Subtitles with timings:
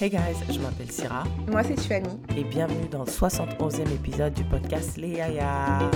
[0.00, 2.08] Hey guys, je m'appelle Syrah Moi, c'est Tiffany.
[2.36, 5.90] et bienvenue dans le 71e épisode du podcast Les Yaya.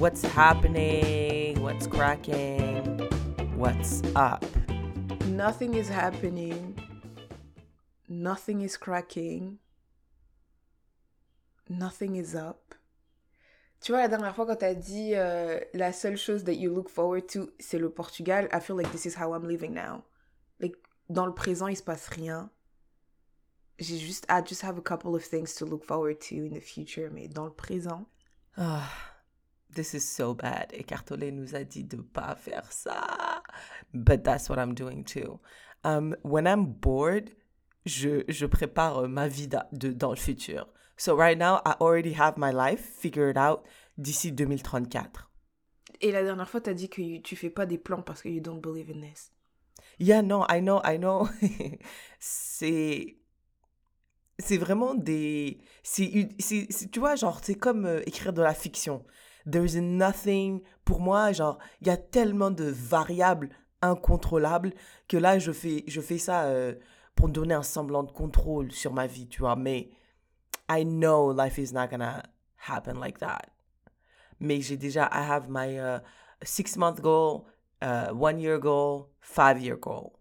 [0.00, 1.60] What's happening?
[1.60, 3.08] What's cracking?
[3.56, 4.44] What's up?
[5.28, 6.74] Nothing is happening.
[8.08, 9.58] Nothing is cracking.
[11.68, 12.74] Nothing is up.
[13.80, 16.88] Tu vois, la dernière fois quand t'as dit euh, la seule chose that you look
[16.88, 20.02] forward to, c'est le Portugal, I feel like this is how I'm living now.
[21.10, 22.50] Dans le présent, il se passe rien.
[23.78, 26.60] J'ai juste, I just have a couple of things to look forward to in the
[26.62, 28.06] future, mais dans le présent,
[28.56, 28.88] Ah,
[29.74, 30.70] this is so bad.
[30.72, 33.42] Et Cartolé nous a dit de pas faire ça.
[33.92, 35.40] But that's what I'm doing too.
[35.82, 37.30] Um, when I'm bored,
[37.86, 40.68] je, je prépare euh, ma vie da- de, dans le futur.
[40.96, 43.62] So right now, I already have my life figured out
[43.96, 45.30] d'ici 2034.
[46.02, 48.40] Et la dernière fois, t'as dit que tu fais pas des plans parce que you
[48.40, 49.32] don't believe in this.
[50.00, 51.28] Yeah, no, I know, I know.
[52.18, 53.18] c'est.
[54.38, 55.60] C'est vraiment des.
[55.82, 56.28] C'est,
[56.90, 59.04] tu vois, genre, c'est comme euh, écrire de la fiction.
[59.50, 60.62] There's nothing.
[60.86, 63.50] Pour moi, genre, il y a tellement de variables
[63.82, 64.72] incontrôlables
[65.06, 66.74] que là, je fais, je fais ça euh,
[67.14, 69.56] pour donner un semblant de contrôle sur ma vie, tu vois.
[69.56, 69.90] Mais
[70.70, 72.22] I know life is not gonna
[72.66, 73.42] happen like that.
[74.38, 75.98] Mais j'ai déjà, I have my uh,
[76.42, 77.44] six month goal,
[77.82, 80.18] uh, one year goal, five year goal.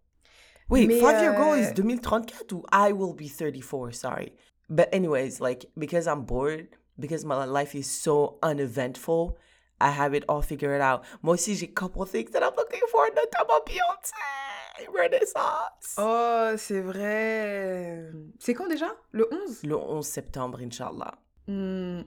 [0.69, 4.33] Wait, Mais, five year goal is 2034 ou I will be 34, sorry.
[4.69, 6.67] But anyways, like, because I'm bored,
[6.99, 9.37] because my life is so uneventful,
[9.81, 11.03] I have it all figured out.
[11.23, 15.95] Moi aussi, j'ai couple things that I'm looking for, notamment Beyoncé, Renaissance.
[15.97, 18.11] Oh, c'est vrai.
[18.39, 21.17] C'est quand déjà Le 11 Le 11 septembre, Inch'Allah.
[21.49, 22.03] Hmm.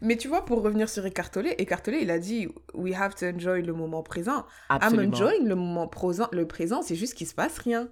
[0.00, 3.60] Mais tu vois, pour revenir sur Écartolé, Écartolé, il a dit We have to enjoy
[3.60, 4.46] le moment présent.
[4.70, 6.28] I'm enjoying le moment présent.
[6.32, 7.90] Le présent, c'est juste qu'il se passe rien.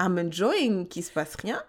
[0.00, 1.62] I'm enjoying qu'il se passe rien.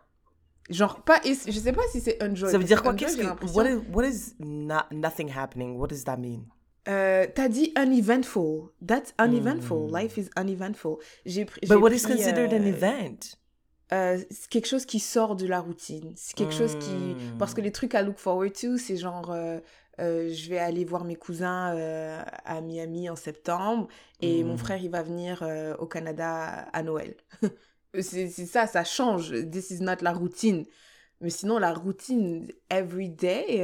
[0.70, 1.20] Genre, pas.
[1.26, 2.52] Je sais pas si c'est enjoy.
[2.52, 2.94] Ça veut dire quoi?
[2.94, 5.78] Qu'est-ce que what is, what is not, nothing happening?
[5.78, 6.46] What does that mean?
[6.88, 8.70] Euh, T'as dit uneventful.
[8.86, 9.92] That's uneventful.
[9.92, 11.00] Life is uneventful.
[11.26, 11.44] J'ai.
[11.44, 11.68] Hmm.
[11.68, 13.38] But what is pris, considered an euh, event?
[13.94, 16.12] Euh, c'est quelque chose qui sort de la routine.
[16.16, 16.92] C'est quelque chose qui...
[16.92, 17.38] Mm.
[17.38, 19.60] Parce que les trucs à look forward to, c'est genre, euh,
[20.00, 21.76] euh, je vais aller voir mes cousins
[22.46, 23.88] à Miami en septembre
[24.22, 24.58] et mon Mm.
[24.58, 25.48] frère, il va venir
[25.80, 27.16] au Canada à Noël.
[28.02, 29.34] c'est ça, ça change.
[29.52, 30.66] This is not la routine.
[31.22, 33.62] Mais sinon, la routine, every day,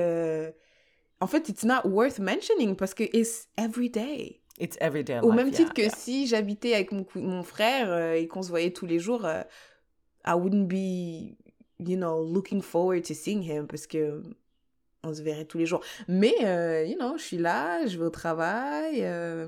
[1.22, 4.40] en fait, it's not worth mentioning parce que it's every day.
[4.60, 5.90] It's everyday Au life, même yeah, titre que yeah.
[5.96, 9.42] si j'habitais avec mon, mon frère euh, et qu'on se voyait tous les jours, euh,
[10.26, 11.38] I wouldn't be,
[11.80, 14.22] you know, looking forward to seeing him parce que
[15.04, 15.82] on se verrait tous les jours.
[16.08, 19.02] Mais, euh, you know, je suis là, je vais au travail.
[19.04, 19.48] euh,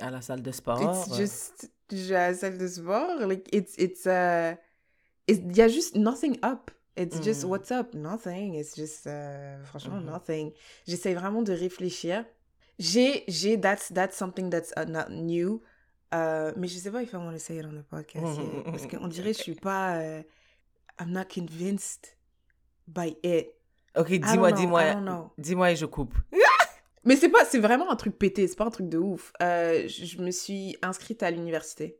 [0.00, 0.80] À la salle de sport.
[0.80, 3.26] it's euh, just, je à la salle de sport.
[3.26, 4.56] Like, it's, it's, uh,
[5.28, 6.70] il y a juste nothing up.
[6.96, 7.48] It's just Mm.
[7.48, 8.54] what's up, nothing.
[8.54, 10.06] It's just, euh, franchement, Mhm.
[10.06, 10.52] nothing.
[10.86, 12.24] J'essaie vraiment de réfléchir.
[12.78, 15.60] J'ai, j'ai, that's, that's something that's uh, not new.
[16.14, 18.62] Euh, mais je sais pas if I want to say it on the podcast yet.
[18.64, 20.22] Parce qu'on dirait que je suis pas, euh,
[21.00, 22.16] I'm not convinced
[22.86, 23.48] by it.
[23.96, 25.32] Ok, dis-moi, dis-moi.
[25.38, 26.14] Dis-moi et je coupe.
[27.04, 29.32] Mais c'est pas, c'est vraiment un truc pété, c'est pas un truc de ouf.
[29.40, 31.98] Euh, je je me suis inscrite à l'université.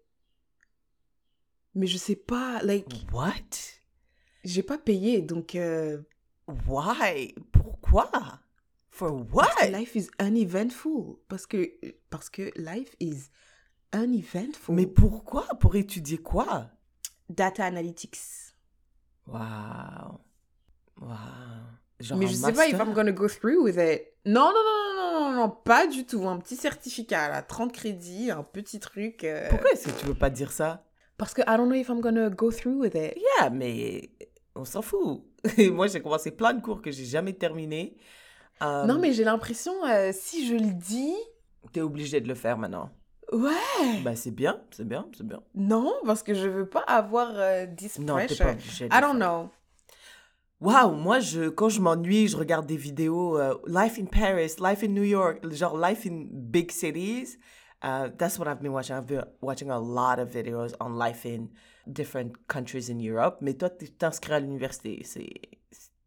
[1.75, 3.33] Mais je sais pas, like, What?
[4.45, 5.99] j'ai pas payé, donc euh,
[6.67, 7.35] Why?
[7.53, 8.11] Pourquoi?
[8.91, 9.47] For what?
[9.47, 11.19] parce que life is uneventful.
[11.29, 11.71] Parce que,
[12.09, 13.31] parce que life is
[14.05, 14.75] uneventful.
[14.75, 15.47] Mais pourquoi?
[15.61, 16.67] Pour étudier quoi?
[17.29, 18.19] Data analytics.
[19.27, 20.21] Wow.
[21.01, 21.09] Wow.
[22.01, 22.75] Genre Mais je sais pas if?
[22.79, 24.03] I'm gonna go through with it.
[24.25, 26.27] Non, non, non, non, non, non, non, pas du tout.
[26.29, 29.25] Un petit certificat, là, 30 crédits, un petit truc.
[29.25, 30.85] euh, Pourquoi est-ce que tu veux pas dire ça?
[31.17, 33.17] Parce que I don't know if I'm gonna go through with it.
[33.39, 34.11] Yeah, mais
[34.55, 35.25] on s'en fout.
[35.73, 37.97] Moi, j'ai commencé plein de cours que j'ai jamais terminés.
[38.63, 41.15] Euh, Non, mais j'ai l'impression, euh, si je le dis,
[41.73, 42.91] T'es obligé de le faire maintenant.
[43.33, 44.01] Ouais.
[44.03, 45.41] Bah, c'est bien, c'est bien, c'est bien.
[45.55, 48.45] Non, parce que je veux pas avoir euh, this Non, pressure.
[48.47, 49.15] pas de I don't faire.
[49.15, 49.51] know.
[50.61, 54.83] Waouh, moi, je, quand je m'ennuie, je regarde des vidéos euh, Life in Paris, Life
[54.83, 57.37] in New York, genre Life in big cities.
[57.83, 58.97] Uh, that's what I've been watching.
[58.97, 61.51] I've been watching a lot of videos on life in
[61.87, 63.37] different countries in Europe.
[63.43, 65.03] Mais toi, tu t'inscris à l'université.
[65.05, 65.29] C'est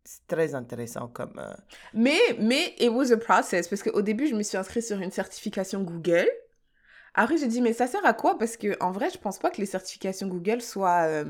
[0.04, 1.38] c'est très intéressant comme...
[1.38, 1.54] euh,
[1.94, 3.68] Mais, mais, it was a process.
[3.68, 6.28] Parce qu'au début, je me suis inscrite sur une certification Google.
[7.14, 8.38] Après, j'ai dit, mais ça sert à quoi?
[8.38, 11.26] Parce que en vrai, je pense pas que les certifications Google soient euh,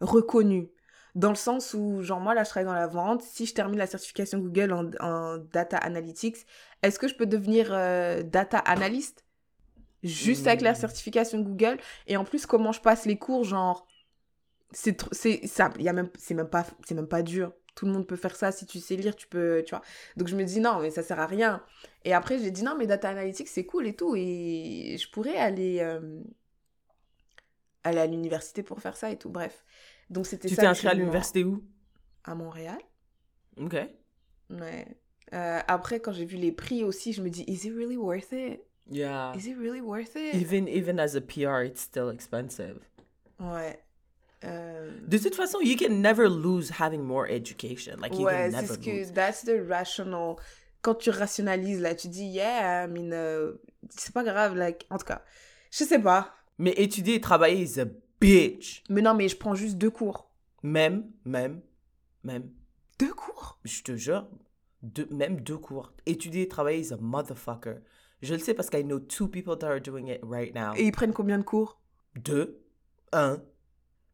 [0.00, 0.70] reconnues.
[1.14, 3.22] Dans le sens où, genre, moi, là, je travaille dans la vente.
[3.22, 6.38] Si je termine la certification Google en, en data analytics,
[6.82, 9.24] est-ce que je peux devenir euh, data analyst?
[10.02, 10.76] Juste avec la Mm.
[10.76, 11.78] certification Google.
[12.06, 13.86] Et en plus, comment je passe les cours, genre,
[14.72, 14.96] c'est
[15.80, 17.52] y a même, c'est même pas, c'est même pas dur.
[17.76, 18.50] Tout le monde peut faire ça.
[18.50, 19.82] Si tu sais lire, tu peux, tu vois.
[20.16, 21.62] Donc je me dis non, mais ça sert à rien.
[22.04, 24.16] Et après, j'ai dit non, mais data analytics, c'est cool et tout.
[24.16, 26.20] Et je pourrais aller, euh,
[27.84, 29.28] aller à l'université pour faire ça et tout.
[29.28, 29.64] Bref.
[30.10, 31.62] Donc c'était Tu t'es inscrit à l'université où?
[32.24, 32.78] À Montréal.
[33.58, 33.76] Ok.
[34.50, 34.86] Ouais.
[35.34, 38.32] Euh, après, quand j'ai vu les prix aussi, je me dis, is it really worth
[38.32, 38.62] it?
[38.88, 39.34] Yeah.
[39.36, 40.34] Is it really worth it?
[40.34, 42.78] Even, even as a PR, it's still expensive.
[43.38, 43.78] Ouais.
[44.44, 47.96] Euh, De toute façon, you can never lose having more education.
[48.00, 49.12] Like, you ouais, can never que, lose.
[49.12, 50.36] that's the rational.
[50.82, 53.54] Quand tu rationalises, là, tu dis, yeah, I mean, euh,
[53.90, 55.22] c'est pas grave, like, en tout cas,
[55.70, 56.32] je sais pas.
[56.58, 57.86] Mais étudier et travailler is a
[58.20, 58.82] bitch.
[58.88, 60.30] Mais non, mais je prends juste deux cours.
[60.62, 61.60] Même, même,
[62.22, 62.50] même.
[62.98, 63.58] Deux cours?
[63.64, 64.28] Je te jure,
[64.82, 65.92] deux, même deux cours.
[66.06, 67.76] Étudier et travailler is a motherfucker.
[68.22, 70.72] Je le sais parce que I know two people that are doing it right now.
[70.76, 71.80] Et ils prennent combien de cours?
[72.14, 72.62] Deux,
[73.12, 73.42] un.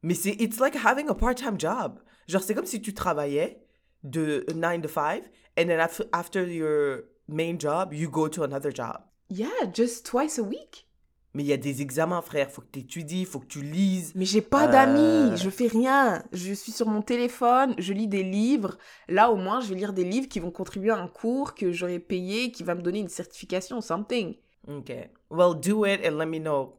[0.03, 2.01] Mais c'est, it's like having a part-time job.
[2.29, 3.63] Genre, c'est comme si tu travaillais
[4.05, 5.23] de 9 to 5,
[5.59, 5.79] and then
[6.13, 8.99] after, your main job, you go to another job.
[9.31, 10.87] Yeah, just twice a week.
[11.35, 12.51] Mais il y a des examens, frère.
[12.51, 14.13] Faut que tu étudies, faut que tu lises.
[14.15, 14.71] Mais j'ai pas Euh.
[14.71, 16.23] d'amis, je fais rien.
[16.33, 18.77] Je suis sur mon téléphone, je lis des livres.
[19.09, 21.73] Là, au moins, je vais lire des livres qui vont contribuer à un cours que
[21.73, 24.37] j'aurais payé, qui va me donner une certification, something.
[24.69, 24.93] Ok.
[25.31, 26.79] Well, do it and let me know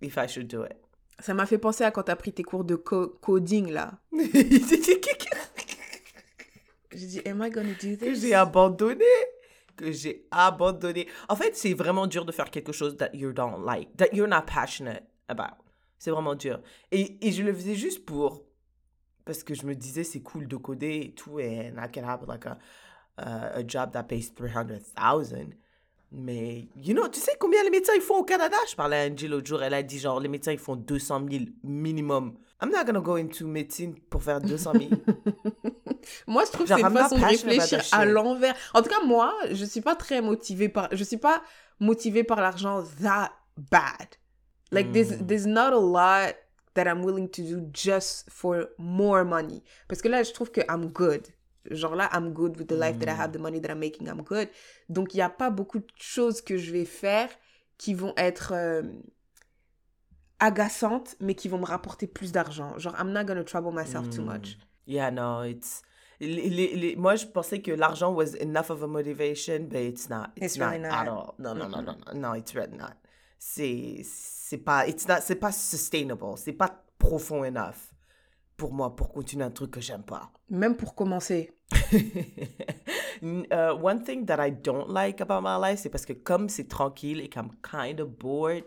[0.00, 0.76] if I should do it.
[1.22, 3.98] Ça m'a fait penser à quand t'as pris tes cours de co- coding, là.
[6.92, 8.20] J'ai dit, am I gonna do que this?
[8.20, 9.04] j'ai abandonné.
[9.76, 11.06] Que j'ai abandonné.
[11.28, 14.28] En fait, c'est vraiment dur de faire quelque chose that you don't like, that you're
[14.28, 15.56] not passionate about.
[15.98, 16.60] C'est vraiment dur.
[16.90, 18.44] Et, et je le faisais juste pour.
[19.24, 22.26] Parce que je me disais, c'est cool de coder et tout, and I can have
[22.26, 22.58] like a,
[23.18, 25.54] uh, a job that pays 300,000.
[26.12, 28.56] Mais, you know, tu sais combien les médecins ils font au Canada?
[28.68, 31.26] Je parlais à Angie l'autre jour, elle a dit genre, les médecins ils font 200
[31.30, 32.34] 000 minimum.
[32.60, 34.84] I'm not gonna go into médecine pour faire 200 000.
[36.26, 38.54] Moi, je trouve que Genre, c'est une façon de réfléchir à l'envers.
[38.74, 40.88] En tout cas, moi, je suis pas très motivée par...
[40.92, 41.42] Je suis pas
[41.78, 43.30] motivée par l'argent that
[43.70, 44.08] bad.
[44.72, 45.26] Like, there's, Mm.
[45.26, 46.34] there's not a lot
[46.74, 49.62] that I'm willing to do just for more money.
[49.88, 51.26] Parce que là, je trouve que I'm good.
[51.70, 53.20] Genre là, I'm good with the life that I Mm.
[53.20, 54.48] have, the money that I'm making, I'm good.
[54.88, 57.28] Donc, il n'y a pas beaucoup de choses que je vais faire
[57.76, 58.82] qui vont être euh,
[60.38, 62.76] agaçantes, mais qui vont me rapporter plus d'argent.
[62.78, 64.32] Genre, I'm not gonna trouble myself too Mm.
[64.32, 64.58] much.
[64.86, 65.82] Yeah, no, it's.
[66.18, 70.08] les- les- les- moi, je pensais que l'argent was enough of a motivation, but it's
[70.10, 70.28] not.
[70.36, 71.08] It's, It's not, really at not.
[71.08, 71.34] all.
[71.38, 72.92] No, no, no, no, no, no, it's really not.
[73.38, 76.36] C'est, c'est pas, it's not, c'est pas sustainable.
[76.36, 77.89] C'est pas profond enough
[78.60, 80.30] pour moi pour continuer un truc que j'aime pas.
[80.50, 81.50] Même pour commencer.
[83.22, 86.68] Uh, one thing that I don't like about my life, c'est parce que comme c'est
[86.68, 88.64] tranquille et I'm kind of bored,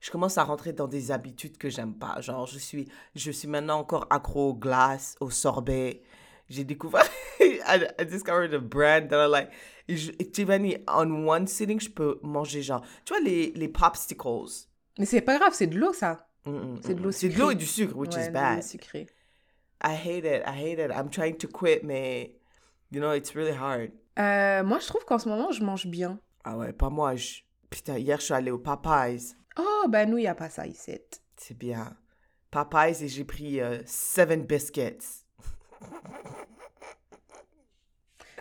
[0.00, 2.20] je commence à rentrer dans des habitudes que j'aime pas.
[2.20, 6.02] Genre, je suis, je suis maintenant encore accro aux glaces, au sorbet.
[6.50, 7.06] J'ai découvert,
[7.40, 7.60] I,
[7.98, 9.48] I discovered a brand that I like.
[9.88, 14.66] Et je- Tiffany, on one sitting, je peux manger genre, tu vois, les, les popsicles.
[14.98, 16.28] Mais c'est pas grave, c'est de l'eau, ça.
[16.44, 18.32] Mm, mm, C'est de l'eau C'est de l'eau et du sucre, which Ouais, is de
[18.34, 18.62] bad.
[18.62, 19.06] sucrée.
[19.84, 20.90] I hate it, I hate it.
[20.90, 22.30] I'm trying to quit, mais,
[22.90, 23.90] you know, it's really hard.
[24.18, 26.18] Euh, moi, je trouve qu'en ce moment, je mange bien.
[26.44, 27.14] Ah ouais, pas moi.
[27.16, 27.42] Je...
[27.68, 29.34] Putain, hier, je suis allée au Popeyes.
[29.58, 30.98] Oh, bah nous, il n'y a pas ça ici.
[31.36, 31.96] C'est bien.
[32.50, 35.24] Popeyes et j'ai pris euh, seven biscuits.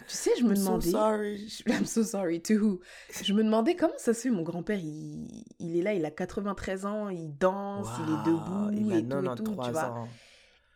[0.06, 0.92] Tu sais, je me I'm so demandais...
[0.92, 1.48] sorry.
[1.68, 2.80] I'm so sorry, to who?
[3.24, 5.46] Je me demandais comment ça se fait, mon grand-père, il...
[5.60, 9.02] il est là, il a 93 ans, il danse, il est debout il a et
[9.08, 9.90] tout, et tout, 93 tu vois.
[9.90, 10.10] ans.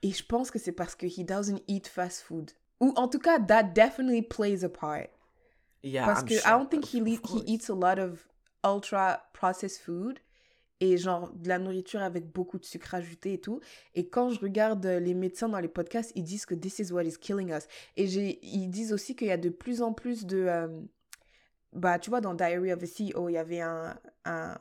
[0.03, 2.51] Et je pense que c'est parce que he doesn't eat fast food.
[2.79, 5.07] Ou en tout cas, that definitely plays a part.
[5.83, 8.27] Yeah, Parce I'm que sure, I don't think he, he eats a lot of
[8.63, 10.19] ultra processed food
[10.79, 13.59] et genre de la nourriture avec beaucoup de sucre ajouté et tout.
[13.95, 16.91] Et quand je regarde euh, les médecins dans les podcasts, ils disent que this is
[16.91, 17.67] what is killing us.
[17.95, 20.37] Et j'ai, ils disent aussi qu'il y a de plus en plus de...
[20.37, 20.67] euh,
[21.73, 24.55] bah, tu vois, dans Diary of a CEO, il y avait un, un,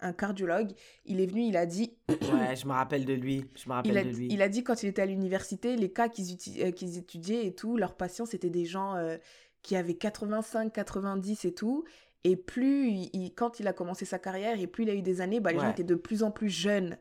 [0.00, 0.72] un cardiologue.
[1.06, 1.94] Il est venu, il a dit...
[2.10, 3.44] Ouais, je me rappelle de lui.
[3.56, 4.28] Je me rappelle Il a, de lui.
[4.30, 7.54] il a dit quand il était à l'université, les cas qu'ils euh, qu'ils étudiaient et
[7.54, 9.16] tout, leurs patients, c'était des gens euh,
[9.62, 11.84] qui avaient 85, 90 et tout.
[12.24, 15.02] Et plus, il, il- quand il a commencé sa carrière et plus il a eu
[15.02, 16.98] des années, bah, les gens étaient de plus en plus jeunes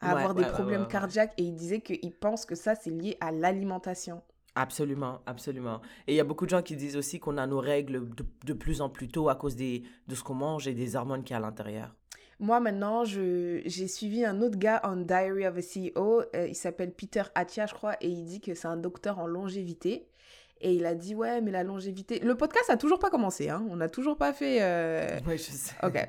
[0.00, 1.32] à Ouais, avoir des ouais, problèmes cardiaques.
[1.38, 4.22] Et il disait qu'il pense que ça, c'est lié à l'alimentation.
[4.54, 5.80] Absolument, absolument.
[6.06, 8.24] Et il y a beaucoup de gens qui disent aussi qu'on a nos règles de,
[8.44, 11.24] de plus en plus tôt à cause des, de ce qu'on mange et des hormones
[11.24, 11.94] qu'il y a à l'intérieur.
[12.38, 16.22] Moi, maintenant, je, j'ai suivi un autre gars en Diary of a CEO.
[16.34, 19.26] euh, il s'appelle Peter Attia, je crois, et il dit que c'est un docteur en
[19.26, 20.06] longévité.
[20.60, 22.18] Et il a dit, ouais, mais la longévité...
[22.20, 23.64] Le podcast a toujours pas commencé, hein.
[23.70, 24.58] On n'a toujours pas fait...
[24.62, 25.74] euh, Ouais, je sais.
[25.82, 26.08] Ok.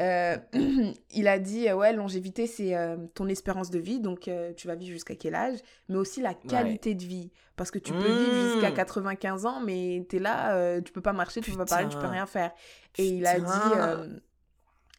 [0.00, 0.36] Euh,
[1.12, 4.66] il a dit, euh, ouais, longévité, c'est euh, ton espérance de vie, donc euh, tu
[4.66, 7.30] vas vivre jusqu'à quel âge, mais aussi la qualité de vie.
[7.54, 8.74] Parce que tu peux vivre jusqu'à Mm.
[8.74, 12.00] 95 ans, mais t'es là, tu peux pas marcher, tu peux pas parler, tu peux
[12.00, 12.10] Putain.
[12.12, 12.52] rien faire.
[12.98, 14.08] Et il a dit, Putain.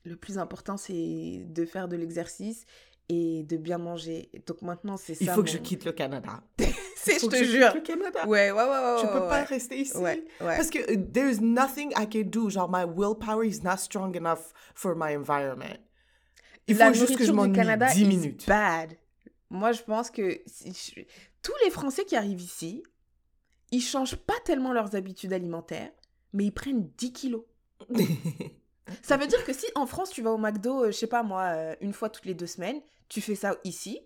[0.06, 2.66] Le plus important, c'est de faire de l'exercice
[3.10, 4.30] et de bien manger.
[4.48, 5.26] Donc maintenant, c'est ça.
[5.26, 6.42] Il faut que je quitte le Canada.
[6.98, 7.72] C'est, je te jure.
[7.72, 8.28] quitte le Canada.
[8.28, 8.96] Ouais, ouais, ouais, ouais.
[9.00, 9.44] Je ouais, peux pas ouais.
[9.44, 9.94] rester ici.
[10.40, 12.50] Parce que uh, there's nothing I can do.
[12.50, 15.78] Genre, my willpower is not strong enough for my environment.
[16.68, 18.48] Il la faut juste que je m'ennuie Canada 10 is minutes.
[18.48, 18.98] bad.
[19.52, 21.02] Moi, je pense que si je-
[21.44, 22.82] tous les Français qui arrivent ici,
[23.72, 25.92] ils changent pas tellement leurs habitudes alimentaires,
[26.34, 27.44] mais ils prennent 10 kilos.
[29.02, 31.24] Ça veut dire que si en France, tu vas au McDo, euh, je sais pas
[31.24, 34.00] moi, euh, une fois toutes les deux semaines, tu fais ça ici,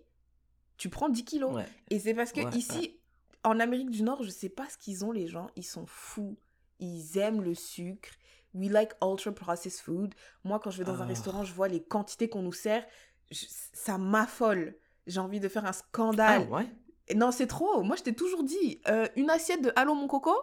[0.78, 1.54] tu prends 10 kilos.
[1.54, 1.66] ouais.
[1.90, 3.00] Et c'est parce que Ouais, ici, ouais.
[3.44, 5.48] en Amérique du Nord, je sais pas ce qu'ils ont, les gens.
[5.56, 6.36] Ils sont fous.
[6.78, 8.10] Ils aiment le sucre.
[8.54, 10.14] We like ultra processed food.
[10.44, 11.08] Moi, quand je vais dans un Ah.
[11.08, 12.84] restaurant, je vois les quantités qu'on nous sert.
[13.30, 14.74] je- ça m'affole.
[15.06, 16.48] J'ai envie de faire un Ah, scandale.
[16.48, 16.66] ouais?
[17.06, 17.82] Et Non, c'est trop.
[17.84, 20.34] Moi, je t'ai toujours dit, euh, une assiette de Allô mon coco,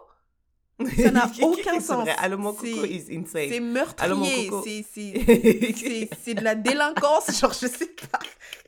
[0.96, 2.08] ça n'a aucun sens.
[2.82, 3.72] C'est- is c'est insane.
[3.72, 4.50] meurtrier.
[6.24, 7.38] C'est- de la délinquance.
[7.40, 8.18] Genre, je sais pas.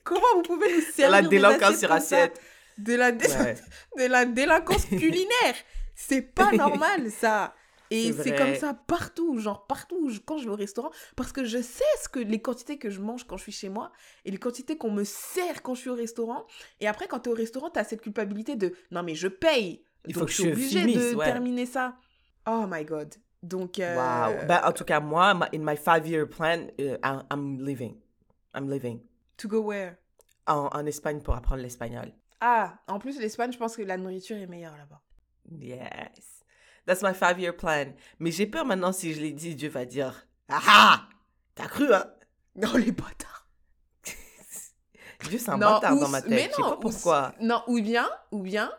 [0.04, 2.40] Comment vous pouvez nous servir La délinquance sur assiette.
[2.78, 3.56] de la, dé- Ouais.
[3.98, 5.54] de la délinquance culinaire.
[5.94, 7.54] C'est pas normal, ça.
[7.92, 11.60] Et C'est comme ça partout, genre partout quand je vais au restaurant, parce que je
[11.60, 13.90] sais ce que les quantités que je mange quand je suis chez moi
[14.24, 16.46] et les quantités qu'on me sert quand je suis au restaurant.
[16.80, 19.26] Et après, quand tu es au restaurant, tu as cette culpabilité de non, mais je
[19.26, 19.82] paye.
[20.06, 21.26] Il donc faut que je suis obligée finisse, de ouais.
[21.26, 21.96] terminer ça.
[22.46, 23.14] Oh my god.
[23.42, 24.46] Donc, euh, Wow.
[24.46, 26.96] Ben, en tout cas, moi, my- in my five-year plan, uh,
[27.30, 27.96] I'm living.
[28.54, 29.00] I'm living.
[29.38, 29.96] to go where?
[30.46, 32.12] En, en Espagne pour apprendre l'espagnol.
[32.40, 35.00] Ah, en plus, l'Espagne, je pense que la nourriture est meilleure là-bas.
[35.58, 36.44] Yes.
[36.86, 37.92] That's my five-year plan.
[38.18, 41.08] Mais j'ai peur maintenant, si je l'ai dit, Dieu va dire Ah ah
[41.54, 42.04] T'as cru, hein?
[42.56, 43.46] Non, les bâtards.
[45.28, 46.30] Dieu, c'est un Non, bâtard ou dans ma tête.
[46.30, 47.34] mais je sais non, pas ou pourquoi.
[47.40, 48.70] Non, ou bien, ou bien,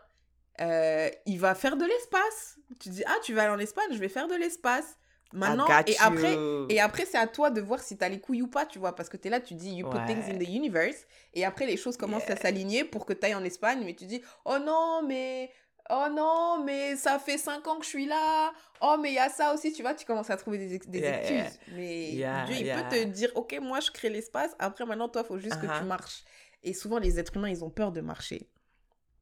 [0.61, 2.57] euh, il va faire de l'espace.
[2.79, 4.97] Tu dis, ah, tu vas aller en Espagne, je vais faire de l'espace.
[5.33, 6.65] Maintenant, et après, you.
[6.69, 8.93] et après c'est à toi de voir si t'as les couilles ou pas, tu vois,
[8.95, 10.45] parce que t'es là, tu dis, you put things in Ouais.
[10.45, 13.93] the universe, et après les choses commencent à s'aligner pour que t'ailles en Espagne, mais
[13.95, 15.49] tu dis, oh non, mais,
[15.89, 18.51] oh non, mais ça fait cinq ans que je suis là,
[18.81, 20.99] oh mais il y a ça aussi, tu vois, tu commences à trouver des, des
[20.99, 21.59] Yeah, excuses.
[21.59, 21.75] yeah.
[21.77, 25.23] Mais Yeah, Dieu, il peut te dire, ok, moi je crée l'espace, après maintenant, toi,
[25.23, 25.79] faut juste que Uh-huh.
[25.79, 26.25] tu marches.
[26.63, 28.49] Et souvent, les êtres humains, ils ont peur de marcher.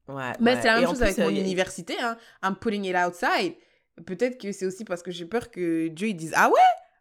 [0.10, 0.62] Ouais, Mais ouais.
[0.62, 1.96] c'est la Et même en chose plus, avec euh, mon a- université.
[2.00, 2.18] Hein.
[2.44, 3.54] I'm putting it outside.
[4.06, 6.56] Peut-être que c'est aussi parce que j'ai peur que Dieu il dise Ah ouais?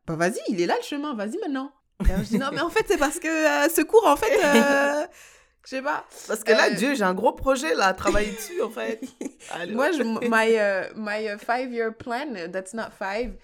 [0.06, 1.72] Bah vas-y, il est là le chemin, vas-y maintenant.
[2.08, 4.16] Et alors, je dis Non, mais en fait, c'est parce que euh, ce cours, en
[4.16, 5.06] fait, euh,
[5.64, 6.04] je sais pas.
[6.26, 9.00] Parce que là, Euh, Dieu, j'ai un gros projet là, à travailler dessus en fait.
[9.70, 13.34] Moi, je, my, euh, my uh, five-year plan, uh, that's not five,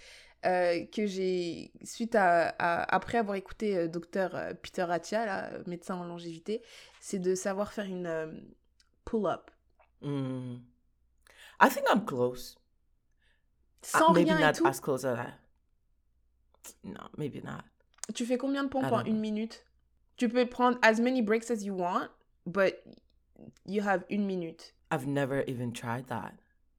[0.46, 5.44] euh, que j'ai, suite à, à- après avoir écouté euh, docteur euh, Peter Attia, là,
[5.52, 6.60] euh, médecin en longévité,
[7.00, 8.26] c'est de savoir faire une euh,
[9.04, 9.50] pull-up.
[10.04, 10.56] Hmm.
[11.60, 12.56] I think I'm close.
[13.94, 14.66] Ah, Sans maybe rien et not tout.
[14.66, 15.38] as close as that.
[16.82, 17.64] No, maybe not.
[18.14, 19.64] Tu fais combien de pompes I en une minute
[20.16, 22.08] Tu peux prendre as many breaks as you want,
[22.46, 22.84] but
[23.66, 24.72] you have une minute.
[24.90, 26.34] I've never even tried that.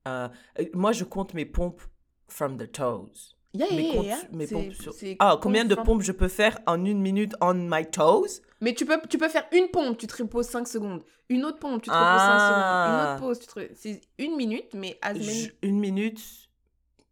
[0.07, 0.29] Euh,
[0.59, 1.81] euh, moi, je compte mes pompes
[2.27, 3.35] from the toes.
[3.57, 4.17] Yeah, mes, yeah, comptes- yeah.
[4.31, 7.33] mes C'est- pompes sur- c'est Ah, combien de pompes je peux faire en une minute
[7.41, 8.41] on my toes?
[8.61, 11.03] Mais tu peux, tu peux faire une pompe, tu te reposes 5 secondes.
[11.29, 12.57] Une autre pompe, tu te reposes 5 secondes.
[12.57, 13.11] Une Ah.
[13.15, 13.59] autre pause, tu te...
[13.75, 15.51] C'est une minute, mais as many...
[15.63, 16.19] Une minute.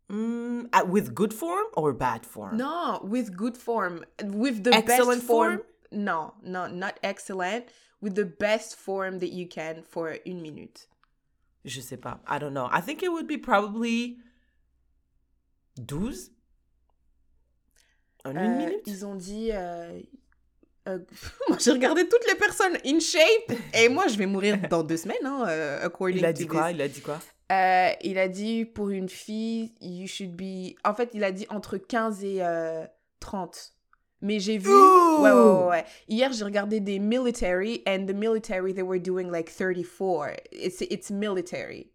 [0.10, 2.58] Hmm, ah, with good form or bad form?
[2.58, 4.02] Non, with good form.
[4.24, 5.58] With the Excellent best form?
[5.58, 5.62] form?
[5.92, 7.66] No, no, not excellent.
[8.02, 10.88] With the best form that you can for une minute.
[11.66, 12.20] Je sais pas.
[12.28, 12.68] I don't know.
[12.72, 14.18] I think it would be probably
[15.78, 16.32] 12
[18.26, 18.82] en une Euh, minute?
[18.88, 19.50] Ils ont dit...
[19.52, 20.00] euh,
[20.88, 21.00] euh,
[21.50, 23.58] moi, j'ai regardé toutes les personnes in shape.
[23.74, 25.44] Et moi, je vais mourir dans deux semaines, hein,
[25.82, 26.72] according Il a to dit quoi?
[26.72, 27.20] Il a dit quoi?
[28.02, 30.76] Il a dit pour une fille, you should be.
[30.84, 32.86] En fait, il a dit entre 15 et euh,
[33.20, 33.74] 30.
[34.22, 34.70] Mais j'ai vu.
[34.70, 35.86] Ouais, ouais, ouais.
[36.08, 40.38] Hier, j'ai regardé des military, and the military, they were doing like 34.
[40.52, 41.92] It's, it's military.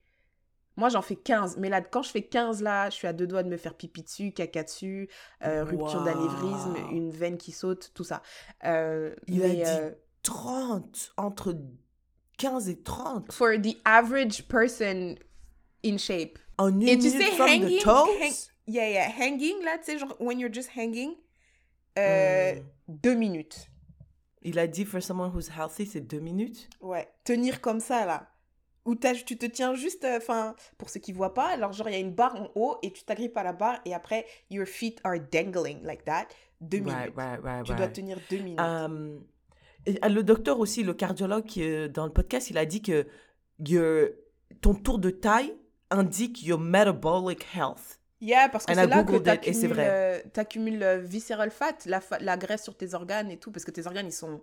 [0.78, 1.56] Moi, j'en fais 15.
[1.58, 3.74] Mais là, quand je fais 15, là, je suis à deux doigts de me faire
[3.74, 5.08] pipi dessus, caca dessus,
[5.44, 6.04] euh, rupture Wow.
[6.04, 8.22] d'anévrisme, une veine qui saute, tout ça.
[8.64, 9.90] Euh, Il a dit euh,
[10.22, 11.54] 30, entre
[12.38, 13.32] 15 et 30.
[13.32, 15.16] for the average person
[15.84, 16.38] in shape.
[16.58, 18.08] En une Et tu minute sais, from hanging, the toes?
[18.20, 18.34] hang-
[18.68, 21.14] yeah, yeah, hanging, là, tu sais, genre, when you're just hanging,
[21.98, 22.62] euh, Hmm.
[22.86, 23.66] deux minutes.
[24.42, 26.68] Il a dit for someone who's healthy, c'est deux minutes?
[26.80, 28.28] Ouais, tenir comme ça, là.
[28.88, 31.96] Où tu te tiens juste, enfin, pour ceux qui voient pas, alors genre, il y
[31.96, 34.98] a une barre en haut et tu t'agrippes à la barre et après, your feet
[35.04, 36.28] are dangling like that.
[36.60, 37.14] deux minutes.
[37.14, 38.58] right, right, Tu dois tenir deux minutes.
[38.60, 39.22] Um,
[39.84, 43.06] et, euh, le docteur aussi, le cardiologue, euh, dans le podcast, il a dit que
[43.58, 44.08] your-
[44.62, 45.54] ton tour de taille
[45.90, 48.00] indique your metabolic health.
[48.20, 52.64] Yeah, parce que c'est là que tu accumules le visceral fat, la, fa- la graisse
[52.64, 54.42] sur tes organes et tout, parce que tes organes, ils sont,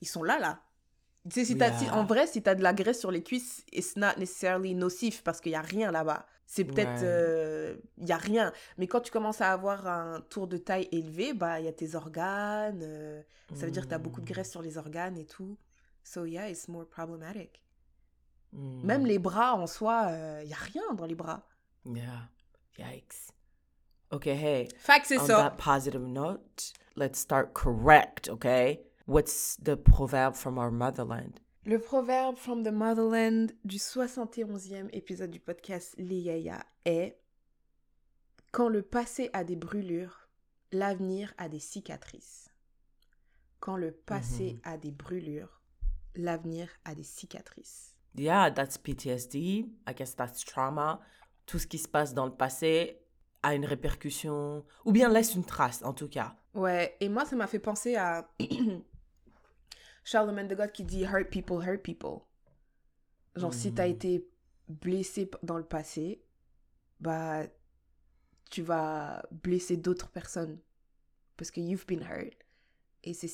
[0.00, 0.60] ils sont là, là.
[1.28, 1.96] Tu sais, si t'as- si- Yeah.
[1.96, 5.22] en vrai, si tu as de la graisse sur les cuisses, it's not necessarily nocif,
[5.24, 6.24] parce qu'il n'y a rien là-bas.
[6.46, 7.00] C'est peut-être...
[7.00, 7.08] Ouais.
[7.08, 8.52] euh, Il n'y a rien.
[8.78, 11.72] Mais quand tu commences à avoir un tour de taille élevé, bah, il y a
[11.72, 13.20] tes organes, euh,
[13.54, 15.56] ça veut dire que tu as beaucoup de graisse sur les organes et tout.
[16.04, 17.60] So yeah, it's more problematic.
[18.52, 18.82] Mm.
[18.84, 20.08] Même les bras en soi,
[20.42, 21.42] il n'y a rien dans les bras.
[21.84, 22.28] Yeah.
[22.78, 23.32] Yikes.
[24.12, 24.68] Okay, hey.
[24.68, 25.36] Que c'est On ça.
[25.50, 28.85] that positive note, let's start correct, okay?
[29.06, 31.40] What's the proverb from our motherland?
[31.64, 37.16] Le proverbe from the motherland du 71e épisode du podcast Les Yaya est
[38.52, 40.28] Quand le passé a des brûlures,
[40.72, 42.48] l'avenir a des cicatrices.
[43.60, 44.60] Quand le passé Mhm.
[44.64, 45.60] a des brûlures,
[46.14, 47.94] l'avenir a des cicatrices.
[48.16, 49.38] Yeah, that's PTSD.
[49.88, 51.00] I guess that's trauma.
[51.44, 53.00] Tout ce qui se passe dans le passé
[53.42, 56.36] a une répercussion, ou bien laisse une trace, en tout cas.
[56.54, 58.28] Ouais, et moi ça m'a fait penser à
[60.06, 62.20] Charlemagne de God qui dit Hurt people, hurt people.
[63.34, 63.92] Genre si t'as Mhm.
[63.92, 64.28] été
[64.68, 66.22] blessé dans le passé,
[67.00, 67.42] bah
[68.50, 70.60] tu vas blesser d'autres personnes
[71.36, 72.32] parce que you've been hurt.
[73.02, 73.26] Et c'est-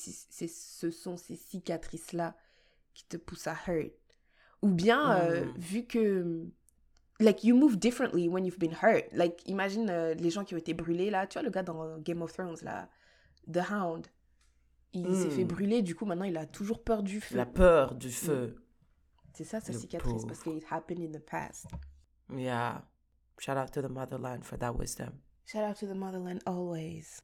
[0.47, 2.35] ce sont ces cicatrices-là
[2.95, 3.91] qui te poussent à hurt.
[4.63, 5.53] Ou bien, euh, Mhm.
[5.57, 6.45] vu que,
[7.19, 9.05] like, you move differently when you've been hurt.
[9.13, 11.27] Like, imagine euh, les gens qui ont été brûlés, là.
[11.27, 12.89] Tu vois, le gars dans Game of Thrones, là,
[13.51, 14.07] The Hound.
[14.93, 15.47] Il s'est fait Mm.
[15.47, 17.35] brûler, du coup, maintenant, il a toujours peur du feu.
[17.35, 18.55] La peur du feu.
[19.33, 20.27] C'est ça, sa Le cicatrice, pauvre.
[20.27, 21.65] parce que it happened in the past.
[22.35, 22.83] Yeah.
[23.39, 25.09] Shout out to the motherland for that wisdom.
[25.45, 27.19] Shout out to the motherland always.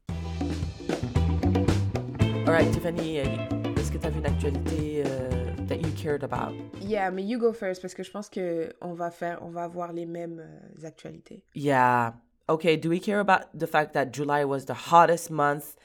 [2.48, 6.56] All right, Tiffany, est-ce que tu as vu une actualité euh, that you cared about?
[6.82, 9.64] Yeah, mais you go first, parce que je pense que on va faire, on va
[9.64, 11.44] avoir les mêmes euh, actualités.
[11.53, 12.16] Yeah.
[12.48, 15.75] Okay, do we care about the fact that July was the hottest month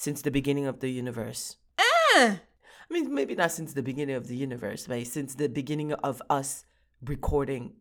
[0.00, 1.56] since the beginning of the universe?
[1.78, 2.40] Ah!
[2.40, 6.22] I mean, maybe not since the beginning of the universe, but since the beginning of
[6.30, 6.64] us
[7.04, 7.74] recording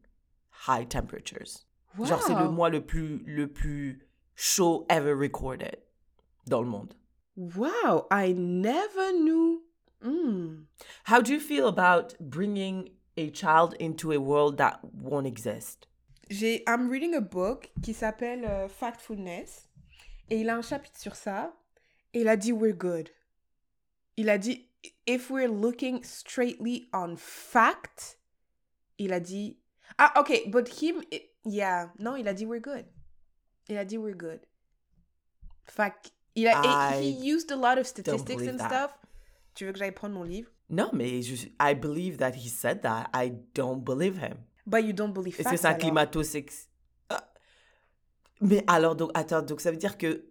[0.50, 1.64] high temperatures.
[1.98, 2.08] Wow.
[2.08, 4.02] Genre, c'est le mois le plus, le plus
[4.36, 5.78] chaud ever recorded
[6.46, 6.94] dans le monde.
[7.38, 9.62] Wow, I never knew.
[10.04, 10.66] Mm.
[11.06, 15.88] How do you feel about bringing a child into a world that won't exist?
[16.30, 19.70] J'ai, I'm reading a book qui s'appelle euh, Factfulness
[20.30, 21.54] et il a un chapitre sur ça
[22.14, 23.10] il a dit we're good.
[24.18, 24.70] Il a dit
[25.06, 28.20] if we're looking straightly on fact,
[28.98, 29.58] il a dit
[29.98, 32.86] ah ok but him i- yeah non il a dit we're good.
[33.68, 34.42] Il a dit we're good.
[35.66, 38.70] Fact il a et he I used a lot of statistics and that.
[38.70, 38.98] stuff.
[39.56, 40.50] Tu veux que j'aille prendre mon livre?
[40.70, 43.10] Non, mais je, I believe that he said that.
[43.14, 44.38] I don't believe him.
[44.66, 46.70] But you don't believe Est-ce que facts c'est un climato-sex...
[47.10, 47.28] Ah.
[48.40, 50.26] Mais alors, donc, attends, donc ça veut dire que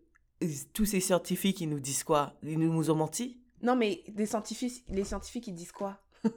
[0.72, 2.34] tous ces scientifiques, ils nous disent quoi?
[2.42, 3.40] Ils nous, ont menti?
[3.62, 6.00] Non, mais les scientifiques, les scientifiques, ils disent quoi?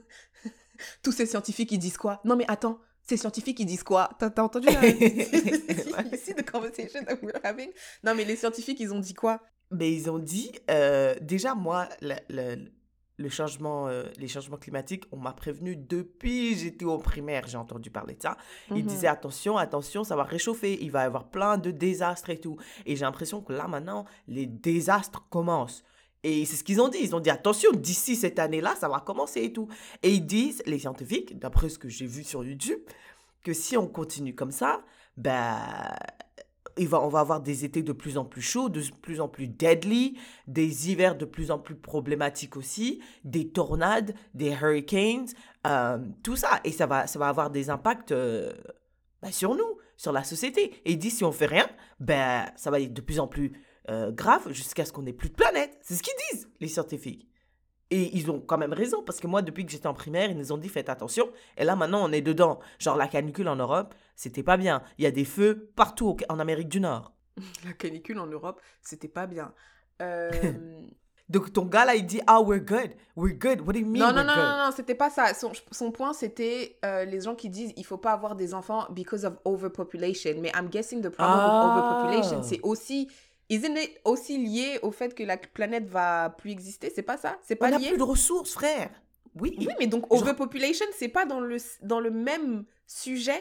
[1.02, 2.20] Tous ces scientifiques, ils disent quoi?
[2.24, 4.10] Non, mais attends, ces scientifiques, ils disent quoi?
[4.18, 4.88] T'as entendu la...
[4.88, 7.70] You see the conversation that we're having
[8.02, 9.40] Non, mais les scientifiques, ils ont dit quoi?
[9.70, 12.72] Mais ils ont dit, euh, déjà, moi, le, le-
[13.18, 17.90] le changement, euh, les changements climatiques, on m'a prévenu depuis j'étais au primaire, j'ai entendu
[17.90, 18.36] parler de ça.
[18.70, 18.82] Ils Mhm.
[18.86, 22.56] disaient, attention, attention, ça va réchauffer, il va y avoir plein de désastres et tout.
[22.86, 25.84] Et j'ai l'impression que là, maintenant, les désastres commencent.
[26.24, 26.98] Et c'est ce qu'ils ont dit.
[27.02, 29.68] Ils ont dit, attention, d'ici cette année-là, ça va commencer et tout.
[30.02, 32.78] Et ils disent, les scientifiques, d'après ce que j'ai vu sur YouTube,
[33.42, 34.82] que si on continue comme ça,
[35.16, 35.58] ben,
[36.78, 39.28] il va, on va avoir des étés de plus en plus chauds, de plus en
[39.28, 45.26] plus deadly, des hivers de plus en plus problématiques aussi, des tornades, des hurricanes,
[45.66, 46.60] euh, tout ça.
[46.64, 48.52] Et ça va, ça va avoir des impacts euh,
[49.22, 50.74] ben, sur nous, sur la société.
[50.84, 51.68] Et ils disent, si on fait rien,
[52.00, 53.52] ben, ça va être de plus en plus
[53.90, 55.78] euh, grave jusqu'à ce qu'on n'ait plus de planète.
[55.82, 57.28] C'est ce qu'ils disent, les scientifiques.
[57.90, 60.38] Et ils ont quand même raison, parce que moi, depuis que j'étais en primaire, ils
[60.38, 61.28] nous ont dit faites attention.
[61.58, 62.58] Et là, maintenant, on est dedans.
[62.78, 64.82] Genre, la canicule en Europe, c'était pas bien.
[64.98, 67.12] Il y a des feux partout en Amérique du Nord.
[67.66, 69.52] La canicule en Europe, c'était pas bien.
[70.00, 70.30] Euh,
[71.28, 72.90] Donc, ton gars là, il dit Ah, we're good.
[73.14, 73.60] We're good.
[73.60, 74.00] What do you mean?
[74.00, 74.42] non, non, we're non, good?
[74.44, 75.32] non, non, c'était pas ça.
[75.32, 78.86] Son, son point, c'était euh, les gens qui disent il faut pas avoir des enfants
[78.90, 80.34] because of overpopulation.
[80.40, 81.76] Mais I'm guessing the problem Ah.
[81.76, 83.08] with overpopulation, c'est aussi.
[83.48, 86.90] Isn't it aussi lié au fait que la planète va plus exister?
[86.92, 87.36] C'est pas ça?
[87.42, 87.88] C'est On pas n'a lié?
[87.90, 88.90] plus de ressources, frère.
[89.40, 89.54] Oui.
[89.58, 93.40] Oui, mais donc Genre- overpopulation, c'est pas dans le, dans le même sujet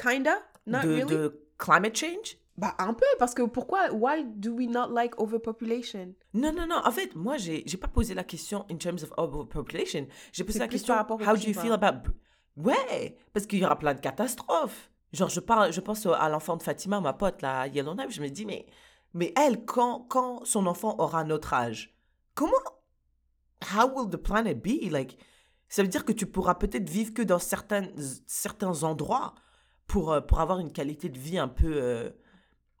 [0.00, 0.38] Kinda?
[0.66, 1.06] Not de, really?
[1.06, 2.38] de climate change?
[2.56, 6.14] Bah, un peu, parce que pourquoi, why do we not like overpopulation?
[6.34, 6.82] Non, non, non.
[6.84, 10.06] En fait, moi, j'ai j'ai pas posé la question in terms of overpopulation.
[10.32, 12.10] J'ai posé la question, par how do you feel about...
[12.56, 14.90] Ouais, parce qu'il y aura plein de catastrophes.
[15.12, 18.10] Genre, je, parle, je pense à l'enfant de Fatima, ma pote, à Yellowknife.
[18.10, 18.66] Je me dis, mais,
[19.14, 21.96] mais elle, quand, quand son enfant aura notre âge,
[22.34, 22.52] comment...
[23.74, 24.90] How will the planet be?
[24.90, 25.18] Like,
[25.68, 27.88] ça veut dire que tu pourras peut-être vivre que dans certains,
[28.26, 29.34] certains endroits
[29.90, 32.10] pour, euh, pour avoir une qualité de vie un peu euh,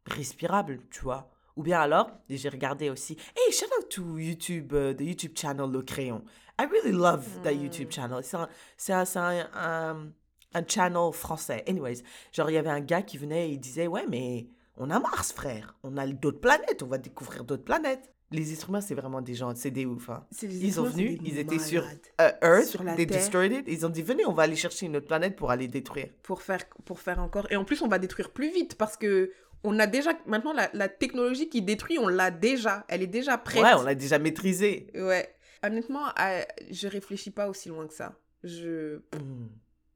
[0.06, 1.28] respirable, tu vois.
[1.56, 3.16] Ou bien alors, j'ai regardé aussi.
[3.36, 6.22] Hey, shout out to YouTube, uh, the YouTube channel Le Crayon.
[6.60, 8.22] I really love that YouTube channel.
[8.22, 10.12] C'est un, c'est un, un, un,
[10.54, 11.64] un channel français.
[11.66, 14.46] Anyways, genre, il y avait un gars qui venait et il disait Ouais, mais
[14.76, 15.74] on a Mars, frère.
[15.82, 16.84] On a d'autres planètes.
[16.84, 18.14] On va découvrir d'autres planètes.
[18.32, 20.08] Les êtres humains, c'est vraiment des gens, c'est des ouf.
[20.08, 20.24] hein.
[20.42, 21.84] Ils sont venus, ils étaient sur
[22.20, 23.18] euh, Earth, Sur la they Terre.
[23.18, 23.64] destroyed it.
[23.66, 26.08] Ils ont dit Venez, on va aller chercher une autre planète pour aller détruire.
[26.22, 27.46] pour faire, pour faire encore.
[27.50, 29.32] Et en plus, on va détruire plus vite parce que
[29.64, 30.12] on a déjà.
[30.26, 32.84] Maintenant, la, la technologie qui détruit, on l'a déjà.
[32.88, 33.62] Elle est déjà prête.
[33.64, 34.86] Ouais, on l'a déjà maîtrisé.
[34.94, 35.28] Ouais.
[35.64, 38.14] Honnêtement, euh, je réfléchis pas aussi loin que ça.
[38.44, 38.98] Je.
[39.12, 39.48] Mm.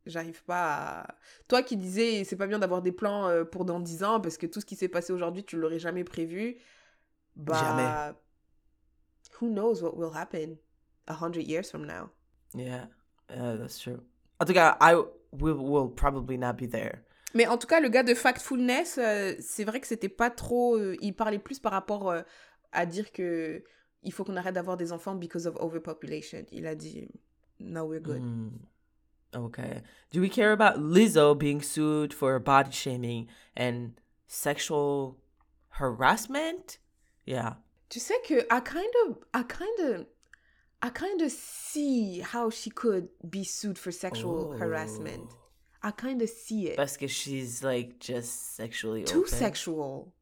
[0.07, 0.65] J'arrive pas
[1.03, 1.07] à.
[1.49, 4.37] Toi qui disais, c'est pas bien d'avoir des plans euh, pour dans 10 ans parce
[4.37, 6.57] que tout ce qui s'est passé aujourd'hui, tu l'aurais jamais prévu.
[7.37, 7.55] Bah.
[7.59, 8.15] Jamais.
[9.41, 10.59] Who knows what will happen
[11.09, 12.11] a hundred years from now?
[12.55, 12.87] Yeah,
[13.31, 14.01] uh, that's true.
[14.41, 14.95] En tout cas, I
[15.33, 17.05] will, will probably not be there.
[17.35, 20.77] Mais en tout cas, le gars de Factfulness, euh, c'est vrai que c'était pas trop.
[20.77, 22.23] euh, il parlait plus par rapport euh,
[22.73, 23.65] à dire que
[24.05, 26.45] il faut qu'on arrête d'avoir des enfants because of overpopulation.
[26.53, 27.09] Il a dit
[27.59, 28.23] no, we're good.
[28.23, 28.51] Mm.
[29.35, 29.83] Okay.
[30.13, 33.95] Do we care about Lizzo being sued for body shaming and
[34.29, 35.17] sexual
[35.71, 36.79] harassment?
[37.27, 37.55] Yeah.
[37.89, 40.07] Tu sais que I kind of, I kind of,
[40.83, 45.29] I kind of see how she could be sued for sexual harassment.
[45.31, 45.89] Oh.
[45.89, 46.77] I kind of see it.
[46.77, 49.29] Parce que she's like just sexually too open?
[49.31, 50.13] sexual.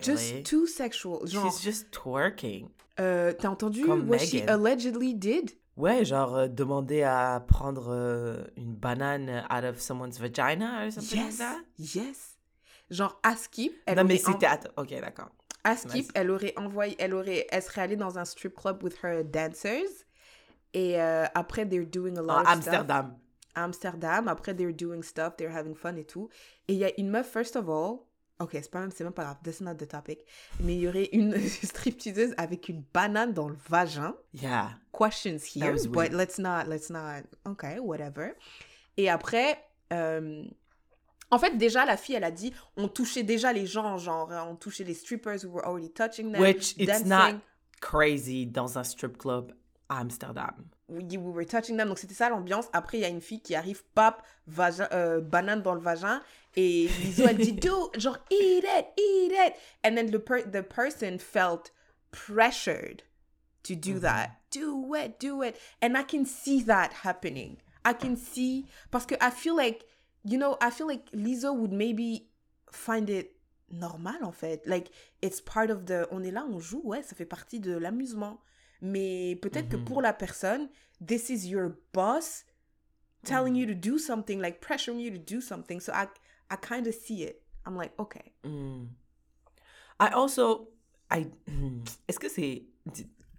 [0.00, 1.26] Just too sexual.
[1.26, 2.68] Genre, She's just twerking.
[3.00, 5.52] euh, t'as entendu Comme what she allegedly did?
[5.76, 11.18] Ouais, genre euh, demander à prendre euh, une banane out of someone's vagina or something
[11.18, 11.38] like Yes.
[11.38, 11.64] that?
[11.78, 12.36] Yes.
[12.90, 14.46] Genre, Askip, elle non, mais en- c'était...
[14.76, 15.30] Ok, d'accord.
[15.64, 18.98] À Skip, elle aurait envoyé, elle aurait, elle serait allée dans un strip club with
[19.04, 20.04] her dancers.
[20.74, 22.56] Et euh, après, they're doing a lot En of stuff.
[22.56, 23.18] Amsterdam.
[23.54, 24.28] À Amsterdam.
[24.28, 26.28] Après, they're doing stuff, they're having fun et tout.
[26.68, 28.00] Et il y a une meuf, first of all.
[28.40, 29.36] Ok, c'est pas même, c'est même pas grave.
[29.44, 30.24] That's not the topic.
[30.58, 34.16] Mais il y aurait une stripteaseuse avec une banane dans le vagin.
[34.34, 34.70] Yeah.
[34.92, 37.22] Questions here, but let's not, let's not.
[37.44, 38.32] Ok, whatever.
[38.96, 40.44] Et après, euh,
[41.32, 44.54] en fait, déjà, la fille, elle a dit, on touchait déjà les gens, genre, on
[44.54, 46.40] touchait les strippers, we were already touching them.
[46.40, 47.08] Which it's dancing.
[47.08, 47.40] not
[47.80, 49.52] crazy dans un strip club
[49.88, 50.68] à Amsterdam.
[50.92, 51.88] we, we were touching them.
[51.88, 52.66] Donc, c'était ça l'ambiance.
[52.72, 56.22] Après, il y a une fille qui arrive, pap, vagin, euh, banane dans le vagin.
[56.54, 59.54] Et Lizzo, elle dit, do, genre, eat it, eat it.
[59.84, 61.72] And then the, per the person felt
[62.10, 63.02] pressured
[63.62, 64.32] to do that.
[64.50, 65.56] Do it, do it.
[65.80, 67.56] And I can see that happening.
[67.84, 69.86] I can see, parce que I feel like,
[70.24, 72.28] you know, I feel like Lizzo would maybe
[72.70, 73.36] find it
[73.70, 74.66] normal, en fait.
[74.66, 77.76] Like, it's part of the, on est là, on joue, ouais, ça fait partie de
[77.76, 78.40] l'amusement.
[78.80, 80.68] Mais peut-être que pour la personne,
[81.00, 82.44] this is your boss
[83.24, 85.78] telling you to do something, like pressuring you to do something.
[85.78, 86.08] So I,
[86.50, 87.42] I kind of see it.
[87.64, 88.32] I'm like, okay.
[88.44, 88.88] Mm.
[90.00, 90.68] I also,
[91.10, 91.26] I,
[92.08, 92.64] est-ce que c'est,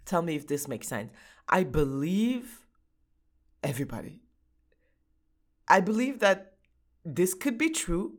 [0.06, 1.10] tell me if this makes sense.
[1.46, 2.66] I believe
[3.62, 4.22] everybody.
[5.68, 6.53] I believe that
[7.04, 8.12] this could be true.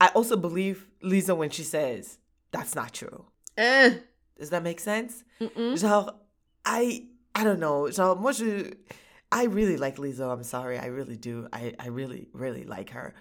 [0.00, 2.18] I also believe Lisa when she says
[2.52, 3.26] that's not true.
[3.56, 3.90] Eh,
[4.38, 5.24] Does that make sense?
[5.40, 5.76] mm-mm.
[5.76, 6.14] Genre,
[6.64, 7.90] I, I don't know.
[7.90, 8.72] Genre, moi, je,
[9.30, 10.32] I really like Lizzo.
[10.32, 10.78] I'm sorry.
[10.78, 11.46] I really do.
[11.52, 13.12] I, I really, really like her.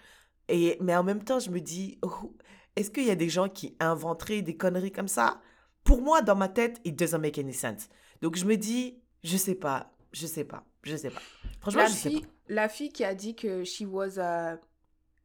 [0.48, 2.34] Et, mais en même temps, je me dis, oh,
[2.76, 5.42] est-ce qu'il y a des gens qui inventeraient des conneries comme ça?
[5.84, 7.90] Pour moi, dans ma tête, it doesn't make any sense.
[8.22, 11.22] Donc, je me dis, je sais pas, je sais pas, je sais pas.
[11.60, 12.28] Franchement, La je sais fille, pas.
[12.48, 14.58] la fille qui a dit que she was uh,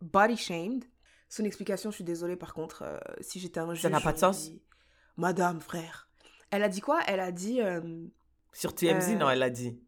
[0.00, 0.84] body shamed,
[1.28, 3.86] son explication, je suis désolée par contre, euh, si j'étais un juge.
[3.86, 4.50] n'a pas de sens.
[4.50, 4.62] dit,
[5.16, 6.08] Madame, frère.
[6.50, 7.00] Elle a dit quoi?
[7.06, 7.60] Elle a dit.
[7.60, 7.80] euh,
[8.52, 9.78] Sur TMZ, Euh, non, elle a dit.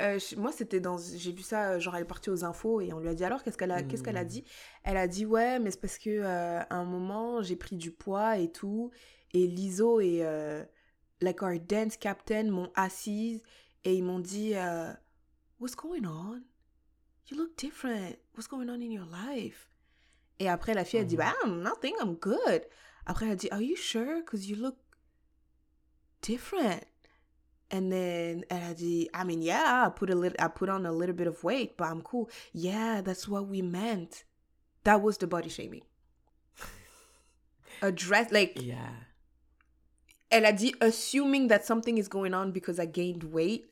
[0.00, 0.96] euh, moi, c'était dans.
[0.98, 3.24] J'ai vu ça, euh, genre, elle est partie aux infos et on lui a dit
[3.24, 4.28] alors, qu'est-ce qu'elle a, qu'est-ce qu'elle a Hmm.
[4.28, 4.44] dit?
[4.84, 7.90] Elle a dit, ouais, mais c'est parce que euh, à un moment, j'ai pris du
[7.92, 8.90] poids et tout.
[9.34, 10.20] Et Liso et.
[10.24, 10.64] euh,
[11.20, 13.42] like, our dance captain m'ont assise
[13.84, 14.92] et ils m'ont dit, euh,
[15.58, 16.44] What's going on
[17.30, 18.18] You look different.
[18.34, 19.68] What's going on in your life
[20.40, 21.18] Et après, la fille, elle dit, Mhm.
[21.18, 22.64] bah, I'm nothing, I'm good.
[23.06, 24.76] Après, elle dit, Are you sure Because you look
[26.22, 26.84] different.
[27.70, 30.86] And then elle a dit, I mean, yeah, I put a little, I put on
[30.86, 32.30] a little bit of weight, but I'm cool.
[32.52, 34.24] Yeah, that's what we meant.
[34.84, 35.82] That was the body shaming.
[37.82, 38.90] address, like, Yeah.
[40.30, 43.66] elle a dit, assuming that something is going on because I gained weight,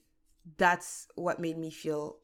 [0.59, 2.16] that's what made me feel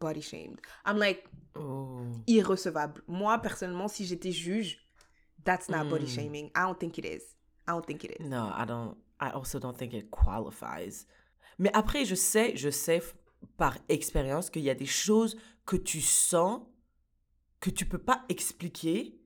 [0.00, 0.60] body shamed.
[0.84, 1.24] I'm like,
[1.56, 2.00] Oh.
[2.26, 3.00] irrecevable.
[3.06, 4.78] Moi, personnellement, si j'étais juge,
[5.44, 6.08] that's not body Mm.
[6.08, 6.46] shaming.
[6.56, 7.22] I don't think it is.
[7.68, 8.26] I don't think it is.
[8.28, 8.96] No, I don't.
[9.20, 11.06] I also don't think it qualifies.
[11.58, 13.00] Mais après, je sais, je sais
[13.56, 16.62] par expérience qu'il y a des choses que tu sens
[17.60, 19.18] que tu peux pas expliquer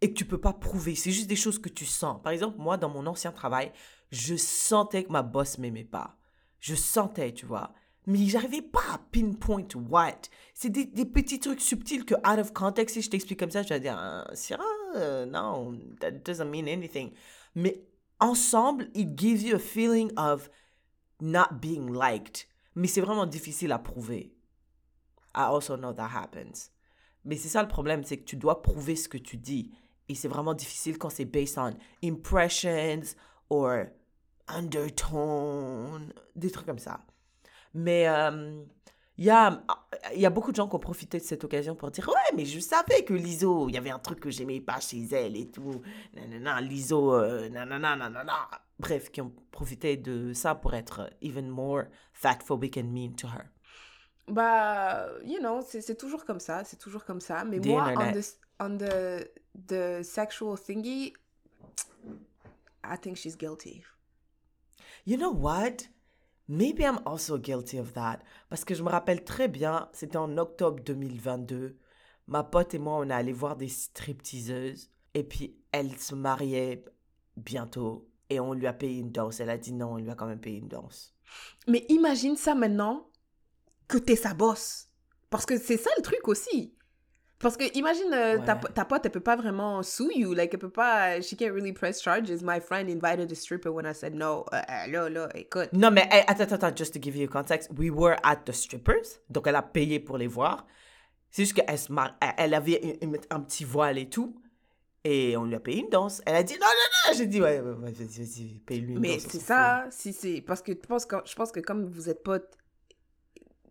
[0.00, 0.94] et que tu peux pas prouver.
[0.94, 2.22] C'est juste des choses que tu sens.
[2.22, 3.72] Par exemple, moi, dans mon ancien travail,
[4.10, 6.16] je sentais que ma boss m'aimait pas.
[6.62, 7.72] Je sentais, tu vois.
[8.06, 10.28] Mais j'arrivais pas à pinpoint what.
[10.54, 13.68] C'est des, petits trucs subtils que, out of context, si je t'explique comme ça, je
[13.68, 14.62] vais dire, Ah, Syrah,
[14.94, 17.12] euh, non, that doesn't mean anything.
[17.56, 17.84] Mais
[18.20, 20.48] ensemble, it gives you a feeling of
[21.20, 22.46] not being liked.
[22.76, 24.32] Mais c'est vraiment difficile à prouver.
[25.34, 26.70] I also know that happens.
[27.24, 29.72] Mais c'est ça le problème, c'est que tu dois prouver ce que tu dis.
[30.08, 31.72] Et c'est vraiment difficile quand c'est based on
[32.04, 33.16] impressions
[33.50, 33.86] or
[34.48, 37.00] undertone, des trucs comme ça.
[37.74, 38.62] Mais euh,
[39.18, 39.62] il y, a,
[40.14, 42.44] y a beaucoup de gens qui ont profité de cette occasion pour dire Ouais, mais
[42.44, 45.50] je savais que Liso, il y avait un truc que j'aimais pas chez elle et
[45.50, 45.82] tout.
[46.14, 48.48] Nanana, Liso, euh, nanana, nanana.
[48.78, 53.44] Bref, qui ont profité de ça pour être even more fatphobic and mean to her.
[54.28, 57.44] Bah, you know, c'est toujours comme ça, c'est toujours comme ça.
[57.44, 58.24] Mais The moi, on internet.
[58.24, 59.30] the, on the,
[59.68, 61.12] the sexual thingy,
[62.84, 63.82] I think she's guilty.
[65.04, 65.88] You know what?
[66.48, 68.20] Maybe I'm also guilty of that.
[68.48, 71.76] Parce que je me rappelle très bien, c'était en octobre 2022.
[72.28, 74.90] Ma pote et moi, on est allé voir des stripteaseuses.
[75.14, 76.84] Et puis, elle se mariait
[77.36, 78.08] bientôt.
[78.30, 79.40] Et on lui a payé une danse.
[79.40, 81.14] Elle a dit non, on lui a quand même payé une danse.
[81.66, 83.08] Mais imagine ça maintenant
[83.88, 84.88] que t'es sa boss.
[85.30, 86.74] Parce que c'est ça le truc aussi.
[87.42, 88.60] Parce que imagine euh, ta, Ouais.
[88.74, 90.32] ta pote, elle peut pas vraiment sue you.
[90.32, 91.20] Like, elle peut pas.
[91.20, 92.30] She can't really press charges.
[92.42, 94.44] My friend invited a stripper when I said no.
[94.52, 95.70] Euh, euh, là, là, écoute.
[95.72, 97.68] Non, mais hey, attends, attends, just to give you context.
[97.76, 99.18] We were at the strippers.
[99.28, 100.66] Donc, elle a payé pour les voir.
[101.30, 104.36] C'est juste qu'elle se mar- elle- avait une- une- un petit voile et tout.
[105.04, 106.22] Et on lui a payé une danse.
[106.26, 107.18] Elle a dit non, non, non.
[107.18, 109.26] J'ai dit ouais, ouais, ouais, vas-y, paye-lui une Mais danse.
[109.30, 110.40] c'est ça, si c'est.
[110.42, 112.56] Parce que je pense, que je pense que comme vous êtes potes,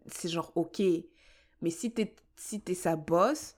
[0.07, 0.81] c'est genre ok.
[1.61, 3.55] Mais si t'es si t'es sa boss,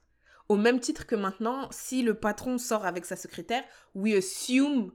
[0.50, 3.64] au même titre que maintenant, si le patron sort avec sa secrétaire,
[3.96, 4.92] we assume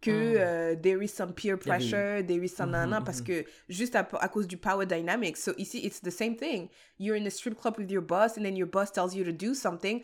[0.00, 0.36] que Mm.
[0.38, 3.24] euh, there is some peer pressure, there is some Mhm, nana, parce mhm.
[3.26, 5.36] que juste à, à cause du power dynamic.
[5.36, 6.68] So ici, it's the same thing.
[6.98, 9.32] You're in a strip club with your boss, and then your boss tells you to
[9.32, 10.02] do something.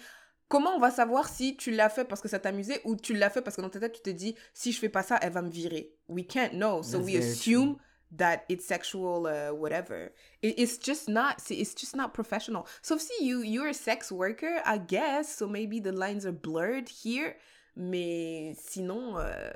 [0.49, 3.31] Comment on va savoir si tu l'as fait parce que ça t'amusait ou tu l'as
[3.31, 5.33] fait parce que dans ta tête, tu te dis, si je fais pas ça, elle
[5.33, 5.95] va me virer.
[6.09, 6.83] We can't know.
[6.83, 7.77] So That's we assume
[8.16, 10.12] that it's sexual, uh, whatever.
[10.42, 12.66] It, it's just not, c'est- it's just not professional.
[12.83, 15.35] so see you, you're a sex worker, I guess.
[15.35, 17.37] So maybe the lines are blurred here.
[17.75, 19.51] Mais sinon, euh,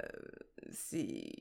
[0.70, 1.32] c'est...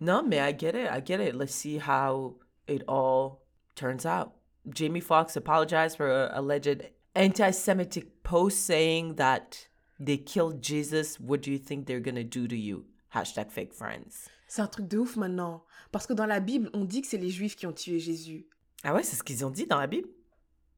[0.00, 0.90] No, mais I get it.
[0.90, 1.34] I get it.
[1.34, 3.42] Let's see how it all
[3.76, 4.32] turns out.
[4.68, 9.68] Jamie Foxx apologized for a alleged anti Semitic post saying that
[10.00, 11.20] they killed Jesus.
[11.20, 12.86] What do you think they're to do to you?
[13.14, 14.28] Hashtag fake friends.
[14.48, 15.64] C'est un truc de ouf maintenant.
[15.92, 18.46] Parce que dans la Bible, on dit que c'est les Juifs qui ont tué Jésus.
[18.82, 20.08] Ah ouais, c'est ce qu'ils ont dit dans la Bible.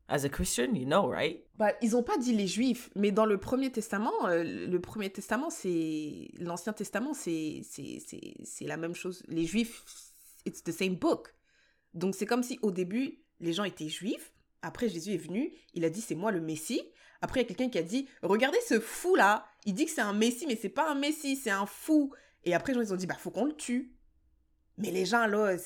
[0.09, 1.43] As a Christian, you know, right?
[1.57, 5.11] Bah, ils n'ont pas dit les Juifs, mais dans le Premier Testament, euh, le Premier
[5.11, 6.29] Testament, c'est...
[6.39, 7.63] L'Ancien Testament, c'est...
[7.65, 9.25] c'est- C'est c'est la même chose.
[9.27, 9.83] Les Juifs,
[10.45, 11.35] it's the same book.
[11.95, 14.33] Donc c'est comme si au début, les gens étaient Juifs.
[14.63, 16.83] Après, Jésus est venu, il a dit c'est moi le Messie.
[17.21, 19.91] Après, il y a quelqu'un qui a dit regardez ce fou là, il dit que
[19.91, 22.13] c'est un Messie, mais c'est pas un Messie, c'est un fou.
[22.47, 23.93] Et après, ils ont dit bah faut qu'on le tue.
[24.79, 25.57] Mais les gens là,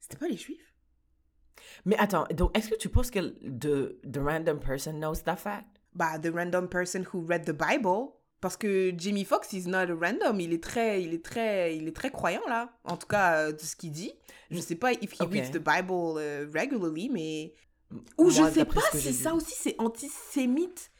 [0.00, 0.74] c'était pas les Juifs.
[1.84, 5.66] Mais attends, donc est-ce que tu penses que the, the random person knows that fact?
[5.94, 8.10] bah, the random person who read the Bible.
[8.40, 10.38] Parce que Jamie Foxx is not a random.
[10.40, 12.76] Il est très, il est très, il est très croyant là.
[12.84, 14.12] En tout cas, euh, de ce qu'il dit.
[14.50, 15.32] Je sais pas if he Ok.
[15.32, 17.54] reads the Bible euh, regularly, mais
[18.18, 20.90] ou je Moi, sais d'après pas si lu- ça aussi c'est antisémite.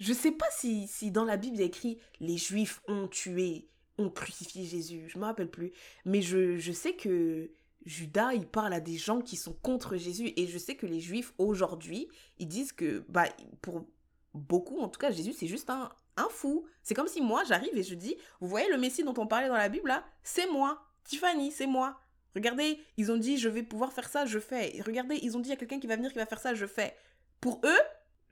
[0.00, 3.06] Je sais pas si, si dans la Bible il y a écrit les Juifs ont
[3.06, 5.04] tué, ont crucifié Jésus.
[5.08, 5.72] Je me rappelle plus.
[6.04, 7.50] Mais je, je sais que
[7.84, 11.00] Judas il parle à des gens qui sont contre Jésus et je sais que les
[11.00, 12.08] Juifs aujourd'hui
[12.38, 13.26] ils disent que bah
[13.62, 13.86] pour
[14.34, 16.66] beaucoup en tout cas Jésus c'est juste un un fou.
[16.82, 19.48] C'est comme si moi j'arrive et je dis vous voyez le Messie dont on parlait
[19.48, 21.98] dans la Bible là, c'est moi, Tiffany, c'est moi.
[22.34, 24.80] Regardez, ils ont dit je vais pouvoir faire ça, je fais.
[24.84, 26.54] Regardez, ils ont dit il y a quelqu'un qui va venir qui va faire ça,
[26.54, 26.94] je fais.
[27.40, 27.80] Pour eux,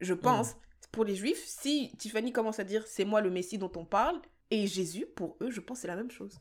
[0.00, 0.56] je pense,
[0.92, 4.20] pour les juifs, si Tiffany commence à dire c'est moi le Messie dont on parle,
[4.50, 6.40] et Jésus, pour eux, je pense c'est la même chose.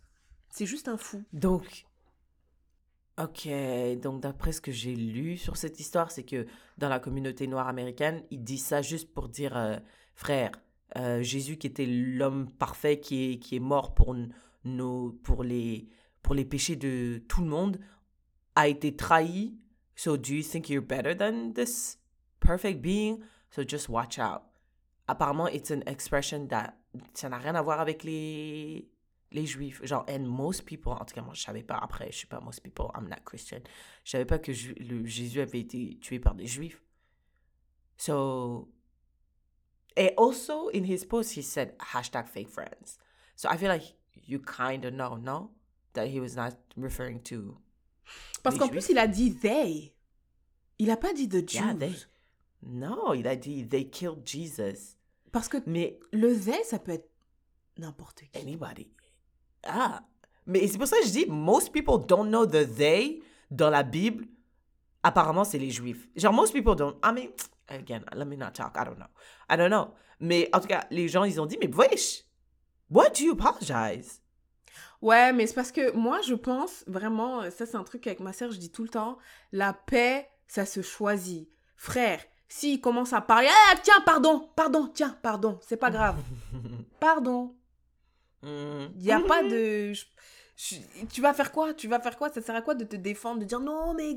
[0.49, 1.23] C'est juste un fou.
[1.33, 1.85] Donc,
[3.17, 3.47] ok,
[4.01, 6.45] donc d'après ce que j'ai lu sur cette histoire, c'est que
[6.77, 9.77] dans la communauté noire américaine, ils disent ça juste pour dire, euh,
[10.13, 10.51] frère,
[10.97, 14.15] euh, Jésus qui était l'homme parfait qui est, qui est mort pour,
[14.63, 15.87] nos, pour, les,
[16.21, 17.79] pour les péchés de tout le monde,
[18.55, 19.57] a été trahi.
[19.95, 21.97] So do you think you're better than this
[22.39, 23.19] perfect being?
[23.49, 24.43] So just watch out.
[25.07, 26.77] Apparemment, it's an expression that
[27.13, 28.89] ça n'a rien à voir avec les,
[29.31, 29.83] les juifs.
[29.85, 31.77] Genre, and most people, en tout cas, moi, je savais pas.
[31.77, 33.59] Après, je suis pas most people, I'm not Christian.
[34.03, 36.81] Je savais pas que Ju- le Jésus avait été tué par des juifs.
[37.97, 38.69] So,
[39.97, 42.97] and also in his post, he said hashtag fake friends.
[43.35, 43.95] So I feel like
[44.27, 45.51] you kind of know, no?
[45.93, 47.57] That he was not referring to.
[48.43, 49.93] Parce qu'en plus, il a dit they.
[50.77, 51.59] Il a pas dit the Jews.
[51.59, 51.95] Yeah, they.
[52.63, 54.97] No, il a dit they killed Jesus.
[55.35, 57.09] Parce que Mais le they, ça peut être
[57.77, 58.39] n'importe qui.
[58.39, 58.87] anybody.
[59.67, 60.01] Ah.
[60.45, 63.21] Mais c'est pour ça que je dis, most people don't know the they
[63.51, 64.27] dans la Bible.
[65.03, 66.07] Apparemment, c'est les Juifs.
[66.15, 66.95] Genre, most people don't.
[67.03, 67.31] I mean,
[67.67, 68.77] again, let me not talk.
[68.77, 69.09] I don't know.
[69.49, 69.93] I don't know.
[70.21, 72.23] Mais en tout cas, les gens, ils ont dit, mais wesh,
[72.89, 74.21] what do you apologize?
[75.01, 78.31] Ouais, mais c'est parce que moi, je pense vraiment, ça c'est un truc avec ma
[78.31, 79.17] sœur, je dis tout le temps,
[79.51, 81.49] la paix, ça se choisit.
[81.75, 86.17] Frère, s'il commence à parler, ah tiens, pardon, pardon, tiens, pardon, c'est pas grave.
[86.99, 87.55] Pardon.
[88.43, 89.93] Il n'y a pas de...
[89.93, 90.05] je-
[90.55, 91.73] je- tu vas faire quoi?
[91.73, 92.29] Tu vas faire quoi?
[92.29, 94.15] Ça sert à quoi de te défendre, de dire non, mais...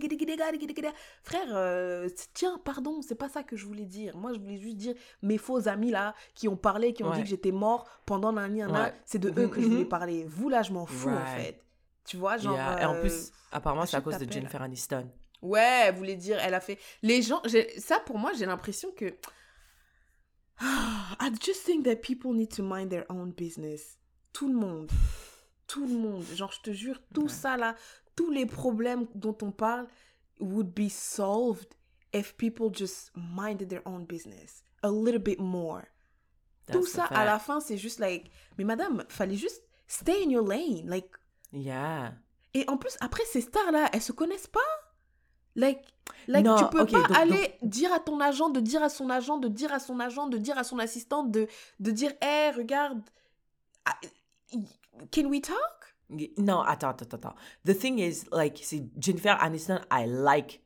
[1.23, 4.17] Frère, euh, tiens, pardon, c'est pas ça que je voulais dire.
[4.17, 7.23] Moi, je voulais juste dire mes faux amis là, qui ont parlé, qui ont dit
[7.23, 8.93] que j'étais mort pendant l'année, Ouais.
[9.07, 9.89] c'est de eux que je voulais Mhm.
[9.89, 10.25] parler.
[10.29, 11.63] Vous là, je m'en fous en fait.
[12.05, 12.55] Tu vois, genre.
[12.55, 12.83] Yeah.
[12.83, 15.11] Et en euh, plus, apparemment, c'est à cause de Jennifer Aniston.
[15.43, 16.79] Ouais, elle voulait dire, elle a fait.
[17.03, 17.41] Les gens,
[17.79, 19.15] ça pour moi, j'ai l'impression que.
[20.61, 23.99] I just think that people need to mind their own business.
[24.33, 24.91] Tout le monde.
[25.67, 26.25] Tout le monde.
[26.35, 27.29] Genre, je te jure, tout Ouais.
[27.29, 27.75] ça là,
[28.17, 29.87] tous les problèmes dont on parle
[30.41, 31.69] would be solved
[32.13, 34.63] if people just minded their own business.
[34.83, 35.83] A little bit more.
[36.73, 38.31] tout ça, à la fin, c'est juste like.
[38.59, 40.87] Mais madame, fallait juste stay in your lane.
[40.89, 41.09] Like.
[41.53, 42.15] Yeah.
[42.55, 44.61] Et en plus, après, ces stars-là, elles se connaissent pas.
[45.59, 45.81] Like,
[46.29, 49.11] like Non, tu peux pas donc- aller dire à ton agent, de dire à son
[49.11, 51.49] agent, de dire à son agent, de dire à son assistante, de,
[51.81, 53.03] de dire, hé, regarde,
[53.85, 53.97] ah,
[55.11, 55.59] can we talk?
[56.39, 57.35] Non, attends, attends, attends.
[57.67, 60.63] The thing is, like, c'est Jennifer Aniston, I like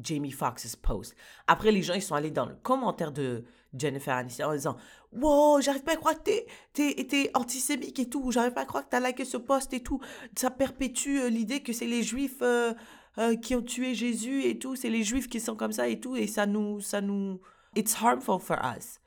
[0.00, 1.16] Jamie Foxx's post.
[1.46, 3.44] Après, les gens, ils sont allés dans le commentaire de
[3.74, 4.76] Jennifer Aniston en disant
[5.12, 6.30] Wow, j'arrive pas à croire que
[6.74, 8.30] t'es, antisémite et tout.
[8.30, 9.98] J'arrive pas à croire que t'as liké ce post et tout.
[10.36, 12.74] Ça perpétue euh, l'idée que c'est les juifs euh,
[13.18, 14.76] euh, qui ont tué Jésus et tout.
[14.76, 16.16] C'est les juifs qui sont comme ça et tout.
[16.16, 16.80] Et ça nous.
[16.80, 17.40] Ça nous...
[17.74, 18.98] It's harmful for us.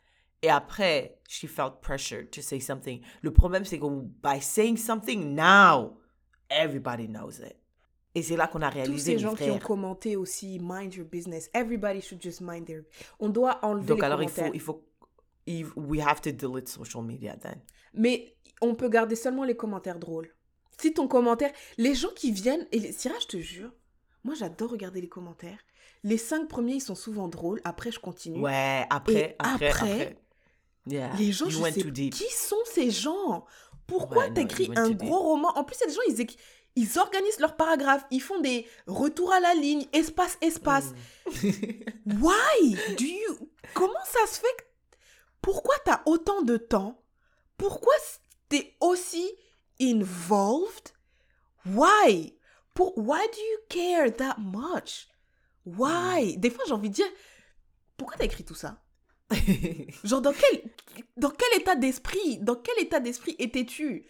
[0.42, 3.02] Et après, she felt pressure to say something.
[3.22, 5.98] Le problème, c'est que by saying something now,
[6.50, 7.56] everybody knows it.
[8.16, 10.94] Et c'est là qu'on a Tous réalisé, ces mes gens qui ont commenté aussi, mind
[10.96, 11.50] your business.
[11.54, 12.84] Everybody should just mind their...
[13.20, 14.48] On doit enlever Donc les alors, il commentaires.
[14.48, 14.86] faut, il faut,
[15.46, 17.62] il- we have to delete social media then.
[17.94, 20.34] Mais on peut garder seulement les commentaires drôles.
[20.80, 21.52] Si ton commentaire...
[21.78, 22.66] Les gens qui viennent...
[22.72, 23.72] Et les- Syrah, je te jure,
[24.24, 25.60] moi j'adore regarder les commentaires.
[26.04, 27.60] Les cinq premiers, ils sont souvent drôles.
[27.66, 28.40] Après, je continue.
[28.40, 30.18] Ouais, après, après, après, après.
[30.88, 33.46] Yeah, Les gens, you je sais qui sont ces gens?
[33.86, 35.50] Pourquoi Ouais, t'écris un gros roman?
[35.58, 36.28] En plus, il y a des gens, ils,
[36.76, 40.94] ils organisent leurs paragraphes, ils font des retours à la ligne, espace, espace.
[41.26, 41.50] Mm.
[42.22, 42.78] Why?
[42.98, 43.50] Do you...
[43.74, 44.64] Comment ça se fait que...
[45.42, 47.02] Pourquoi t'as autant de temps?
[47.58, 47.94] Pourquoi
[48.48, 49.30] t'es aussi
[49.82, 50.94] involved?
[51.66, 52.39] Why?
[52.80, 52.98] Pour...
[52.98, 55.10] Why do you care that much?
[55.66, 56.38] Why?
[56.38, 57.12] Des fois, j'ai envie de dire,
[57.98, 58.82] pourquoi t'as écrit tout ça?
[60.06, 60.64] Genre, dans quel,
[61.18, 64.06] dans quel état d'esprit, dans quel état d'esprit étais-tu?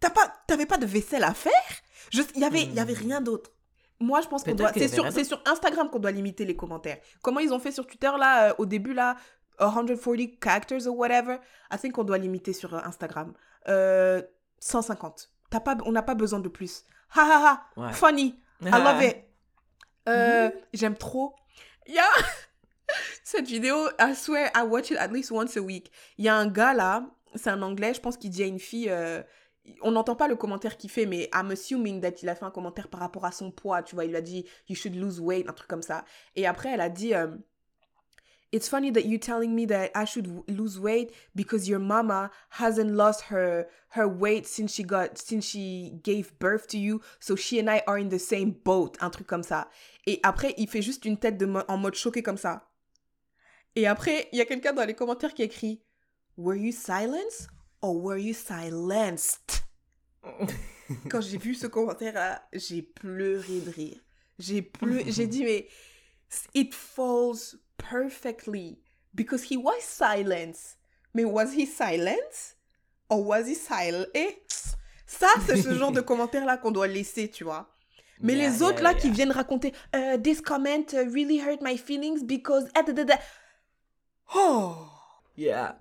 [0.00, 1.52] T'as pas, t'avais pas de vaisselle à faire?
[2.14, 3.08] Il y avait, il y avait Hmm.
[3.08, 3.50] rien d'autre.
[4.00, 4.72] Moi, je pense qu'on doit.
[4.72, 7.00] C'est sur, sur Instagram qu'on doit limiter les commentaires.
[7.20, 9.16] Comment ils ont fait sur Twitter là, euh, au début là,
[9.60, 11.40] 140 characters or whatever.
[11.70, 13.34] I think qu'on doit limiter sur euh, Instagram.
[13.68, 14.22] Euh,
[14.60, 15.30] 150.
[15.50, 16.84] T'as pas, on n'a pas besoin de plus.
[17.14, 17.80] Ha ha ha.
[17.80, 17.92] Ouais.
[17.92, 18.38] Funny.
[18.62, 19.16] I love it.
[20.08, 21.34] Euh, J'aime trop.
[21.86, 22.08] Il y a
[23.22, 25.90] cette vidéo, I swear I watch it at least once a week.
[26.16, 28.58] Il y a un gars là, c'est un anglais, je pense qu'il dit à une
[28.58, 29.22] fille, euh,
[29.82, 32.50] on n'entend pas le commentaire qu'il fait, mais I'm assuming that il a fait un
[32.50, 35.20] commentaire par rapport à son poids, tu vois, il lui a dit you should lose
[35.20, 36.04] weight, un truc comme ça.
[36.36, 37.28] Et après, elle a dit euh,
[38.50, 42.92] It's funny that you telling me that I should lose weight because your mama hasn't
[42.92, 47.58] lost her her weight since she got since she gave birth to you, so she
[47.58, 49.68] and I are in the same boat, un truc comme ça.
[50.06, 52.68] Et après, il fait juste une tête de en mode choqué comme ça.
[53.76, 55.82] Et après, il y a quelqu'un dans les commentaires qui écrit
[56.36, 57.48] Were you silenced
[57.82, 59.62] or were you silenced?
[61.10, 64.00] Quand j'ai vu ce commentaire-là, j'ai pleuré de rire.
[64.38, 65.02] J'ai pleu...
[65.06, 65.68] j'ai dit mais
[66.54, 68.78] it falls perfectly
[69.14, 70.78] because he was silenced.
[71.14, 72.54] mais was he silent?
[73.10, 74.06] Or was he silent?
[74.14, 74.42] Et
[75.06, 77.70] ça, c'est ce genre de commentaire-là qu'on doit laisser, tu vois.
[78.20, 79.14] Mais Yeah, les autres yeah, là qui yeah.
[79.14, 82.68] viennent raconter euh, This comment uh, really hurt my feelings because.
[82.74, 83.18] da.
[84.34, 84.74] Oh!
[85.36, 85.78] Yeah.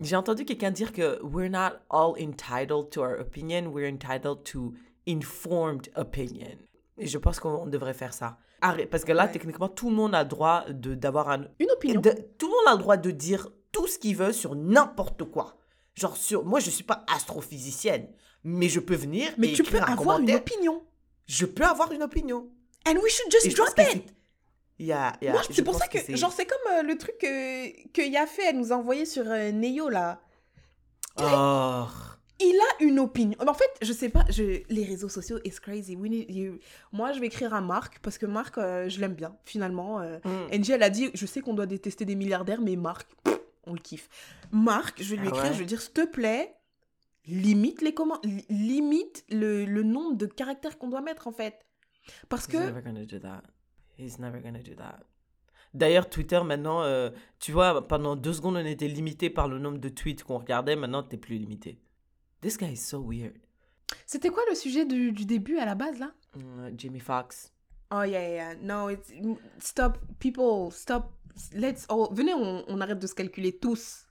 [0.00, 4.74] J'ai entendu quelqu'un dire que we're not all entitled to our opinion, we're entitled to
[5.06, 6.58] informed opinion.
[6.98, 8.38] Et je pense qu'on devrait faire ça.
[8.66, 9.32] Arrête, parce que là, Ouais.
[9.32, 11.44] techniquement, tout le monde a le droit d'avoir un...
[11.58, 12.00] Une opinion.
[12.00, 15.24] de- tout le monde a le droit de dire tout ce qu'il veut sur n'importe
[15.24, 15.58] quoi.
[15.94, 16.44] Genre sur...
[16.44, 18.08] Moi, je suis pas astrophysicienne,
[18.42, 20.82] mais je peux venir Mais et tu peux un avoir une opinion.
[21.26, 22.48] Je peux avoir une opinion.
[22.88, 24.04] And we should Et just pense drop it.
[24.06, 24.14] c'est-
[24.76, 25.12] Yeah,
[25.50, 28.72] c'est pour ça que, genre, c'est comme euh, le truc que, que Yafé, elle nous
[28.72, 30.20] a envoyé sur euh, Neo, là.
[31.20, 31.84] Oh.
[32.40, 33.36] Il a une opinion.
[33.46, 34.62] En fait, je sais pas, je...
[34.68, 35.94] les réseaux sociaux, it's crazy.
[35.94, 36.58] We need you-
[36.92, 40.00] Moi, je vais écrire à Marc, parce que Marc, euh, je l'aime bien, finalement.
[40.00, 40.18] euh.
[40.24, 40.58] Mm.
[40.58, 43.72] NG, elle a dit, je sais qu'on doit détester des milliardaires, mais Marc, pff, on
[43.72, 44.08] le kiffe.
[44.50, 46.54] Marc, je vais lui Ah écrire, ouais je vais dire, s'il te plaît,
[47.26, 51.64] limite les comment li- limite le, le nombre de caractères qu'on doit mettre, en fait.
[52.28, 52.56] Parce He's que...
[52.58, 53.42] never gonna do that.
[53.96, 54.98] He's never gonna do that.
[55.72, 57.10] D'ailleurs, Twitter, maintenant, euh,
[57.40, 60.76] tu vois, pendant deux secondes, on était limité par le nombre de tweets qu'on regardait.
[60.76, 61.78] Maintenant, t'es plus limité.
[62.44, 63.34] This guy is so weird.
[64.06, 66.12] C'était quoi le sujet du, du début, à la base, là?
[66.36, 67.50] Mm, Jamie Foxx.
[67.90, 68.54] Oh yeah, yeah, yeah.
[68.60, 69.10] No, it's
[69.58, 71.12] stop, people, stop.
[71.54, 72.08] Let's all.
[72.12, 74.06] Venez, on, on arrête de se calculer tous.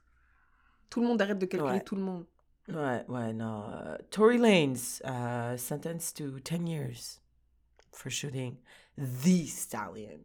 [0.90, 1.84] Tout le monde arrête de calculer Ouais.
[1.84, 2.26] tout le monde.
[2.70, 3.66] Ouais, ouais, non.
[3.72, 7.20] euh, Tory Lanez, uh, sentenced to 10 years
[7.92, 8.58] for shooting
[8.98, 10.22] the stallion.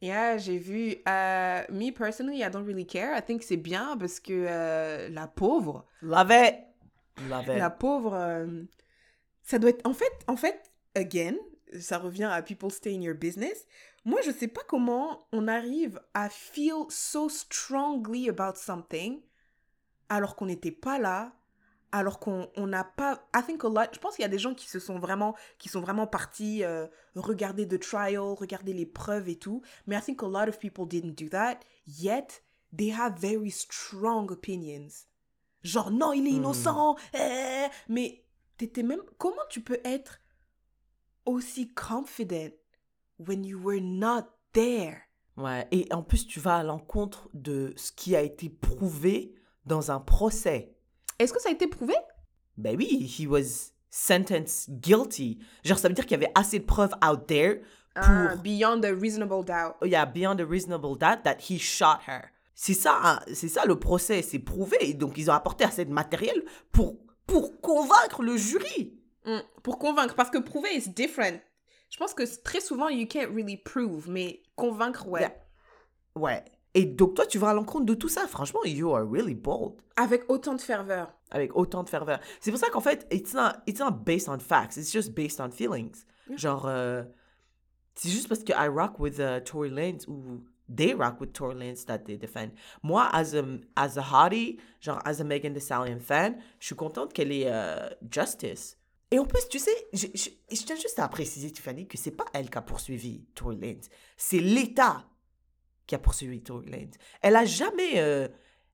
[0.00, 0.96] Yeah, j'ai vu.
[1.08, 3.14] euh, me personally, I don't really care.
[3.16, 6.54] I think c'est bien parce que euh, la pauvre, Love it.
[7.28, 8.62] La pauvre, euh,
[9.42, 9.86] ça doit être.
[9.86, 11.34] En fait, en fait, again,
[11.80, 13.66] ça revient à people stay in your business.
[14.04, 19.20] Moi, je sais pas comment on arrive à feel so strongly about something
[20.08, 21.32] alors qu'on n'était pas là,
[21.92, 23.26] alors qu'on on n'a pas.
[23.34, 23.92] I think a lot.
[23.92, 26.64] Je pense qu'il y a des gens qui se sont vraiment, qui sont vraiment partis
[26.64, 29.62] euh, regarder the trial, regarder les preuves et tout.
[29.86, 31.60] Mais I think a lot of people didn't do that.
[31.86, 32.42] Yet
[32.76, 35.06] they have very strong opinions.
[35.66, 36.36] Genre non, il est Hmm.
[36.36, 36.96] innocent.
[37.14, 38.24] eh, Mais
[38.56, 39.00] t'étais même.
[39.18, 40.20] Comment tu peux être
[41.24, 42.52] aussi confident
[43.18, 45.02] when you were not there?
[45.36, 49.34] Ouais, et en plus, tu vas à l'encontre de ce qui a été prouvé
[49.66, 50.74] dans un procès.
[51.18, 51.94] Est-ce que ça a été prouvé?
[52.56, 52.86] Ben oui,
[53.18, 55.38] he was sentenced guilty.
[55.64, 57.60] Genre, ça veut dire qu'il y avait assez de preuves out there
[57.94, 59.74] pour, Ah, beyond a reasonable doubt.
[59.84, 62.30] yeah, beyond a reasonable doubt that he shot her.
[62.58, 64.94] C'est ça, hein, c'est ça le procès, c'est prouvé.
[64.94, 66.42] Donc, ils ont apporté assez de matériel
[66.72, 66.96] pour,
[67.26, 68.98] pour convaincre le jury.
[69.26, 71.38] Mm, Pour convaincre, parce que prouver is different.
[71.90, 75.20] Je pense que très souvent, you can't really prove, mais convaincre, ouais.
[75.20, 75.34] Yeah.
[76.14, 76.44] Ouais.
[76.72, 78.26] Et donc, toi, tu vas à l'encontre de tout ça.
[78.26, 79.74] Franchement, you are really bold.
[79.96, 81.12] Avec autant de ferveur.
[81.30, 82.20] avec autant de ferveur.
[82.40, 85.40] C'est pour ça qu'en fait, it's not, it's not based on facts, it's just based
[85.40, 86.06] on feelings.
[86.28, 86.36] Yeah.
[86.38, 87.02] Genre, euh,
[87.94, 91.54] c'est juste parce que I rock with uh, Tory Lanez ou they rock with Tory
[91.54, 92.50] Lanez that they defend.
[92.82, 93.44] Moi, as a,
[93.76, 97.46] as a hottie, genre as a Megan Thee Stallion fan, je suis contente qu'elle ait
[97.46, 98.78] euh, justice.
[99.10, 102.50] Et en plus, tu sais, je tiens juste à préciser, Tiffany, que c'est pas elle
[102.50, 103.80] qui a poursuivi Tory Lanez.
[104.16, 105.04] C'est l'État
[105.86, 106.90] qui a poursuivi Tory Lanez.
[107.22, 108.00] Elle a jamais...
[108.00, 108.26] euh,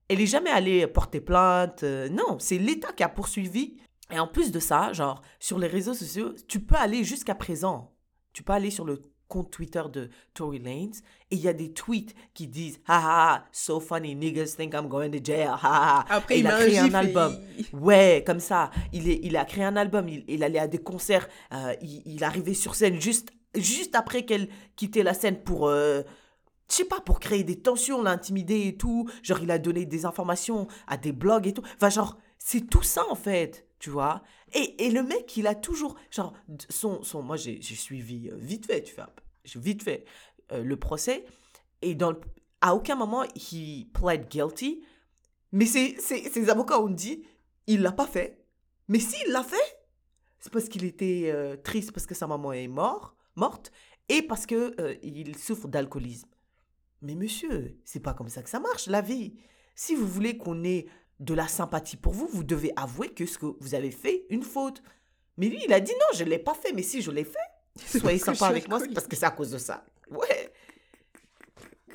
[0.09, 1.83] elle est jamais allée porter plainte.
[1.83, 3.77] euh, non, c'est l'État qui a poursuivi.
[4.11, 7.95] Et en plus de ça, genre, sur les réseaux sociaux, tu peux aller jusqu'à présent.
[8.33, 9.01] Tu peux aller sur le
[9.33, 10.91] compte Twitter de Tory Lanez
[11.31, 14.75] et il y a des tweets qui disent «Ha ha, ha, so funny, niggas think
[14.75, 16.05] I'm going to jail, ha.
[16.07, 17.37] Après, Et il il a créé un et album.
[17.73, 18.69] Ouais, comme ça.
[18.91, 22.03] Il, est, il a créé un album, il, il allait à des concerts, euh, il,
[22.05, 26.03] il arrivait sur scène juste, juste après qu'elle quittait la scène pour, euh,
[26.69, 29.09] je sais pas, pour créer des tensions, l'intimider et tout.
[29.23, 31.63] Genre, il a donné des informations à des blogs et tout.
[31.77, 34.21] Enfin, genre, c'est tout ça en fait, tu vois.
[34.55, 36.33] Et, et le mec, il a toujours, genre,
[36.69, 39.09] son, son moi j'ai suivi euh, vite fait, tu vois,
[39.55, 40.05] vite fait
[40.51, 41.25] euh, le procès.
[41.81, 42.13] Et dans
[42.61, 44.83] à aucun moment, il pled guilty.
[45.51, 47.23] Mais c'est, c'est, ses avocats ont dit,
[47.67, 48.43] il l'a pas fait.
[48.87, 49.83] Mais s'il l'a fait,
[50.39, 53.71] c'est parce qu'il était euh, triste parce que sa maman est mort, morte
[54.09, 56.29] et parce que euh, il souffre d'alcoolisme.
[57.01, 59.35] Mais monsieur, c'est pas comme ça que ça marche la vie.
[59.75, 60.87] Si vous voulez qu'on ait
[61.19, 64.43] de la sympathie pour vous, vous devez avouer que ce que vous avez fait une
[64.43, 64.81] faute.
[65.37, 66.71] Mais lui, il a dit non, je l'ai pas fait.
[66.73, 67.39] Mais si je l'ai fait,
[67.77, 69.85] soyez sympa avec moi, c'est parce que c'est à cause de ça.
[70.09, 70.51] Ouais.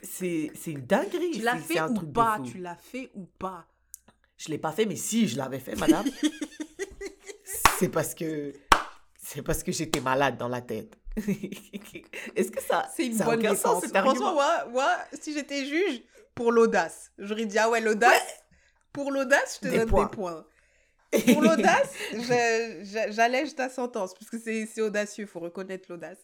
[0.03, 1.33] C'est une dinguerie.
[1.33, 2.39] Tu l'as fait un ou truc pas?
[2.45, 3.67] Tu l'as fait ou pas?
[4.37, 6.07] Je l'ai pas fait, mais si je l'avais fait, madame,
[7.79, 8.53] c'est parce que
[9.21, 10.97] c'est parce que j'étais malade dans la tête.
[12.37, 13.85] Est-ce que ça C'est une ça a bonne réponse.
[13.87, 16.03] Franchement, moi, moi, si j'étais juge,
[16.35, 18.23] pour l'audace, j'aurais dit, ah ouais, l'audace,
[18.93, 20.05] Pour l'audace, je te Des donne points.
[20.05, 20.47] des points.
[21.11, 21.95] Pour l'audace,
[23.11, 26.19] j'allège ta sentence, parce que c'est audacieux, il faut reconnaître l'audace.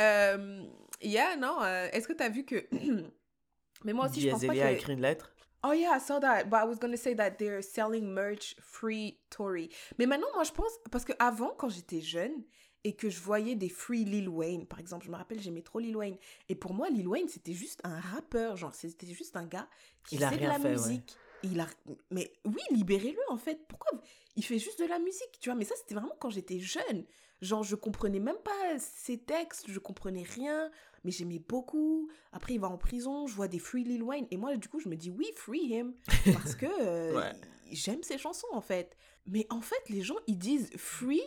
[0.00, 0.64] Euh,
[1.00, 2.66] yeah, non, euh, est-ce que tu as vu que...
[3.84, 4.78] Mais moi aussi, je pense pas Diazelia a que...
[4.78, 5.30] écrit une lettre.
[5.62, 9.18] Oh yeah, I saw that, but I was gonna say that they're selling merch free
[9.30, 9.68] Tory.
[9.98, 10.72] Mais maintenant, moi, je pense...
[10.90, 12.44] Parce que avant, quand j'étais jeune,
[12.84, 15.78] et que je voyais des free Lil Wayne, par exemple, je me rappelle, j'aimais trop
[15.78, 16.16] Lil Wayne.
[16.50, 19.68] Et pour moi, Lil Wayne, c'était juste un rappeur, genre, c'était juste un gars
[20.06, 21.02] qui Il faisait de la fait, ouais.
[21.44, 21.66] Il a...
[22.10, 23.60] Mais oui, libérez-le, en fait.
[23.68, 24.00] Pourquoi
[24.36, 25.54] Il fait juste de la musique, tu vois?
[25.56, 27.04] Mais ça, c'était vraiment quand j'étais jeune.
[27.42, 30.70] Genre, je comprenais même pas ses textes, je comprenais rien,
[31.04, 32.08] mais j'aimais beaucoup.
[32.32, 34.26] Après, il va en prison, je vois des Free Lil Wayne.
[34.30, 35.94] Et moi, du coup, je me dis, oui, free him.
[36.32, 37.32] Parce que euh, Ouais.
[37.70, 38.96] j'aime ses chansons, en fait.
[39.26, 41.22] Mais en fait, les gens, ils disent free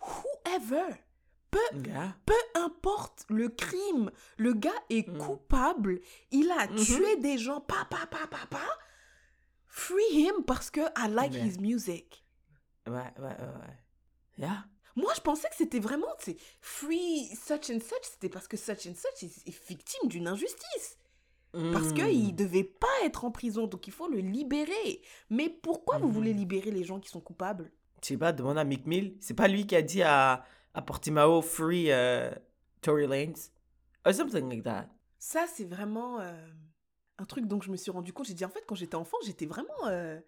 [0.00, 0.94] whoever.
[1.86, 2.16] Yeah.
[2.24, 5.18] Peu importe le crime, le gars est Mm.
[5.18, 6.00] coupable,
[6.30, 6.76] il a Mhm.
[6.82, 8.62] tué des gens, pa, pa, pa, pa, pa.
[9.74, 11.40] Free him parce que I like Ouais.
[11.40, 12.26] his music.
[12.86, 13.78] Ouais, ouais, ouais, ouais.
[14.36, 14.66] Yeah.
[14.96, 18.86] Moi, je pensais que c'était vraiment, c'est free such and such, c'était parce que such
[18.86, 20.98] and such est, est victime d'une injustice.
[21.72, 25.00] Parce qu'il devait pas être en prison, donc il faut le libérer.
[25.30, 27.70] Mais pourquoi vous voulez libérer les gens qui sont coupables?
[28.02, 29.16] Je sais pas, demande à Mick Mill.
[29.20, 30.44] C'est pas lui qui a dit à,
[30.74, 32.30] à Portimao free euh,
[32.82, 33.34] Tory Lanez?
[34.04, 34.88] Or something like that.
[35.18, 36.32] Ça, c'est vraiment euh,
[37.18, 38.26] un truc dont je me suis rendu compte.
[38.26, 40.18] J'ai dit, en fait, quand j'étais enfant, j'étais vraiment euh,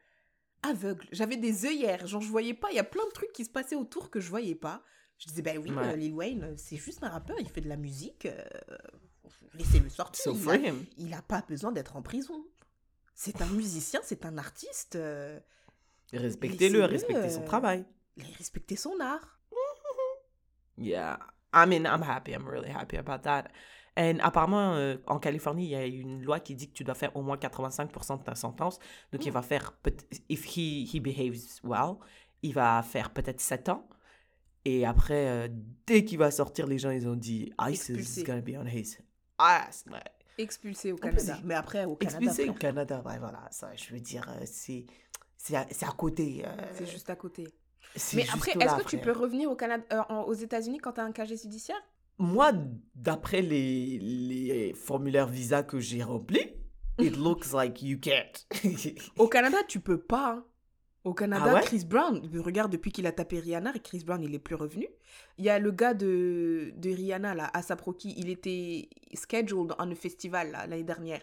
[0.62, 1.06] aveugle.
[1.12, 2.06] J'avais des œillères.
[2.06, 2.70] Genre, je voyais pas.
[2.70, 4.82] Il y a plein de trucs qui se passaient autour que je voyais pas.
[5.18, 5.92] Je disais, ben oui, Ouais.
[5.92, 7.36] euh, Lil Wayne, euh, c'est juste un rappeur.
[7.40, 8.26] Il fait de la musique.
[8.26, 8.44] euh,
[9.54, 10.24] Laissez-le sortir.
[10.24, 10.84] So il, a, him.
[10.98, 12.44] il a pas besoin d'être en prison.
[13.14, 14.98] C'est un musicien, c'est un artiste.
[16.12, 17.84] Respectez-le, respectez son travail.
[18.36, 19.38] respectez son art.
[20.76, 21.18] Yeah.
[21.52, 22.32] I mean, I'm happy.
[22.32, 23.44] I'm really happy about that.
[23.96, 26.94] And apparemment, euh, en Californie, il y a une loi qui dit que tu dois
[26.96, 28.78] faire au moins 85% de ta sentence.
[29.12, 29.72] Donc, il va faire,
[30.28, 31.94] if he, he behaves well,
[32.42, 33.88] il va faire peut-être 7 ans.
[34.64, 35.48] Et après, euh,
[35.86, 38.20] dès qu'il va sortir, les gens, ils ont dit, ISIS Expulsé.
[38.22, 38.96] is gonna be on his
[39.38, 39.84] ass.
[39.90, 39.98] Ouais.
[40.38, 41.38] Expulsé au Canada.
[41.44, 42.18] Mais après, au Canada.
[42.18, 43.46] Expulsé au Canada, ouais, voilà.
[43.52, 44.86] Ça, je veux dire, euh, c'est,
[45.36, 46.42] c'est, à, à côté.
[46.44, 47.46] euh, C'est juste à côté.
[48.14, 49.02] Mais après, est-ce que tu frère.
[49.14, 51.80] peux revenir au Canada, euh, aux États-Unis quand tu as un casier judiciaire?
[52.18, 52.52] Moi,
[52.94, 56.52] d'après les, les formulaires visa que j'ai remplis,
[56.98, 58.46] it looks like you can't.
[59.18, 60.34] Au Canada, tu peux pas.
[60.34, 60.44] hein.
[61.04, 61.60] Au Canada, Ah ouais?
[61.60, 64.86] Chris Brown, regarde, depuis qu'il a tapé Rihanna, Chris Brown, il est plus revenu.
[65.36, 69.90] Il y a le gars de, de Rihanna, là, Asap Rocky, il était scheduled on
[69.90, 71.20] a festival l'année dernière.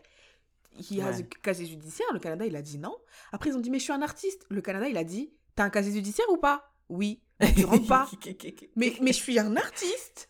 [0.91, 2.95] Il a un casier judiciaire, le Canada, il a dit non.
[3.31, 4.45] Après, ils ont dit, mais je suis un artiste.
[4.49, 6.71] Le Canada, il a dit, t'as un casier judiciaire ou pas?
[6.87, 7.21] Oui.
[7.55, 8.07] Tu rentres pas.
[8.75, 10.29] mais, mais je suis un artiste.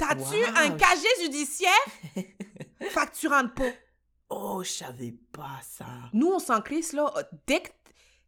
[0.00, 0.56] T'as-tu Wow.
[0.56, 1.70] un casier judiciaire?
[2.90, 3.72] Facture un pot.
[4.30, 5.86] Oh, je savais pas ça.
[6.12, 7.12] Nous, on s'en crisse, là.
[7.46, 7.68] Dès que.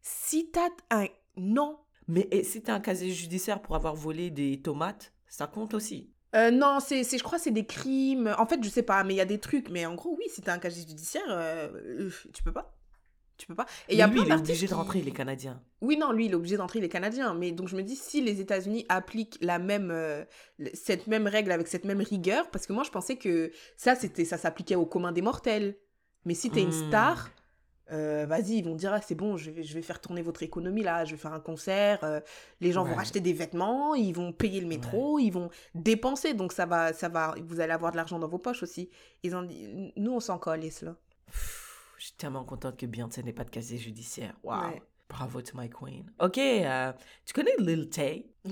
[0.01, 1.07] Si t'as un.
[1.37, 1.79] Non.
[2.07, 6.11] Mais et si t'as un casier judiciaire pour avoir volé des tomates, ça compte aussi?
[6.35, 8.35] Euh, non, c'est, je crois que c'est des crimes.
[8.37, 9.69] En fait, je sais pas, mais il y a des trucs.
[9.69, 12.75] Mais en gros, oui, si t'as un casier judiciaire, euh, euh, tu peux pas.
[13.37, 13.65] Tu peux pas.
[13.89, 15.61] Et il y a lui, plein il est obligé de rentrer, les Canadiens.
[15.81, 17.33] Oui, non, lui, il est obligé d'entrer les Canadiens.
[17.33, 20.23] Mais donc, je me dis, si les États-Unis appliquent la même, euh,
[20.73, 24.23] cette même règle avec cette même rigueur, parce que moi, je pensais que ça, c'était,
[24.25, 25.75] ça s'appliquait au commun des mortels.
[26.25, 26.87] Mais si t'es une Hmm.
[26.87, 27.31] star,
[27.91, 30.41] euh, vas-y, ils vont dire, ah, c'est bon, je vais, je vais faire tourner votre
[30.41, 32.21] économie là, je vais faire un concert, euh,
[32.61, 32.95] les gens vont Ouais.
[32.95, 37.09] racheter des vêtements, ils vont payer le métro, ils vont dépenser, donc ça va, ça
[37.09, 38.89] va, vous allez avoir de l'argent dans vos poches aussi.
[39.23, 40.95] Ils ont dit, nous, on s'en colle, là.
[41.25, 41.62] Pff,
[42.03, 44.35] Je suis tellement contente que Beyoncé n'ait pas de casier judiciaire.
[44.43, 44.55] Wow.
[44.71, 44.81] Ouais.
[45.07, 46.11] Bravo to my queen.
[46.19, 46.91] Ok, euh,
[47.23, 48.29] tu connais Lil Tay?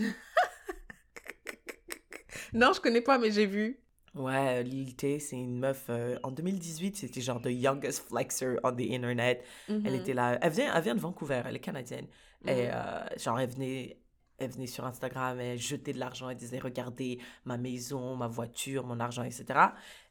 [2.54, 3.78] Non, je connais pas, mais j'ai vu.
[4.16, 5.88] Ouais, Lil Tay, c'est une meuf.
[5.90, 9.44] euh, en 2018, c'était genre the youngest flexer on the internet.
[9.68, 9.96] Elle Mhm.
[9.96, 10.38] était là.
[10.42, 12.08] Elle vient, elle vient de Vancouver, elle est canadienne.
[12.48, 12.72] Et Mhm.
[12.74, 13.98] euh, genre, elle venait,
[14.42, 18.86] elle venait sur Instagram, elle jetait de l'argent, elle disait Regardez ma maison, ma voiture,
[18.86, 19.46] mon argent, etc.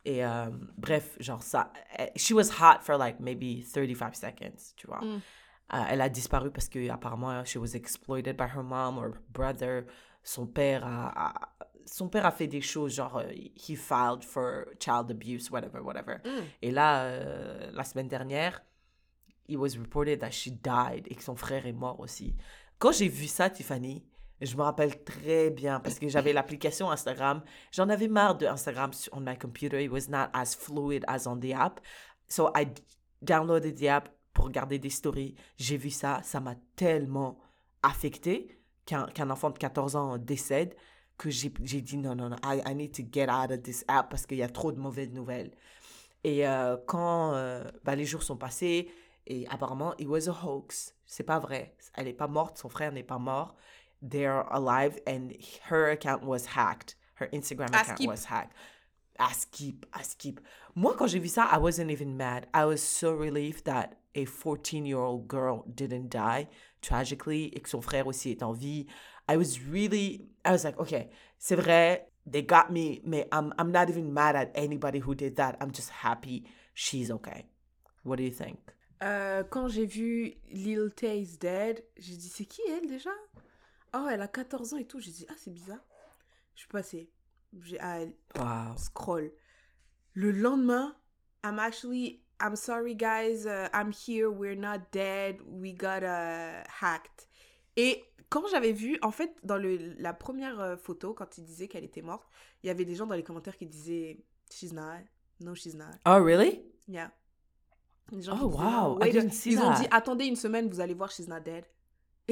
[0.05, 0.47] Et euh,
[0.79, 1.73] bref, genre ça.
[1.97, 5.01] elle- She was hot for like maybe 35 seconds, tu vois.
[5.05, 5.21] Mm.
[5.73, 9.85] Euh, elle a disparu parce que apparemment she was exploited by her mom or brother.
[10.23, 11.49] Son père a, a-
[11.87, 16.17] son père a fait des choses genre euh, he filed for child abuse whatever whatever.
[16.25, 16.43] Mm.
[16.63, 18.61] Et là euh, la semaine dernière
[19.49, 22.35] it was reported that she died et que son frère est mort aussi.
[22.79, 24.05] Quand j'ai vu ça Tiffany,
[24.41, 27.43] je me rappelle très bien parce que j'avais l'application Instagram.
[27.73, 29.83] J'en avais marre de Instagram sur- on my computer.
[29.85, 31.81] It was not as fluid as on the app.
[32.29, 32.67] So I
[33.23, 35.35] downloaded the app pour regarder des stories.
[35.59, 37.39] J'ai vu ça, ça m'a tellement
[37.83, 40.75] affecté qu'un enfant de 14 ans décède
[41.17, 43.85] que j'ai j'ai dit non, non, non, I, I need to get out of this
[43.89, 45.53] app parce qu'il y a trop de mauvaises nouvelles.
[46.25, 48.91] Et euh, quand euh, bah, les jours sont passés
[49.27, 50.95] Et apparemment, it was a hoax.
[51.07, 51.77] C'est pas vrai.
[51.95, 53.55] Elle n'est pas morte, son frère n'est pas mort.
[54.03, 56.95] They're alive and her account was hacked.
[57.15, 58.07] Her Instagram account Askip.
[58.07, 58.55] was hacked.
[59.19, 60.39] Askip, Askip.
[60.75, 62.47] Moi, quand j'ai vu ça, I wasn't even mad.
[62.55, 66.49] I was so relieved that a 14-year-old girl didn't die
[66.81, 68.87] tragically et que son frère aussi est en vie.
[69.29, 73.71] I was really, I was like, okay, c'est vrai, they got me, mais I'm, I'm
[73.71, 75.57] not even mad at anybody who did that.
[75.61, 76.45] I'm just happy
[76.75, 77.47] she's okay.
[78.03, 78.59] What do you think?
[79.03, 83.11] Euh, quand j'ai vu Lil Tay is dead, j'ai dit c'est qui elle déjà
[83.95, 85.01] Oh, elle a 14 ans et tout.
[85.01, 85.85] J'ai dit ah, c'est bizarre.
[86.55, 87.11] Je suis passée.
[87.63, 88.01] J'ai ah,
[88.37, 88.77] Wow.
[88.77, 89.33] scroll.
[90.15, 90.97] Le lendemain,
[91.45, 97.29] I'm actually I'm sorry guys, uh, I'm here, we're not dead, we got uh, hacked.
[97.77, 101.69] Et quand j'avais vu, en fait, dans le, la première euh, photo, quand il disait
[101.69, 102.29] qu'elle était morte,
[102.63, 105.01] il y avait des gens dans les commentaires qui disaient She's not,
[105.41, 106.63] no she's not, Oh, really?
[106.89, 107.11] yeah.
[108.11, 110.25] Des gens Oh, disaient, wow, "No, I wait a-" didn't see Ils ont dit attendez
[110.25, 111.65] une semaine, vous allez voir she's not dead.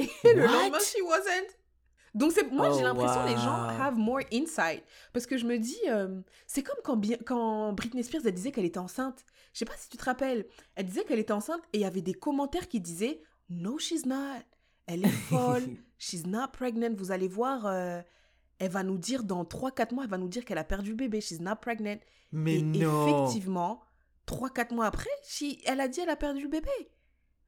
[0.01, 0.51] Et le What?
[0.51, 1.55] lendemain, she wasn't.
[2.15, 3.81] Donc c'est moi j'ai Oh, l'impression les gens wow.
[3.81, 4.83] have more insight
[5.13, 8.65] parce que je me dis euh, c'est comme quand quand Britney Spears elle disait qu'elle
[8.65, 9.23] était enceinte.
[9.53, 10.47] Je sais pas si tu te rappelles.
[10.75, 14.05] Elle disait qu'elle était enceinte et il y avait des commentaires qui disaient no she's
[14.07, 14.39] not.
[14.87, 15.61] Elle est folle.
[15.99, 16.93] she's not pregnant.
[16.97, 18.01] Vous allez voir euh,
[18.57, 20.89] elle va nous dire dans 3 4 mois elle va nous dire qu'elle a perdu
[20.91, 21.21] le bébé.
[21.21, 21.99] She's not pregnant.
[22.31, 23.07] Mais et non.
[23.27, 23.81] effectivement
[24.25, 26.69] 3 4 mois après, she- elle a dit elle a perdu le bébé.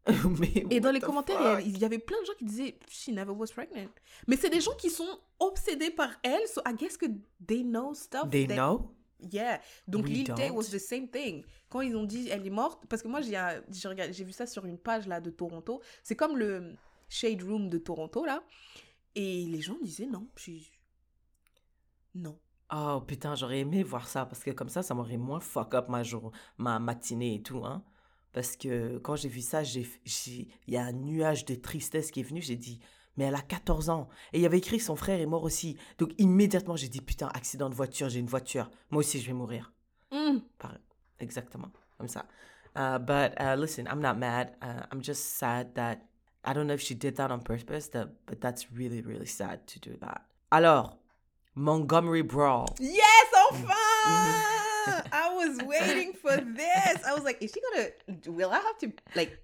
[0.39, 3.09] Mais Et dans les the commentaires, il y avait plein de gens qui disaient She
[3.09, 3.89] never was pregnant.
[4.27, 7.05] Mais c'est des gens qui sont obsédés par elle, so I guess que
[7.45, 8.29] they know stuff.
[8.29, 8.95] They that- know?
[9.31, 9.61] Yeah.
[9.87, 11.43] Donc Lil Tay was the same thing.
[11.69, 13.37] Quand ils ont dit elle est morte, parce que moi j'ai
[14.11, 15.79] j'ai vu ça sur une page là de Toronto.
[16.01, 16.73] C'est comme le
[17.07, 18.43] Shade Room de Toronto là.
[19.13, 20.27] Et les gens disaient non.
[20.35, 20.51] je-
[22.15, 22.37] Non.
[22.73, 25.89] Oh putain, j'aurais aimé voir ça parce que comme ça, ça m'aurait moins fuck up
[25.89, 27.83] ma jour, ma matinée et tout, hein.
[28.33, 32.23] Parce que quand j'ai vu ça, il y a un nuage de tristesse qui est
[32.23, 32.41] venu.
[32.41, 32.79] J'ai dit,
[33.17, 34.07] mais elle a 14 ans.
[34.33, 35.77] Et il y avait écrit que son frère est mort aussi.
[35.97, 38.69] Donc immédiatement, j'ai dit, putain, accident de voiture, j'ai une voiture.
[38.89, 39.73] Moi aussi, je vais mourir.
[40.57, 40.79] Pareil.
[41.19, 42.25] Exactement, comme ça.
[42.75, 44.55] Uh, but uh, listen, I'm not mad.
[44.61, 45.99] Uh, I'm just sad that
[46.43, 49.79] I don't know if she did that on purpose, but that's really, really sad to
[49.79, 50.21] do that.
[50.51, 50.97] Alors,
[51.53, 52.75] Montgomery Brawl.
[52.79, 54.60] Yes, enfin!
[55.11, 57.05] I was waiting for this.
[57.07, 57.87] I was like, is she gonna?
[58.27, 59.37] Will I have to like?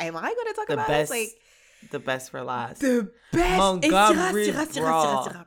[0.00, 1.20] Am I gonna talk The about best, this?
[1.32, 2.80] Like the best for last.
[2.80, 3.56] the best.
[3.58, 4.52] Montgomery et.
[4.52, 5.46] Syrah, Syrah.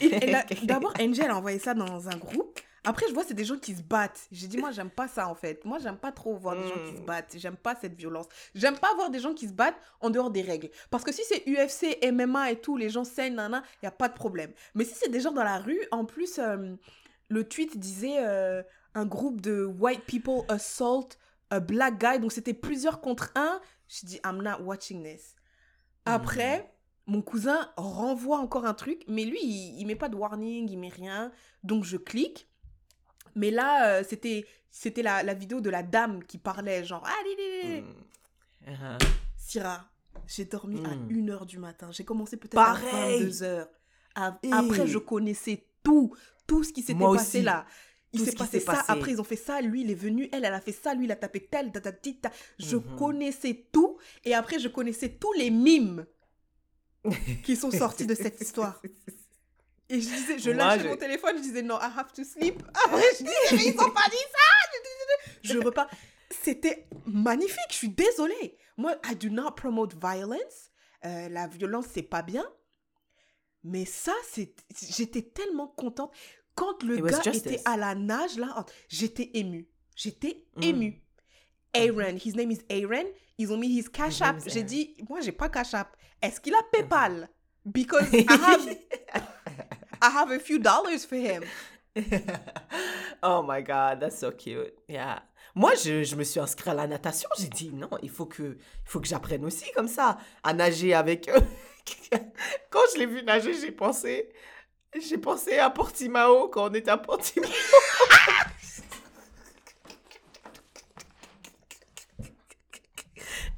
[0.00, 2.60] Et- et là, D'abord, Angel a envoyé ça dans un groupe.
[2.82, 4.20] Après, je vois, c'est des gens qui se battent.
[4.32, 5.62] J'ai dit, moi, j'aime pas ça, en fait.
[5.66, 7.04] Moi, j'aime pas trop voir des gens qui se Mm.
[7.04, 7.34] battent.
[7.36, 8.24] J'aime pas cette violence.
[8.54, 10.70] J'aime pas voir des gens qui se battent en dehors des règles.
[10.90, 13.90] Parce que si c'est UFC, MMA et tout, les gens saignent, nana, il y a
[13.90, 14.52] pas de problème.
[14.74, 16.74] Mais si c'est des gens dans la rue, en plus, euh,
[17.30, 18.62] le tweet disait euh,
[18.94, 21.08] un groupe de white people assault
[21.50, 22.18] a black guy.
[22.20, 23.60] Donc, c'était plusieurs contre un.
[23.88, 25.34] Je dis, I'm not watching this.
[26.04, 26.72] Après,
[27.06, 30.78] mon cousin renvoie encore un truc, mais lui, il, il met pas de warning, il
[30.78, 31.32] met rien.
[31.62, 32.48] Donc je clique.
[33.34, 37.22] Mais là, euh, c'était c'était la, la vidéo de la dame qui parlait, genre, ah,
[37.24, 37.80] li, li, li, li.
[37.82, 38.72] Mm.
[38.72, 38.98] Uh-huh.
[39.36, 39.84] Syrah,
[40.26, 41.08] j'ai dormi à Mm.
[41.08, 41.90] 1h du matin.
[41.92, 43.66] J'ai commencé peut-être à 22h.
[44.42, 44.52] Eh.
[44.52, 46.14] Après, je connaissais tout,
[46.50, 47.42] tout ce qui s'était passé aussi.
[47.42, 47.64] là.
[48.12, 48.84] Il s'est passé ça, passé.
[48.88, 51.04] après ils ont fait ça, lui il est venu, elle elle a fait ça, lui
[51.04, 52.30] il a tapé tel, ta, ta, ta.
[52.58, 52.96] Je Mhm.
[52.98, 56.04] connaissais tout et après je connaissais tous les mimes
[57.44, 58.82] qui sont sortis de cette histoire.
[59.88, 62.24] Et je disais, je Moi, lâchais je- mon téléphone, je disais non, I have to
[62.24, 62.62] sleep.
[62.84, 64.78] Après, je disais, mais ils ont pas dit ça.
[65.42, 65.88] Je repars.
[66.44, 68.56] C'était magnifique, je suis désolée.
[68.76, 70.70] Moi, I do not promote violence.
[71.04, 72.44] Euh, la violence, c'est pas bien.
[73.64, 74.54] Mais ça, c'est,
[74.96, 76.12] j'étais tellement contente.
[76.54, 79.68] Quand le It gars était à la nage, là, j'étais émue.
[79.96, 80.62] J'étais Mm.
[80.62, 81.02] émue.
[81.74, 83.06] Aaron, his name is Aaron.
[83.38, 84.36] Ils ont mis his cash app.
[84.46, 85.96] J'ai dit, moi, j'ai pas cash app.
[86.20, 87.28] Est-ce qu'il a PayPal?
[87.64, 88.78] Because I have,
[90.02, 91.44] I have a few dollars for him.
[93.22, 94.72] oh my god, that's so cute.
[94.88, 95.22] Yeah.
[95.54, 97.28] Moi, je, je me suis inscrit à la natation.
[97.38, 100.94] J'ai dit non, il faut que, il faut que j'apprenne aussi comme ça à nager
[100.94, 101.42] avec eux.
[102.70, 104.28] quand je l'ai vu nager, j'ai pensé,
[104.98, 107.48] j'ai pensé à Portimao quand on était à Portimao.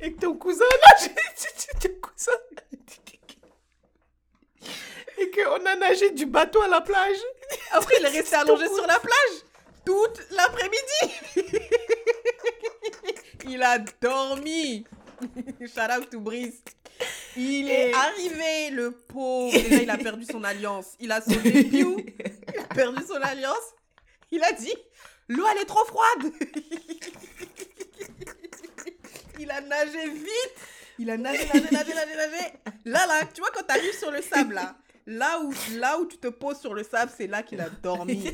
[0.01, 1.15] Et que ton cousin nageait,
[1.81, 2.33] ton cousin.
[5.19, 7.19] Et qu'on a nagé du bateau à la plage.
[7.71, 9.45] Après, il est resté allongé sur la plage
[9.85, 11.21] toute l'après-midi.
[13.49, 14.85] il a dormi.
[15.61, 16.63] Shout out to Brice.
[17.37, 19.53] Il est arrivé, le pauvre.
[19.53, 20.97] Déjà, il a perdu son alliance.
[21.01, 21.97] Il a sauté Pew.
[22.55, 23.75] Il a perdu son alliance.
[24.31, 24.75] Il a dit
[25.29, 26.33] L'eau, elle est trop froide.
[29.39, 30.57] Il a nagé vite.
[30.99, 32.53] Il a nagé, nagé, nagé, nagé, nagé.
[32.85, 34.77] Là, là, tu vois, quand tu arrives sur le sable, là,
[35.07, 38.31] là où, là où tu te poses sur le sable, c'est là qu'il a dormi.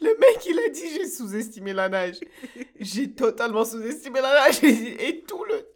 [0.00, 2.20] Le mec, il a dit j'ai sous-estimé la nage.
[2.78, 4.62] J'ai totalement sous-estimé la nage.
[4.64, 5.68] Et tout le,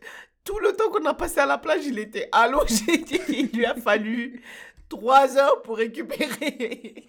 [0.45, 2.85] tout le temps qu'on a passé à la plage, il était allongé.
[3.29, 4.43] Il lui a fallu
[4.89, 7.07] trois heures pour récupérer.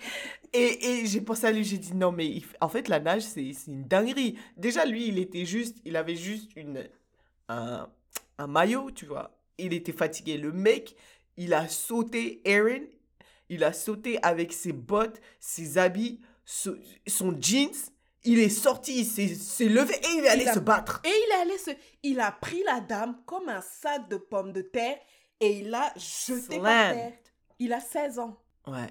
[0.53, 3.51] Et, et j'ai pensé à lui, j'ai dit non, mais en fait, la nage, c'est
[3.53, 4.37] c'est une dinguerie.
[4.57, 6.87] Déjà, lui, il était juste, il avait juste une,
[7.49, 7.89] un,
[8.37, 9.37] un maillot, tu vois.
[9.57, 10.37] Il était fatigué.
[10.37, 10.95] Le mec,
[11.37, 12.83] il a sauté, Aaron,
[13.49, 16.77] il a sauté avec ses bottes, ses habits, ce-
[17.07, 17.73] son jeans.
[18.27, 20.99] Il est sorti, il s'est levé et il est allé a- se battre.
[21.03, 21.69] Et il est allé se...
[22.01, 24.97] Il a pris la dame comme un sac de pommes de terre
[25.39, 27.13] et il l'a jeté par terre.
[27.59, 28.41] Il a 16 ans.
[28.65, 28.87] Ouais.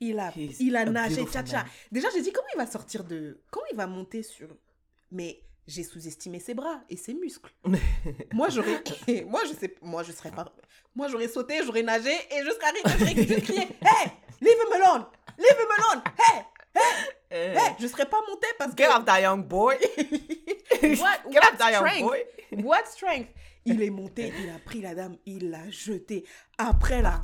[0.00, 1.64] Il a, He's il a nagé man.
[1.90, 3.40] Déjà, j'ai dit comment il va sortir de...
[3.50, 4.48] Comment il va monter sur...
[5.10, 7.54] Mais j'ai sous-estimé ses bras et ses muscles.
[8.34, 8.82] moi, j'aurais...
[9.26, 9.74] moi, je sais...
[9.80, 10.52] Moi, je serais pas...
[10.94, 14.10] Moi, j'aurais sauté, j'aurais nagé et je serais j'aurais crié «Hey!
[14.42, 15.06] Leave him alone!
[15.38, 16.02] Leave him alone!
[16.18, 16.42] Hey!
[17.30, 18.82] Eh, Hey!» Je serais pas montée parce que...
[18.82, 19.76] Get off that young boy.
[20.82, 22.06] What, Get what off that young strength?
[22.06, 22.24] boy.
[22.64, 23.28] What strength?
[23.64, 26.24] Il est monté, il a pris la dame, il l'a jetée.
[26.58, 27.20] Après, là,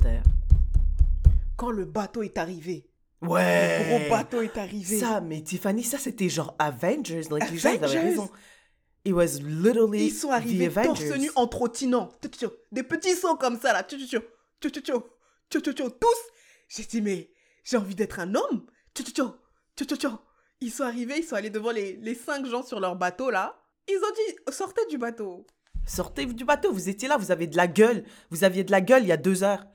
[1.55, 2.87] quand le bateau est arrivé,
[3.21, 3.85] le Ouais.
[3.87, 4.99] gros bateau est arrivé.
[4.99, 7.21] Ça, mais Tiffany, ça c'était genre Avengers.
[7.29, 7.99] Like, les gens ils avaient Avengers.
[8.09, 8.29] raison.
[9.05, 11.19] It was literally Ils sont the arrivés torse Avengers.
[11.19, 12.09] nu en trottinant.
[12.71, 13.83] Des petits sauts comme ça, là.
[13.83, 13.99] Tous.
[16.69, 17.29] J'ai dit, mais
[17.63, 18.65] j'ai envie d'être un homme.
[19.77, 19.95] Tchou, tchou, tchou.
[19.95, 20.17] Tchou, tchou, tchou.
[20.63, 23.57] Ils sont arrivés, ils sont allés devant les, les cinq gens sur leur bateau, là.
[23.87, 25.45] Ils ont dit, sortez du bateau.
[25.87, 28.03] Sortez du bateau, vous étiez là, vous avez de la gueule.
[28.29, 29.65] Vous aviez de la gueule il y a deux heures.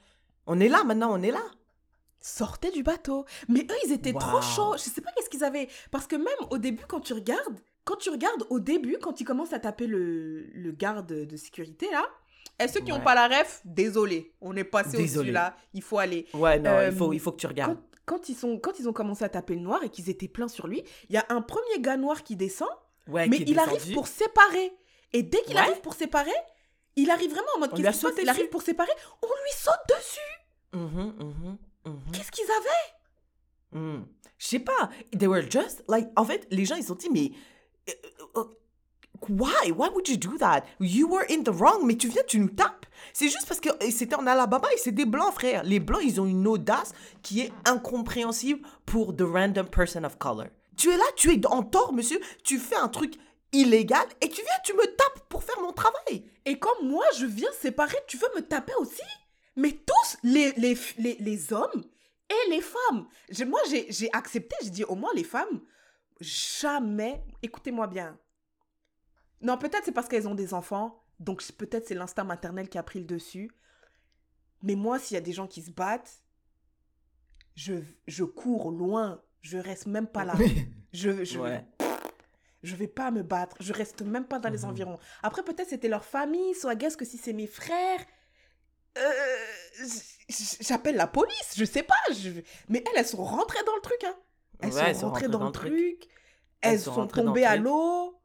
[0.46, 1.42] On est là maintenant, on est là.
[2.20, 3.24] Sortez du bateau.
[3.48, 4.74] Mais eux, ils étaient trop chauds.
[4.76, 5.68] Je sais pas qu'est-ce qu'ils avaient.
[5.90, 9.24] Parce que même au début, quand tu regardes, quand tu regardes au début, quand ils
[9.24, 12.04] commencent à taper le, le garde de sécurité, là,
[12.60, 13.04] et ceux qui n'ont Ouais.
[13.04, 14.32] pas la ref, désolé.
[14.40, 15.56] On est passé au-dessus, là.
[15.74, 16.26] Il faut aller.
[16.32, 17.74] Ouais, non, Euh, il, faut, il faut que tu regardes.
[17.76, 20.28] Quand, quand ils sont, quand ils ont commencé à taper le noir et qu'ils étaient
[20.28, 22.68] pleins sur lui, il y a un premier gars noir qui descend,
[23.08, 24.72] Ouais, mais qui il arrive pour séparer.
[25.12, 25.60] Et dès qu'il Ouais.
[25.60, 26.30] arrive pour séparer,
[26.96, 28.10] il arrive vraiment en mode qu'est-ce a qui se passe?
[28.12, 28.90] Sauté Il arrive pour séparer,
[29.22, 30.32] on lui saute dessus.
[30.72, 32.12] Mhm, mhm, mhm.
[32.12, 33.78] Qu'est-ce qu'ils avaient?
[33.80, 34.04] Hmm.
[34.38, 34.90] Je sais pas.
[35.16, 36.08] They were just like.
[36.16, 37.32] En fait, les gens ils ont dit mais
[37.88, 37.92] euh,
[38.36, 38.44] euh,
[39.28, 39.72] why?
[39.72, 40.62] Why would you do that?
[40.80, 41.86] You were in the wrong.
[41.86, 42.86] Mais tu viens tu nous tapes.
[43.12, 45.62] C'est juste parce que c'était en Alabama et c'est des blancs frère.
[45.64, 50.46] Les blancs ils ont une audace qui est incompréhensible pour the random person of color.
[50.76, 52.20] Tu es là, tu es en tort monsieur.
[52.44, 53.14] Tu fais un truc
[53.52, 56.24] illégal et tu viens tu me tapes pour faire mon travail.
[56.44, 59.02] Et comme moi, je viens séparer, tu veux me taper aussi?
[59.56, 61.84] Mais tous, les, les, les, les hommes
[62.28, 63.06] et les femmes.
[63.46, 65.60] Moi, j'ai accepté, j'ai dit au moins les femmes,
[66.20, 68.18] jamais, écoutez-moi bien.
[69.42, 72.82] Non, peut-être c'est parce qu'elles ont des enfants, donc peut-être c'est l'instinct maternel qui a
[72.82, 73.50] pris le dessus.
[74.62, 76.22] Mais moi, s'il y a des gens qui se battent,
[77.54, 77.74] je,
[78.06, 80.34] je cours loin, je reste même pas là.
[80.92, 81.64] Je, je, Ouais.
[82.62, 84.64] je vais pas me battre, je reste même pas dans les Mhm.
[84.70, 84.98] environs.
[85.22, 88.00] Après, peut-être c'était leur famille, soit guess que si c'est mes frères,
[88.96, 89.12] euh,
[90.60, 91.94] j'appelle la police, je sais pas.
[92.12, 94.02] je- Mais elles, elles sont rentrées dans le truc.
[94.04, 94.16] Hein.
[94.60, 96.08] Elles Ouais, sont rentrées dans, le truc.
[96.62, 98.15] Elles, Elles sont tombées à l'eau.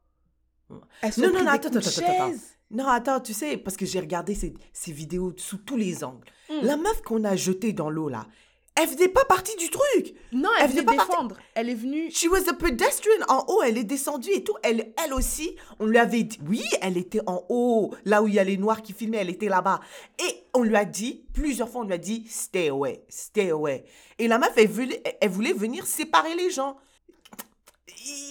[0.72, 0.80] Ouais.
[1.02, 2.32] Elles sont Non, non, non, attends, attends, attends.
[2.70, 6.26] Non, attends, tu sais, parce que j'ai regardé ces, ces vidéos sous tous les angles.
[6.50, 6.64] Mm.
[6.66, 8.26] La meuf qu'on a jetée dans l'eau, là,
[8.74, 10.14] elle faisait pas partie du truc.
[10.32, 11.36] Non, Elle elle faisait venait pas partie- défendre.
[11.54, 12.10] Elle est venue.
[12.10, 14.54] She was a pedestrian en haut, elle est descendue et tout.
[14.62, 18.32] Elle, elle aussi, on lui avait dit, oui, elle était en haut, là où il
[18.34, 19.80] y a les noirs qui filmaient, elle était là-bas.
[20.26, 23.84] Et on lui a dit, plusieurs fois, on lui a dit, stay away, stay away.
[24.18, 26.78] Et la meuf, elle voulait, elle voulait venir séparer les gens.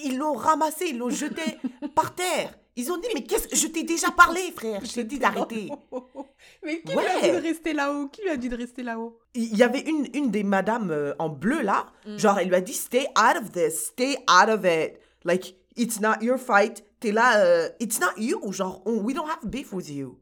[0.05, 1.41] Ils l'ont ramassé, ils l'ont jeté
[1.95, 2.53] par terre.
[2.77, 3.55] Ils ont dit, mais qu'est-ce que.
[3.55, 4.83] Je t'ai déjà parlé, frère.
[4.85, 5.69] Je t'ai dit d'arrêter.
[6.63, 8.07] Mais qui lui a dit de rester là-haut?
[8.07, 9.19] Qui lui a dit de rester là-haut?
[9.35, 12.17] Il y avait une, une des madames euh, en bleu là, Mm.
[12.17, 14.97] genre elle lui a dit stay out of this, stay out of it.
[15.23, 16.83] Like it's not your fight.
[16.99, 18.39] T'es là, euh, it's not you.
[18.51, 20.17] Genre on- we don't have beef with you.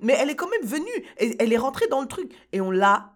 [0.00, 2.70] Mais elle est quand même venue, elle, elle est rentrée dans le truc et on
[2.72, 3.12] l'a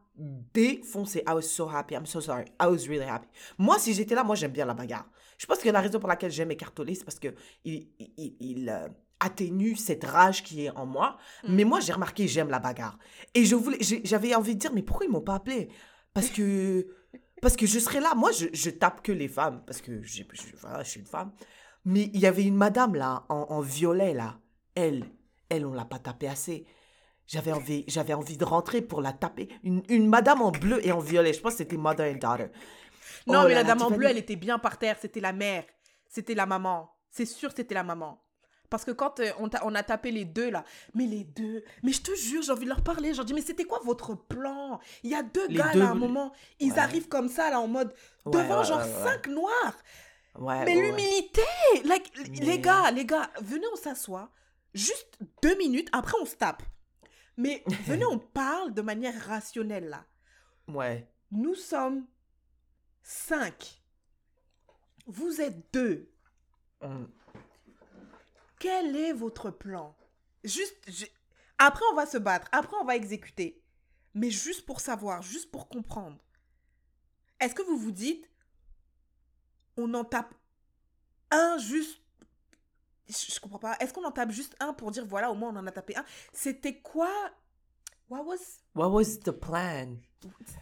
[0.55, 1.23] défoncé.
[1.27, 1.95] I was so happy.
[1.95, 2.45] I'm so sorry.
[2.61, 3.27] I was really happy.
[3.59, 5.07] Moi si j'étais là, moi j'aime bien la bagarre.
[5.39, 7.35] Je pense que la raison pour laquelle j'aime écarteler, c'est parce que
[7.65, 8.89] il, il, il- il, euh,
[9.21, 11.17] atténue cette rage qui est en moi.
[11.49, 12.99] Mais moi, j'ai remarqué, j'aime la bagarre.
[13.35, 15.69] Et je voulais, j'avais envie de dire, mais pourquoi ils m'ont pas appelé?
[16.13, 16.87] Parce que,
[17.43, 18.15] parce que je serais là.
[18.15, 20.23] Moi, je, je tape que les femmes parce que je,
[20.61, 21.33] voilà, je suis une femme.
[21.87, 24.39] Mais il y avait une madame là, en, en violet là.
[24.75, 25.05] Elle,
[25.49, 26.67] elle, on l'a pas tapée assez.
[27.27, 29.49] J'avais envie, j'avais envie de rentrer pour la taper.
[29.65, 31.33] Une, une madame en bleu et en violet.
[31.33, 32.49] Je pense que c'était mother and daughter.
[33.27, 34.97] Non, Oh mais là la dame en bleu, elle était bien par terre.
[35.01, 35.65] C'était la mère.
[36.09, 36.91] C'était la maman.
[37.11, 38.23] C'est sûr, c'était la maman.
[38.71, 40.65] Parce que quand euh, on, a tapé les deux là,
[40.95, 43.15] mais les deux, mais je te jure, j'ai envie de leur parler.
[43.15, 44.81] J'ai dit, mais c'était quoi votre plan?
[45.05, 46.79] Il y a deux Les gars deux- là à un moment, ils Ouais.
[46.81, 49.77] arrivent comme ça là en mode Ouais, devant ouais, genre cinq noirs.
[50.37, 51.43] Ouais, Mais l'humilité
[51.85, 52.11] like,
[52.41, 54.31] Les Mais- gars, les gars, venez, on s'assoit.
[54.75, 56.63] Juste deux minutes, après on se tape.
[57.37, 60.05] Mais venez, on parle de manière rationnelle là.
[60.69, 61.09] Ouais.
[61.31, 62.05] Nous sommes
[63.07, 63.81] cinq.
[65.07, 66.11] Vous êtes deux.
[68.59, 69.95] Quel est votre plan?
[70.43, 71.07] Juste, je-
[71.59, 73.63] après on va se battre, après on va exécuter.
[74.15, 76.19] Mais juste pour savoir, juste pour comprendre.
[77.39, 78.29] Est-ce que vous vous dites,
[79.77, 80.35] on en tape
[81.31, 82.01] un juste...
[83.09, 83.77] Je, je comprends pas.
[83.79, 85.97] Est-ce qu'on en tape juste un pour dire, voilà, au moins on en a tapé
[85.97, 86.05] un?
[86.33, 87.11] C'était quoi?
[88.09, 88.39] What was...
[88.75, 89.97] What was the plan?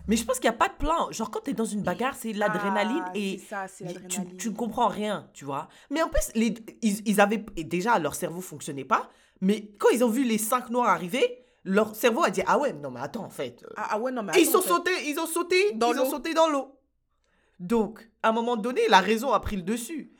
[0.08, 1.10] Mais je pense qu'il n'y a pas de plan.
[1.12, 3.66] Genre, quand tu es dans une bagarre, c'est l'adrénaline Ah, et ça,
[4.08, 5.68] tu, ne comprends rien, tu vois.
[5.90, 7.44] Mais en plus, les, ils, ils avaient.
[7.58, 9.10] déjà, leur cerveau fonctionnait pas.
[9.40, 12.72] Mais quand ils ont vu les cinq noirs arriver, leur cerveau a dit Ah ouais,
[12.72, 13.64] non, mais attends, en fait.
[13.76, 14.90] Ah, ah ouais, non, mais Et ils attends, sont en fait.
[14.92, 16.10] sautés, ils ont sauté, Dans ils ont l'eau.
[16.10, 16.78] sauté dans l'eau.
[17.60, 20.12] Donc, à un moment donné, la raison a pris le dessus.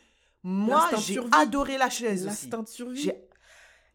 [0.43, 2.47] Moi, j'ai adoré la chaise aussi.
[2.47, 3.03] L'instinct de survie.
[3.03, 3.21] J'ai-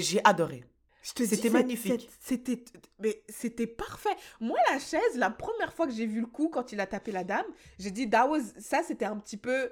[0.00, 0.64] j'ai adoré.
[1.02, 2.10] c'était magnifique.
[2.20, 2.62] C'était,
[2.98, 4.14] mais c'était parfait.
[4.40, 7.12] Moi, la chaise, la première fois que j'ai vu le coup quand il a tapé
[7.12, 7.46] la dame,
[7.78, 9.70] j'ai dit, that was, ça, c'était un petit peu,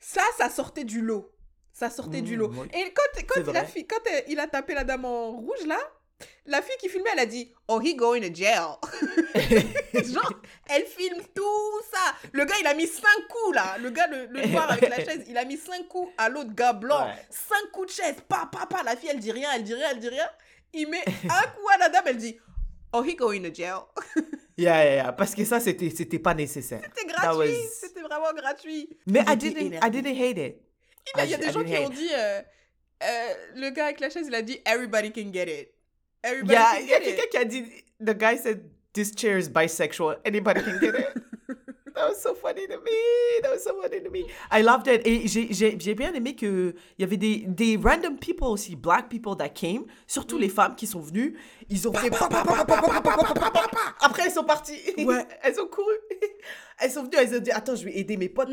[0.00, 1.32] ça, ça sortait du lot.
[1.72, 2.50] Ça sortait du Mmh, lot.
[2.54, 2.68] oui.
[2.72, 5.78] Et quand, quand, il a, quand euh, il a tapé la dame en rouge là,
[6.46, 8.76] la fille qui filmait, elle a dit, oh, he going to jail.
[9.94, 10.32] Genre,
[10.68, 12.14] elle filme tout ça.
[12.32, 13.76] Le gars, il a mis cinq coups, là.
[13.78, 16.54] Le gars, le, le noir avec la chaise, il a mis cinq coups à l'autre
[16.54, 17.04] gars blanc.
[17.06, 17.14] Ouais.
[17.30, 18.16] Cinq coups de chaise.
[18.28, 18.82] Pa, pa, pa.
[18.82, 20.28] La fille, elle dit rien, elle dit rien, elle dit rien.
[20.72, 22.38] Il met un coup à la dame, elle dit,
[22.92, 23.80] oh, he going to jail.
[24.58, 26.80] Yeah, yeah, yeah, parce que ça, c'était, c'était pas nécessaire.
[26.82, 27.52] C'était gratuit.
[27.52, 28.88] was- C'était vraiment gratuit.
[29.06, 29.74] Mais I didn't.
[29.84, 30.56] I didn't hate it.
[31.14, 32.40] Il y a- y des gens qui ont dit, euh,
[33.02, 35.68] euh, le gars avec la chaise, il a dit, everybody can get it.
[36.26, 37.36] Everybody yeah, can get it.
[37.36, 40.16] I think the guy said, this chair is bisexual.
[40.24, 41.14] Anybody can get it.
[41.94, 42.98] that was so funny to me.
[43.42, 44.26] That was so funny to me.
[44.50, 45.06] I loved it.
[45.06, 49.36] Et j'ai ai, bien aimé qu'il y avait des, des random people aussi, black people
[49.36, 50.50] that came, surtout les mm.
[50.50, 51.38] femmes qui sont venues.
[51.68, 52.10] Ils ont fait.
[54.00, 54.80] Après, elles sont parties.
[54.98, 55.24] Ouais.
[55.42, 55.94] Elles ont couru.
[56.78, 58.50] Elles sont venues, elles ont dit Attends, je vais aider mes potes.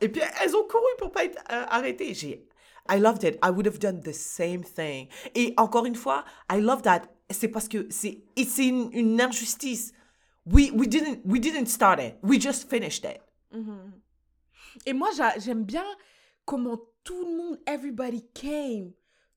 [0.00, 2.12] Et puis, elles ont couru pour pas être euh, arrêtées.
[2.12, 2.46] J'ai
[2.90, 3.38] I loved it.
[3.42, 5.08] I would have done the same thing.
[5.34, 7.02] Et encore une fois, I love that.
[7.30, 8.22] C'est parce que c'est,
[8.58, 9.92] une, une injustice.
[10.46, 12.16] We, we, didn't, we didn't start it.
[12.22, 13.20] We just finished it.
[13.52, 13.92] Mhm.
[14.86, 15.84] Et moi, j'a- j'aime bien
[16.46, 18.92] comment tout le monde, everybody came.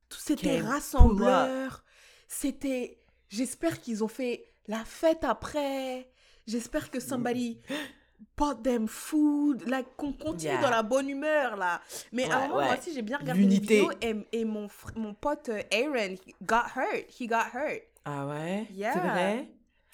[0.07, 1.83] Tout c'était rassembleur.
[2.27, 2.97] C'était.
[3.29, 6.09] J'espère qu'ils ont fait la fête après.
[6.47, 7.59] J'espère que somebody
[8.37, 9.67] bought them food.
[9.67, 10.61] Like, qu'on continue Yeah.
[10.61, 11.81] dans la bonne humeur, là.
[12.11, 12.77] Mais à un Ouais, moment, moi ouais.
[12.79, 13.79] aussi, j'ai bien regardé une L'unité.
[13.79, 17.05] vidéo et, et mon, fr- mon pote euh, Aaron he got hurt.
[17.19, 17.81] He got hurt.
[18.05, 18.67] Ah ouais?
[18.73, 18.93] Yeah.
[18.93, 19.49] C'est vrai?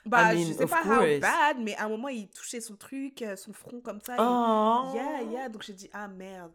[0.05, 1.19] Bah, I je sais pas how course.
[1.19, 4.13] bad, mais à un moment, il touchait son truc, euh, son front comme ça.
[4.13, 4.91] et- Oh.
[4.95, 5.49] Yeah, yeah.
[5.49, 6.51] Donc j'ai dit, ah merde.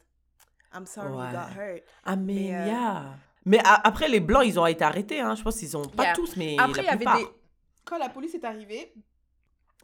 [0.75, 1.31] I'm sorry you Ouais.
[1.33, 1.83] got hurt.
[2.07, 3.03] I mean, Mais, euh, yeah.
[3.45, 5.21] Mais a- après, les blancs, ils ont été arrêtés.
[5.21, 5.35] Hein.
[5.35, 5.85] Je pense qu'ils ont.
[5.85, 6.13] Pas Yeah.
[6.15, 6.57] tous, mais.
[6.59, 7.27] Après, il y avait des.
[7.85, 8.95] Quand la police est arrivée,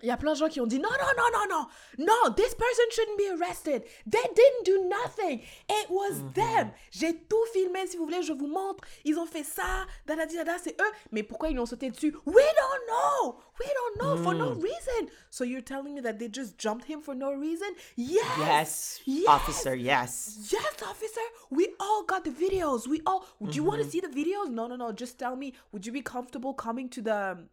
[0.03, 2.35] il y a plein de gens qui ont dit non, non, non, non, non, non,
[2.35, 3.83] this person shouldn't be arrested.
[4.11, 5.41] They didn't do nothing.
[5.69, 6.33] It was Mhm.
[6.35, 6.71] them.
[6.91, 8.85] J'ai tout filmé, si vous voulez, je vous montre.
[9.05, 10.93] Ils ont fait ça, dada, dada, c'est eux.
[11.13, 12.15] Mais pourquoi ils l'ont sauté dessus?
[12.27, 13.37] We don't know.
[13.61, 14.63] We don't know for no Mm.
[14.63, 15.09] reason.
[15.31, 17.69] So you're telling me that they just jumped him for no reason?
[17.97, 18.23] Yes.
[18.39, 19.27] Yes, Yes.
[19.29, 20.49] officer, yes.
[20.53, 21.21] Yes, officer.
[21.51, 22.87] We all got the videos.
[22.87, 23.21] We all.
[23.41, 23.67] Do you Mm-hmm.
[23.67, 24.49] want to see the videos?
[24.51, 24.93] No, no, no.
[24.93, 25.53] Just tell me.
[25.73, 27.49] Would you be comfortable coming to the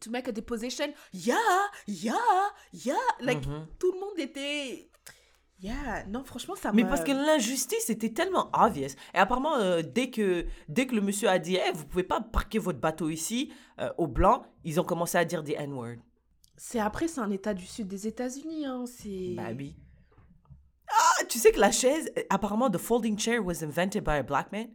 [0.00, 0.86] to make a deposition?
[1.12, 1.36] Yeah,
[1.86, 2.14] yeah,
[2.72, 2.94] yeah.
[3.20, 3.42] Like
[3.78, 4.88] tout le monde était.
[5.58, 6.04] Yeah.
[6.08, 6.70] Non, franchement, ça.
[6.72, 8.90] Mais parce que l'injustice était tellement obvious.
[9.14, 12.20] Et apparemment, euh, dès, que, dès que le monsieur a dit, Eh, vous pouvez pas
[12.20, 15.96] parquer votre bateau ici, euh, au blanc, ils ont commencé à dire des N-words.
[16.58, 18.66] c'est après, c'est un État du sud des États-Unis.
[18.66, 18.84] Hein.
[18.86, 19.34] C'est.
[19.34, 19.76] Bah oui.
[20.90, 24.22] Ah, tu sais que la chaise, euh, apparemment, the folding chair was invented by a
[24.22, 24.68] black man?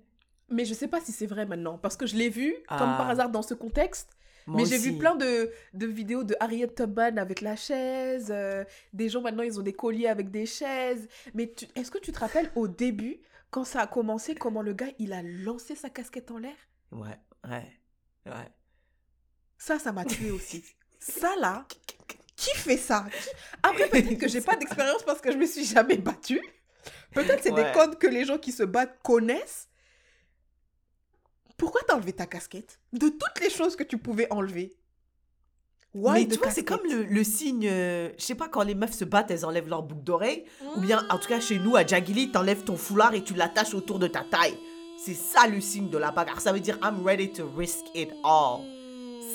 [0.49, 2.95] Mais je sais pas si c'est vrai maintenant parce que je l'ai vu comme Ah.
[2.97, 4.09] par hasard dans ce contexte.
[4.47, 8.27] Moi Mais j'ai vu plein de, de vidéos de Harriet Tubman avec la chaise.
[8.31, 8.63] euh,
[8.93, 11.07] des gens maintenant, ils ont des colliers avec des chaises.
[11.33, 13.19] Mais est-ce que tu te rappelles au début,
[13.49, 16.55] quand ça a commencé, comment le gars, il a lancé sa casquette en l'air?
[16.91, 17.67] Ouais, ouais,
[18.25, 18.49] ouais.
[19.57, 20.63] Ça, ça m'a tué aussi.
[20.99, 21.65] ça là,
[22.35, 23.05] qui fait ça?
[23.61, 26.41] Après, peut-être que j'ai pas d'expérience parce que je me suis jamais battue.
[27.13, 27.63] Peut-être c'est Ouais.
[27.65, 29.67] des codes que les gens qui se battent connaissent.
[31.61, 34.75] Pourquoi t'as enlevé ta casquette De toutes les choses que tu pouvais enlever,
[35.93, 38.73] Why Mais tu vois, c'est comme le, le signe, euh, je sais pas, quand les
[38.73, 40.45] meufs se battent, elles enlèvent leur boucle d'oreille.
[40.75, 43.75] Ou bien, en tout cas, chez nous, à Jagili, t'enlèves ton foulard et tu l'attaches
[43.75, 44.57] autour de ta taille.
[45.05, 46.41] C'est ça le signe de la bagarre.
[46.41, 48.61] Ça veut dire I'm ready to risk it all.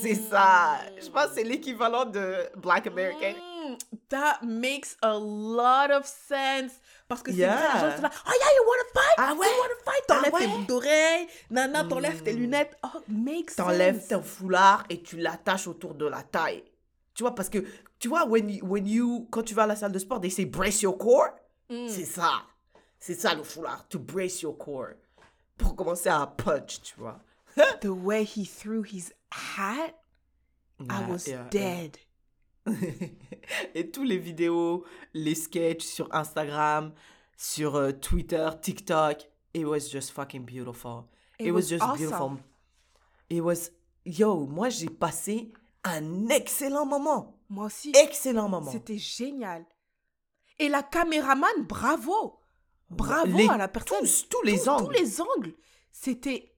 [0.02, 0.80] C'est ça.
[1.00, 3.38] Je pense que c'est l'équivalent de Black American.
[3.70, 6.72] Mm, That makes a lot of sense.
[7.08, 7.74] Parce que c'est vrai, Yeah.
[7.74, 9.14] la gens sont là, oh yeah, you wanna fight?
[9.18, 9.46] Ah ouais?
[9.46, 10.04] You wanna fight?
[10.08, 10.52] Ah T'enlèves tes ouais?
[10.52, 12.36] boucles d'oreilles, nana, t'enlèves tes Mm.
[12.38, 12.76] lunettes.
[12.84, 14.08] Oh, makes T'enlèves sense.
[14.08, 16.64] ton foulard et tu l'attaches autour de la taille.
[17.14, 17.64] Tu vois, parce que,
[17.98, 20.30] tu vois, when you, when you, quand tu vas à la salle de sport, they
[20.30, 21.30] say brace your core?
[21.70, 21.88] Mm.
[21.88, 22.42] C'est ça.
[22.98, 23.86] C'est ça le foulard.
[23.88, 24.94] To brace your core.
[25.58, 27.18] Pour commencer à punch, tu vois.
[27.80, 29.94] The way he threw his hat,
[30.80, 31.48] I Yeah, was yeah, yeah.
[31.50, 31.98] dead.
[33.74, 36.92] Et tous les vidéos, les sketchs sur Instagram,
[37.36, 41.04] sur euh, Twitter, TikTok, it was just fucking beautiful.
[41.38, 41.96] It, It was, was just awesome.
[41.98, 42.36] beautiful.
[43.30, 43.70] It was,
[44.04, 45.52] yo, moi j'ai passé
[45.84, 47.34] un excellent moment.
[47.48, 48.72] Moi aussi, Excellent moment.
[48.72, 49.64] c'était génial.
[50.58, 52.40] Et la caméraman, bravo.
[52.90, 54.00] Bravo Les- à la personne.
[54.00, 54.86] Tous, tous les Tous- angles.
[54.94, 55.54] Tous les angles.
[55.92, 56.52] C'était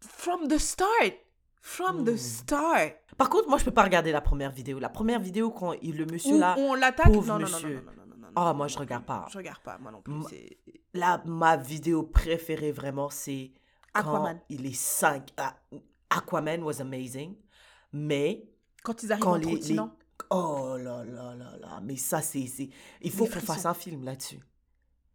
[0.00, 1.14] from the start.
[1.60, 2.92] From the start.
[3.16, 4.78] Par contre, moi je peux pas regarder la première vidéo.
[4.78, 7.08] La première vidéo quand il, le monsieur Où là, on l'attaque?
[7.08, 9.26] Non, non, non, non, Ah, non, moi, je non, regarde pas.
[9.30, 10.14] Je regarde pas, moi non plus.
[10.92, 13.52] Là, ma vidéo préférée vraiment, c'est
[13.94, 14.36] Aquaman.
[14.38, 15.30] quand il est 5.
[16.10, 17.36] Aquaman was amazing.
[17.92, 18.48] Mais
[18.82, 19.96] Quand ils arrivent quand en les, les- trottinant.
[20.30, 21.80] Oh là là là là.
[21.82, 22.46] Mais ça, c'est.
[22.46, 22.70] c'est-
[23.02, 24.40] Il faut qu'on fasse un film là-dessus.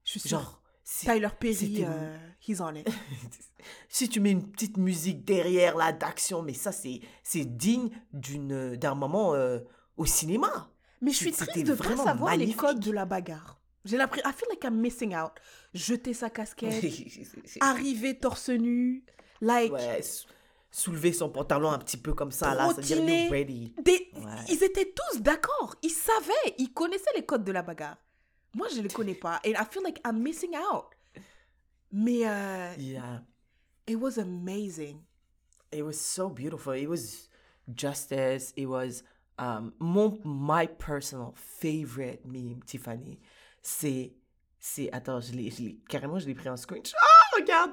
[0.06, 0.30] Je suis.
[0.30, 0.59] Genre.
[1.02, 2.18] Tyler Perry, euh,
[2.48, 2.88] he's on it.
[3.90, 8.76] si tu mets une petite musique derrière là d'action, mais ça, c'est c'est digne d'une
[8.76, 9.60] d'un moment euh,
[9.98, 10.70] au cinéma.
[11.02, 13.60] Mais je suis triste de pas vraiment savoir les codes de la bagarre.
[13.86, 15.32] J'ai l'impression, I feel like I'm missing out.
[15.74, 16.84] Jeter sa casquette,
[17.62, 19.06] arriver torse nu,
[19.40, 20.02] like, ouais,
[20.70, 22.98] soulever son pantalon un petit peu comme ça, là, ça dire
[23.32, 23.74] ready.
[23.82, 24.46] des- Ouais.
[24.50, 25.76] ils étaient tous d'accord.
[25.82, 27.98] Ils savaient, ils connaissaient les codes de la bagarre.
[28.56, 29.40] Moi, je les connais pas.
[29.44, 30.96] Et I feel like I'm missing out.
[31.92, 33.22] Mais euh, Yeah.
[33.88, 35.02] it was amazing.
[35.72, 36.74] It was so beautiful.
[36.74, 37.30] It was
[37.74, 38.54] justice.
[38.56, 39.04] It was
[39.38, 43.20] um mon my personal favorite meme, Tiffany.
[43.62, 44.14] C'est
[44.60, 46.96] c'est attends, je l'ai je l'ai- carrément je l'ai pris en screenshot.
[47.02, 47.72] Ah, regarde.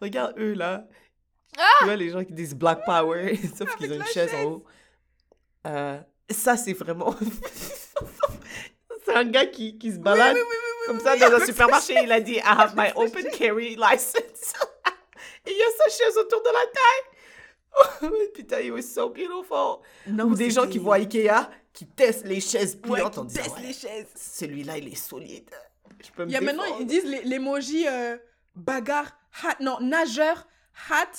[0.00, 0.86] Regarde eux là.
[1.78, 4.42] Tu vois les gens qui disent Black Power sauf qu'ils ont une la chaise, en
[4.44, 4.64] haut.
[5.66, 6.00] Euh,
[6.30, 7.14] ça c'est vraiment
[9.06, 10.36] C'est un gars qui, qui se balade
[10.86, 14.52] comme ça dans un supermarché, il a dit I have my open carry license.
[15.44, 17.12] Et il y a sa chaise autour de la taille.
[17.78, 19.80] Oh, putain, it was so beautiful.
[20.06, 23.34] Non, Ou des gens qui à Ikea, qui testent les chaises Ouais, pliantes en qui
[23.34, 24.06] disant testent ouais, les chaises.
[24.14, 25.50] celui-là, il est solide.
[26.02, 28.16] Je peux me Il y a maintenant, ils disent l'emoji euh,
[28.54, 29.10] bagarre,
[29.42, 30.46] hat, non, nageur,
[30.90, 31.10] hat.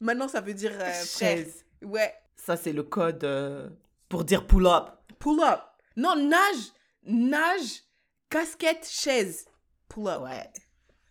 [0.00, 0.92] Maintenant, ça veut dire euh.
[1.04, 1.64] Chaise.
[1.82, 2.12] Ouais.
[2.34, 3.68] Ça, c'est le code euh,
[4.08, 4.88] pour dire pull up.
[5.18, 5.60] Pull up.
[5.96, 6.72] Non, nage,
[7.04, 7.82] nage,
[8.28, 9.46] casquette, chaise.
[9.88, 10.22] Pull up.
[10.22, 10.50] Ouais.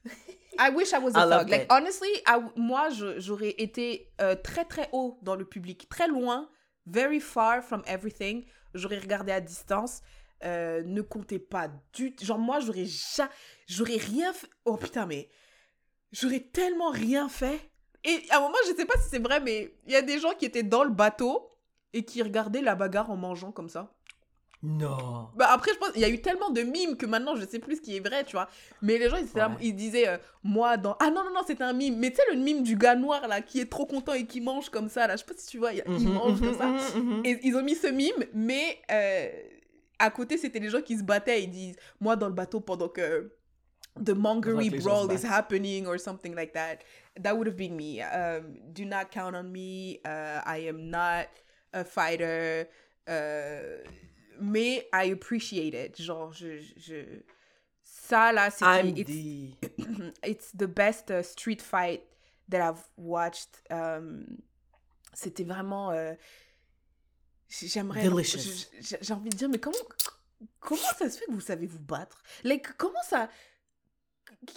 [0.58, 1.50] I wish I was I a thug.
[1.50, 5.88] Like, honestly, I- moi, j'aurais été euh, très, très haut dans le public.
[5.90, 6.50] Très loin.
[6.86, 8.46] Very far from everything.
[8.74, 10.02] J'aurais regardé à distance.
[10.44, 12.16] Euh, ne comptez pas du...
[12.22, 13.30] Genre, moi, j'aurais ja...
[13.68, 14.48] J'aurais rien fait...
[14.66, 15.30] Oh, putain, mais...
[16.12, 17.60] J'aurais tellement rien fait.
[18.04, 20.20] Et à un moment, je sais pas si c'est vrai, mais il y a des
[20.20, 21.52] gens qui étaient dans le bateau
[21.94, 23.94] et qui regardaient la bagarre en mangeant comme ça.
[24.62, 25.30] Non.
[25.36, 27.60] Bah après, je pense il y a eu tellement de mimes que maintenant je sais
[27.60, 28.50] plus ce qui est vrai, tu vois.
[28.82, 29.56] Mais les gens, ils, étaient là, Ouais.
[29.62, 30.98] ils disaient, euh, moi dans.
[31.00, 31.98] Ah non, non, non, c'était un mime.
[31.98, 34.42] Mais tu sais, le mime du gars noir là qui est trop content et qui
[34.42, 35.16] mange comme ça là.
[35.16, 36.98] Je sais pas si tu vois, il, il Mhm, mange comme mhm, ça.
[36.98, 37.22] mhm.
[37.26, 39.30] Et ils ont mis ce mime, mais euh,
[39.98, 41.42] à côté, c'était les gens qui se battaient.
[41.44, 43.32] Ils disent, moi dans le bateau pendant que.
[44.02, 46.78] The mongery brawl is happening or something like that.
[47.22, 48.02] That would have been me.
[48.02, 50.00] Um, do not count on me.
[50.06, 51.28] Uh, I am not
[51.74, 52.68] a fighter.
[53.08, 53.84] Uh,
[54.40, 56.02] mais I appreciate it.
[56.02, 56.60] Genre, je.
[56.78, 57.22] je...
[57.84, 58.90] Ça, là, c'était.
[58.90, 60.14] It's, the...
[60.24, 62.02] it's the best uh, street fight
[62.50, 63.62] that I've watched.
[63.70, 64.26] Um,
[65.14, 65.92] c'était vraiment.
[65.92, 66.14] euh,
[67.50, 68.02] J'aimerais.
[69.02, 69.78] J'ai envie de dire, mais comment.
[70.60, 72.22] Comment ça se fait que vous savez vous battre?
[72.44, 73.30] Like, comment ça.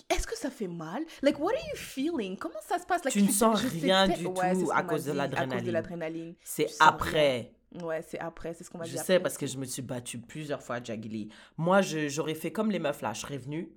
[0.09, 1.03] Est-ce que ça fait mal?
[1.23, 2.37] Like, what are you feeling?
[2.37, 3.05] Comment ça se passe?
[3.05, 5.71] Like, Tu ne sens rien du c'est tout à cause de dit, À cause de
[5.73, 6.35] l'adrénaline.
[6.45, 7.53] C'est après.
[7.83, 8.91] Ouais, c'est après, c'est ce qu'on m'a dit.
[8.91, 9.07] Je après.
[9.07, 11.31] sais parce que je me suis battue plusieurs fois à Jagili.
[11.57, 13.13] Moi, j'aurais fait comme les meufs là.
[13.13, 13.73] Je serais venue.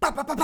[0.00, 0.34] Pa, pa, pa.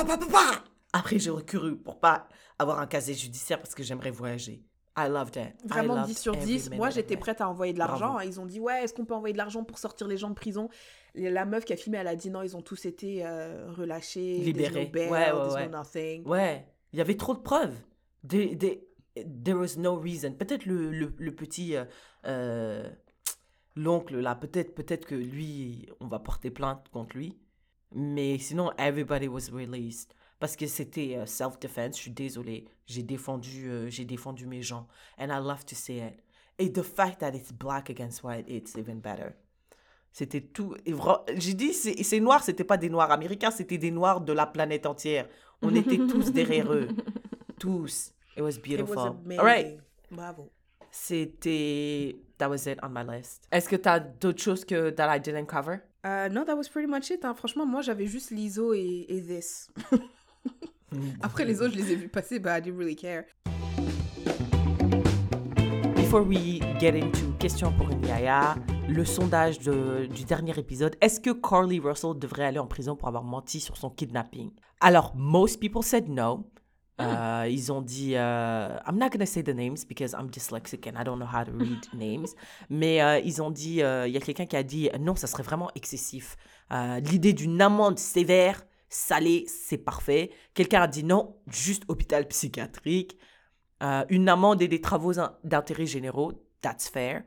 [0.92, 2.26] Après, j'ai recouru pour pas
[2.58, 4.64] avoir un casier judiciaire parce que j'aimerais voyager.
[4.98, 5.40] I love that.
[5.40, 6.70] I Vraiment loved 10 sur every 10.
[6.72, 7.20] Moi, j'étais it.
[7.20, 8.16] prête à envoyer de l'argent.
[8.18, 8.24] Hein.
[8.24, 10.34] Ils ont dit, ouais, est-ce qu'on peut envoyer de l'argent pour sortir les gens de
[10.34, 10.68] prison?
[11.14, 14.38] La meuf qui a filmé, elle a dit, non, ils ont tous été euh, relâchés.
[14.38, 14.90] Libérés.
[14.92, 15.68] No Ouais, ouais, ouais.
[15.68, 16.26] no nothing.
[16.26, 17.76] Ouais, il y avait trop de preuves.
[18.24, 18.84] Des- des-
[19.44, 20.32] there was no reason.
[20.32, 21.76] Peut-être le, le, le petit.
[21.76, 21.84] euh,
[23.76, 27.36] l'oncle là, peut-être peut-être que lui, on va porter plainte contre lui.
[27.92, 30.12] Mais sinon, everybody was released.
[30.38, 32.64] Parce que c'était euh, self-defense, je suis désolée.
[32.86, 34.86] J'ai défendu, euh, j'ai défendu mes gens.
[35.18, 36.14] And I love to say it.
[36.58, 39.32] Et the fact that it's black against white, it's even better.
[40.12, 40.74] C'était tout.
[41.36, 44.46] J'ai dit, c'est c'est noir, c'était pas des noirs américains, c'était des noirs de la
[44.46, 45.28] planète entière.
[45.62, 46.88] On était tous derrière eux.
[47.58, 48.12] Tous.
[48.36, 48.96] It was It beautiful.
[48.96, 49.38] was.
[49.38, 49.78] All right.
[50.10, 50.50] Bravo.
[50.90, 52.16] C'était.
[52.38, 53.44] That was it on my list.
[53.52, 55.80] Est-ce que t'as d'autres choses que that I didn't cover?
[56.06, 57.24] Euh, no, that was pretty much it.
[57.24, 57.34] hein.
[57.34, 59.68] Franchement, moi, j'avais juste l'ISO et, et this.
[61.22, 63.24] Après, les autres, je les ai vus passer, but I didn't really care.
[65.96, 68.56] Before we get into question pour une yaya,
[68.88, 73.06] le sondage de- du dernier épisode, est-ce que Carly Russell devrait aller en prison pour
[73.06, 74.50] avoir menti sur son kidnapping?
[74.80, 76.44] Alors, most people said no.
[77.00, 80.86] Euh, ils ont dit, euh, I'm not going to say the names because I'm dyslexic
[80.86, 82.28] and I don't know how to read names.
[82.68, 85.42] Mais euh, ils ont dit, il y a quelqu'un qui a dit, non, ça serait
[85.42, 86.36] vraiment excessif.
[86.70, 90.30] L'idée d'une amende sévère, salée, c'est parfait.
[90.54, 93.16] Quelqu'un a dit non, juste hôpital psychiatrique.
[94.08, 97.22] Une amende et des travaux in- d'intérêt généraux, that's fair.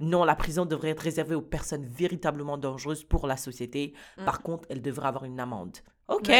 [0.00, 3.94] Non, la prison devrait être réservée aux personnes véritablement dangereuses pour la société.
[4.24, 5.76] Par contre, elle devrait avoir une amende.
[6.08, 6.30] OK,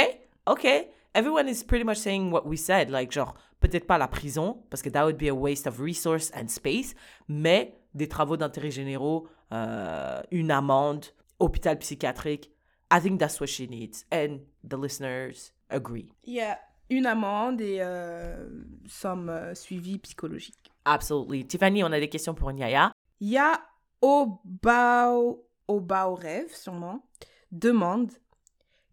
[0.46, 0.66] OK.
[1.14, 2.90] Everyone is pretty much saying what we said.
[2.90, 6.32] Like, genre, peut-être pas la prison, parce que that would be a waste of resource
[6.34, 6.94] and space,
[7.28, 11.06] mais des travaux d'intérêt généraux, euh, une amende,
[11.38, 12.50] hôpital psychiatrique.
[12.90, 14.04] I think that's what she needs.
[14.12, 16.10] And the listeners agree.
[16.24, 16.58] Yeah.
[16.90, 18.46] Une amende et euh,
[18.86, 20.70] somme euh, suivi psychologique.
[20.84, 21.46] Absolutely.
[21.46, 22.92] Tiffany, on a des questions pour Nyaya.
[23.20, 23.58] Il y a
[24.02, 27.06] Obao, Obao Rêve, sûrement,
[27.50, 28.10] demande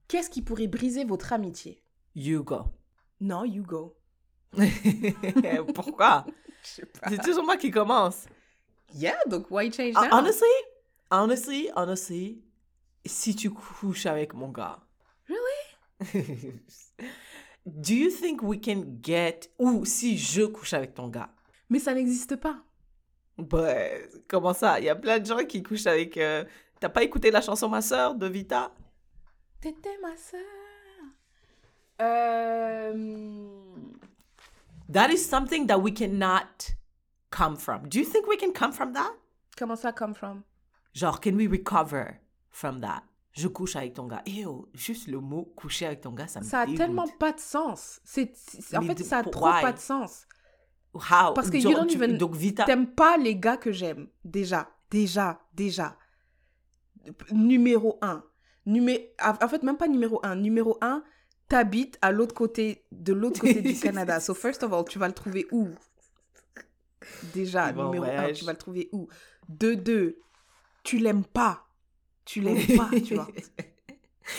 [0.08, 1.82] Qu'est-ce qui pourrait briser votre amitié?
[2.16, 2.72] You go.
[3.20, 3.96] Non, you go.
[5.74, 6.26] Pourquoi?
[6.64, 7.10] Je sais pas.
[7.10, 8.26] C'est toujours moi qui commence.
[8.94, 10.18] Yeah, donc why change Ah, now?
[10.18, 10.48] honestly,
[11.10, 12.44] honestly, honestly,
[13.06, 14.80] si tu couches avec mon gars.
[15.30, 16.54] Really?
[17.66, 19.50] Do you think we can get...
[19.60, 21.30] Ou si je couche avec ton gars?
[21.70, 22.58] Mais ça n'existe pas.
[23.38, 23.76] Bah,
[24.28, 24.80] comment ça?
[24.80, 26.18] Il y a plein de gens qui couchent avec...
[26.18, 26.44] euh,
[26.80, 28.74] T'as pas écouté la chanson Ma sœur de Vita?
[29.62, 30.42] T'étais ma sœur.
[32.02, 32.94] Euh...
[34.92, 36.74] That is something that we cannot
[37.30, 37.88] come from.
[37.88, 39.14] Do you think we can come from that?
[39.58, 40.44] Comment ça come from?
[40.94, 43.04] Genre, can we recover from that?
[43.34, 44.22] Je couche avec ton gars.
[44.26, 46.78] Ew, juste le mot coucher avec ton gars, ça me Ça a dégoûte.
[46.80, 48.02] tellement pas de sens.
[48.04, 48.34] C'est,
[48.76, 49.62] en Mais fait, de- ça a trop why?
[49.62, 50.28] pas de sens.
[50.94, 51.34] How?
[51.34, 52.66] Parce que Genre, you don't tu- even- Donc, Vita...
[52.66, 54.10] T'aimes pas les gars que j'aime.
[54.26, 55.96] Déjà, déjà, déjà.
[57.32, 58.24] Numéro un.
[58.66, 59.14] Numé...
[59.42, 60.36] En fait, même pas numéro un.
[60.36, 61.02] Numéro un,
[61.52, 64.20] t'habites à l'autre côté, de l'autre côté du Canada.
[64.22, 65.68] So first of all, tu vas le trouver où?
[67.34, 68.40] Déjà, numéro un, voyage.
[68.40, 69.10] tu vas le trouver où?
[69.50, 70.18] De deux,
[70.84, 71.68] tu l'aimes pas.
[72.24, 73.28] Tu l'aimes pas, tu vois.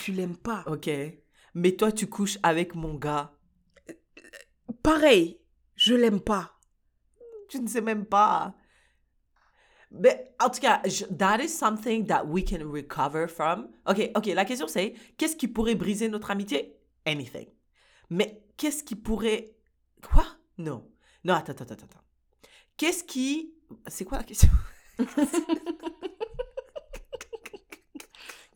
[0.03, 0.65] Tu l'aimes pas.
[0.67, 0.89] Ok.
[1.55, 3.33] Mais toi, tu couches avec mon gars.
[4.83, 5.39] Pareil,
[5.77, 6.59] je l'aime pas.
[7.51, 8.55] Tu ne sais même pas.
[9.91, 13.69] Mais en tout cas, je- that is something that we can recover from.
[13.87, 14.27] Ok, ok.
[14.29, 16.79] La question c'est, qu'est-ce qui pourrait briser notre amitié?
[17.07, 17.49] Anything.
[18.11, 19.55] Mais qu'est-ce qui pourrait...
[20.03, 20.27] Quoi?
[20.59, 20.89] Non.
[21.25, 21.85] Non, attends, attends, attends.
[21.85, 22.05] attends.
[22.77, 23.55] Qu'est-ce qui...
[23.87, 24.49] C'est quoi la question?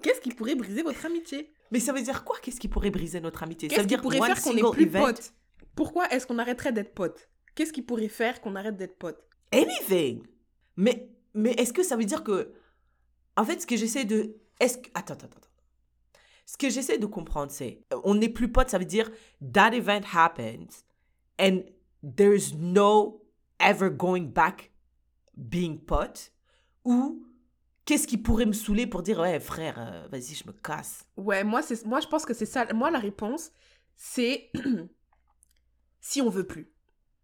[0.03, 1.53] Qu'est-ce qui pourrait briser votre amitié?
[1.73, 2.37] Mais ça veut dire quoi?
[2.41, 3.69] Qu'est-ce qui pourrait briser notre amitié?
[3.69, 5.07] Ça Qu'est-ce veut qui dire pourrait faire qu'on n'est plus event?
[5.07, 5.33] potes?
[5.75, 7.29] Pourquoi est-ce qu'on arrêterait d'être potes?
[7.55, 9.27] Qu'est-ce qui pourrait faire qu'on arrête d'être potes?
[9.53, 10.25] Anything.
[10.77, 12.53] Mais, mais est-ce que ça veut dire que.
[13.37, 14.37] En fait, ce que j'essaie de.
[14.61, 14.89] Est-ce que.
[14.95, 15.46] Attends, attends, attends.
[16.47, 17.83] Ce que j'essaie de comprendre, c'est.
[17.93, 19.11] euh, On n'est plus potes, ça veut dire.
[19.53, 20.85] That event happens.
[21.39, 21.63] And
[22.17, 23.21] there's no
[23.61, 24.71] ever going back
[25.37, 26.31] being pot.
[26.85, 27.23] Ou.
[27.85, 31.05] Qu'est-ce qui pourrait me saouler pour dire, ouais, frère, euh, vas-y, je me casse.
[31.17, 32.67] Ouais, moi, c'est, moi je pense que c'est ça.
[32.75, 33.51] Moi, la réponse,
[33.97, 34.51] c'est
[36.01, 36.71] si on veut plus.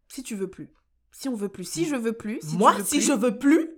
[0.08, 0.70] Si tu veux plus.
[1.10, 1.64] Si on veut plus.
[1.64, 2.40] Si je veux plus.
[2.42, 3.06] Si tu Moi, veux si plus.
[3.06, 3.70] je veux plus,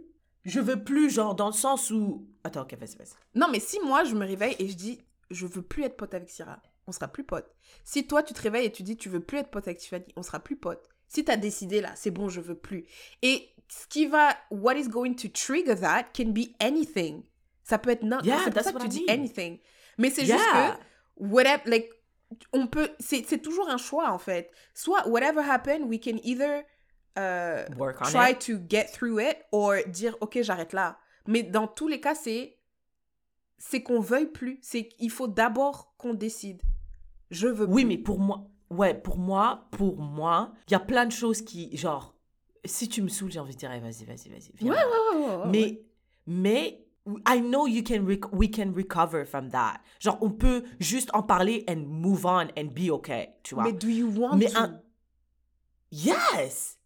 [0.44, 2.28] je veux plus, genre, dans le sens où.
[2.44, 3.14] Attends, ok, vas-y, vas-y.
[3.34, 5.00] Non, mais si moi, je me réveille et je dis
[5.34, 7.46] je veux plus être pote avec Syrah, on sera plus pote.
[7.84, 10.06] Si toi, tu te réveilles et tu dis tu veux plus être pote avec Tiffany,
[10.16, 10.88] on sera plus pote.
[11.08, 12.86] Si t'as décidé là, c'est bon, je veux plus.
[13.22, 17.22] Et ce qui va, what is going to trigger that can be anything.
[17.62, 19.58] Ça peut être n'importe Yeah, c'est ça que tu dis anything.
[19.98, 20.36] Mais c'est Yeah.
[20.36, 21.90] juste que, whatever, like,
[22.52, 24.50] on peut, c'est toujours un choix en fait.
[24.74, 26.64] Soit, whatever happened, we can either
[27.18, 28.40] euh, Work on try it.
[28.40, 30.98] to get through it or dire, ok, j'arrête là.
[31.26, 32.53] Mais dans tous les cas, c'est
[33.58, 34.58] c'est qu'on veuille plus.
[34.62, 36.62] C'est qu'il faut d'abord qu'on décide.
[37.30, 37.88] Je veux Oui, plus.
[37.88, 41.76] mais pour moi, ouais, pour moi, pour moi, il y a plein de choses qui,
[41.76, 42.14] genre,
[42.64, 44.52] si tu me saoules, j'ai envie de dire, Eh, vas-y, vas-y, vas-y.
[44.54, 44.72] viens.
[44.72, 45.48] Ouais, ouais, ouais, ouais, ouais.
[45.50, 45.82] Mais,
[46.26, 46.80] mais
[47.26, 49.80] I know you can rec- we can recover from that.
[50.00, 53.64] Genre, on peut juste en parler and move on and be okay, tu vois.
[53.64, 54.58] Mais do you want Mais to?
[54.58, 54.80] un-
[55.90, 56.78] Yes!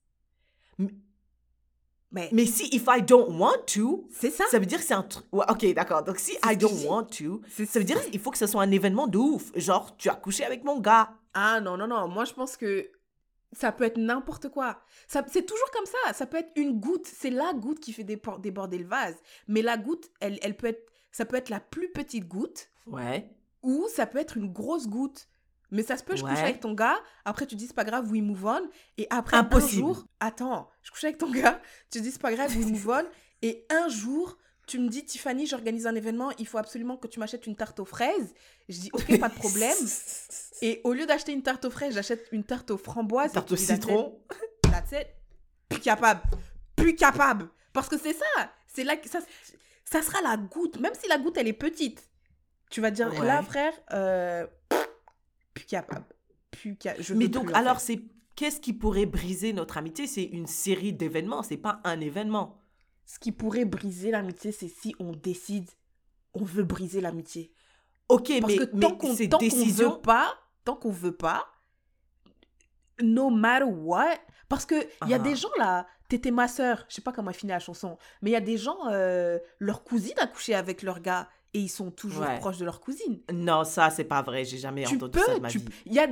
[2.10, 4.44] Mais Mais si if I don't want to, c'est ça.
[4.51, 5.26] ça veut dire que c'est un truc.
[5.32, 6.02] Ouais, ok, d'accord.
[6.02, 8.70] Donc si I don't want to, ça veut dire qu'il faut que ce soit un
[8.70, 9.51] événement de ouf.
[9.55, 11.10] Genre, tu as couché avec mon gars.
[11.35, 12.09] Ah non, non, non.
[12.09, 12.90] Moi, je pense que
[13.52, 14.80] ça peut être n'importe quoi.
[15.06, 16.12] Ça, c'est toujours comme ça.
[16.14, 17.06] Ça peut être une goutte.
[17.06, 19.16] C'est la goutte qui fait déborder le vase.
[19.47, 23.30] Mais la goutte, elle, elle peut être, ça peut être la plus petite goutte Ouais.
[23.62, 25.28] ou ça peut être une grosse goutte.
[25.70, 26.39] Mais ça se peut, je couche Ouais.
[26.40, 28.62] avec ton gars, après tu dis c'est pas grave, we move on.
[28.97, 29.82] Et après Impossible.
[29.82, 32.89] un jour, attends, je couche avec ton gars, tu dis c'est pas grave, we move
[32.89, 33.05] on.
[33.43, 37.20] Et un jour, tu me dis Tiffany, j'organise un événement, il faut absolument que tu
[37.20, 38.35] m'achètes une tarte aux fraises.
[38.69, 39.77] Je dis ok, pas de problème.
[40.62, 43.32] Et au lieu d'acheter une tarte aux fraises, j'achète une tarte aux framboises.
[43.32, 44.19] Tarte au citron.
[44.62, 45.07] That's it.
[45.69, 46.20] Plus capable.
[46.77, 47.49] Plus capable.
[47.73, 48.51] Parce que c'est ça.
[48.66, 49.20] C'est là que ça,
[49.85, 50.81] ça sera la goutte.
[50.81, 52.09] Même si la goutte, elle est petite.
[52.70, 53.27] Tu vas dire, Ouais.
[53.27, 54.47] là, frère, euh,
[55.59, 56.05] plus capable.
[56.51, 57.02] Plus capable.
[57.05, 58.01] Je Mais donc, plus alors, c'est
[58.36, 60.06] qu'est-ce qui pourrait briser notre amitié?
[60.06, 62.59] C'est une série d'événements, c'est pas un événement.
[63.05, 65.68] Ce qui pourrait briser l'amitié, c'est si on décide,
[66.35, 67.52] on veut briser l'amitié.
[68.09, 69.94] Ok, Parce mais, que tant qu'on qu'on décisions.
[69.94, 71.47] veut pas, tant qu'on veut pas,
[73.02, 74.18] no matter what,
[74.48, 74.74] parce que
[75.05, 75.18] il y a Ah.
[75.20, 78.30] des gens là, t'étais ma sœur, je sais pas comment elle finit la chanson, mais
[78.30, 81.69] il y a des gens, euh, leur cousine a couché avec leur gars et ils
[81.69, 82.39] sont toujours Ouais.
[82.39, 83.20] proches de leur cousine.
[83.33, 84.45] Non, ça, c'est pas vrai.
[84.45, 85.66] J'ai jamais tu entendu ça de ma tu, vie.
[85.87, 86.09] y a,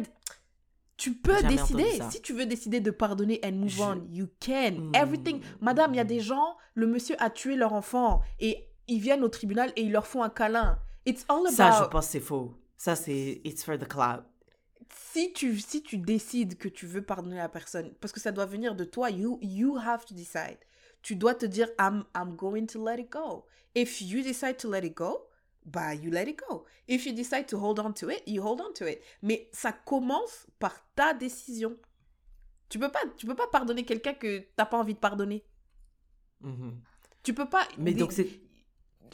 [0.97, 1.85] tu peux décider.
[2.11, 4.73] Si tu veux décider de pardonner and move Je- on, you can.
[4.77, 4.95] Hmm.
[4.95, 5.41] Everything.
[5.61, 9.23] Madame, il y a des gens, le monsieur a tué leur enfant et ils viennent
[9.23, 10.79] au tribunal et ils leur font un câlin.
[11.05, 11.51] It's all about.
[11.55, 12.55] Ça, je pense c'est faux.
[12.77, 14.23] Ça, c'est it's for the cloud.
[15.13, 18.47] si tu, si tu décides que tu veux pardonner la personne, parce que ça doit
[18.47, 20.59] venir de toi, you, you have to decide.
[21.07, 23.45] Tu dois te dire, I'm, I'm going to let it go.
[23.77, 25.28] If you decide to let it go,
[25.65, 26.65] bah, you let it go.
[26.89, 29.01] If you decide to hold on to it, you hold on to it.
[29.23, 31.77] Mais ça commence par ta décision.
[32.69, 35.45] Tu peux pas, tu peux pas pardonner quelqu'un que t'as pas envie de pardonner.
[36.41, 36.81] Mhm.
[37.23, 37.69] Tu peux pas.
[37.78, 38.28] Mais donc, c'est.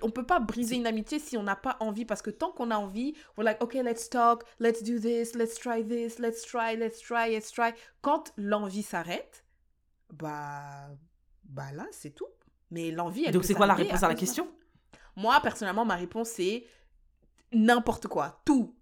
[0.01, 2.71] on peut pas briser une amitié si on n'a pas envie parce que tant qu'on
[2.71, 6.75] a envie we're like okay let's talk let's do this let's try this let's try
[6.75, 9.45] let's try let's try quand l'envie s'arrête
[10.11, 10.89] bah
[11.45, 12.27] bah là c'est tout.
[12.71, 14.49] Mais l'envie elle Donc, c'est quoi la réponse à la question
[15.17, 16.65] moi personnellement ma réponse c'est
[17.53, 18.41] n'importe quoi.
[18.45, 18.75] Tout.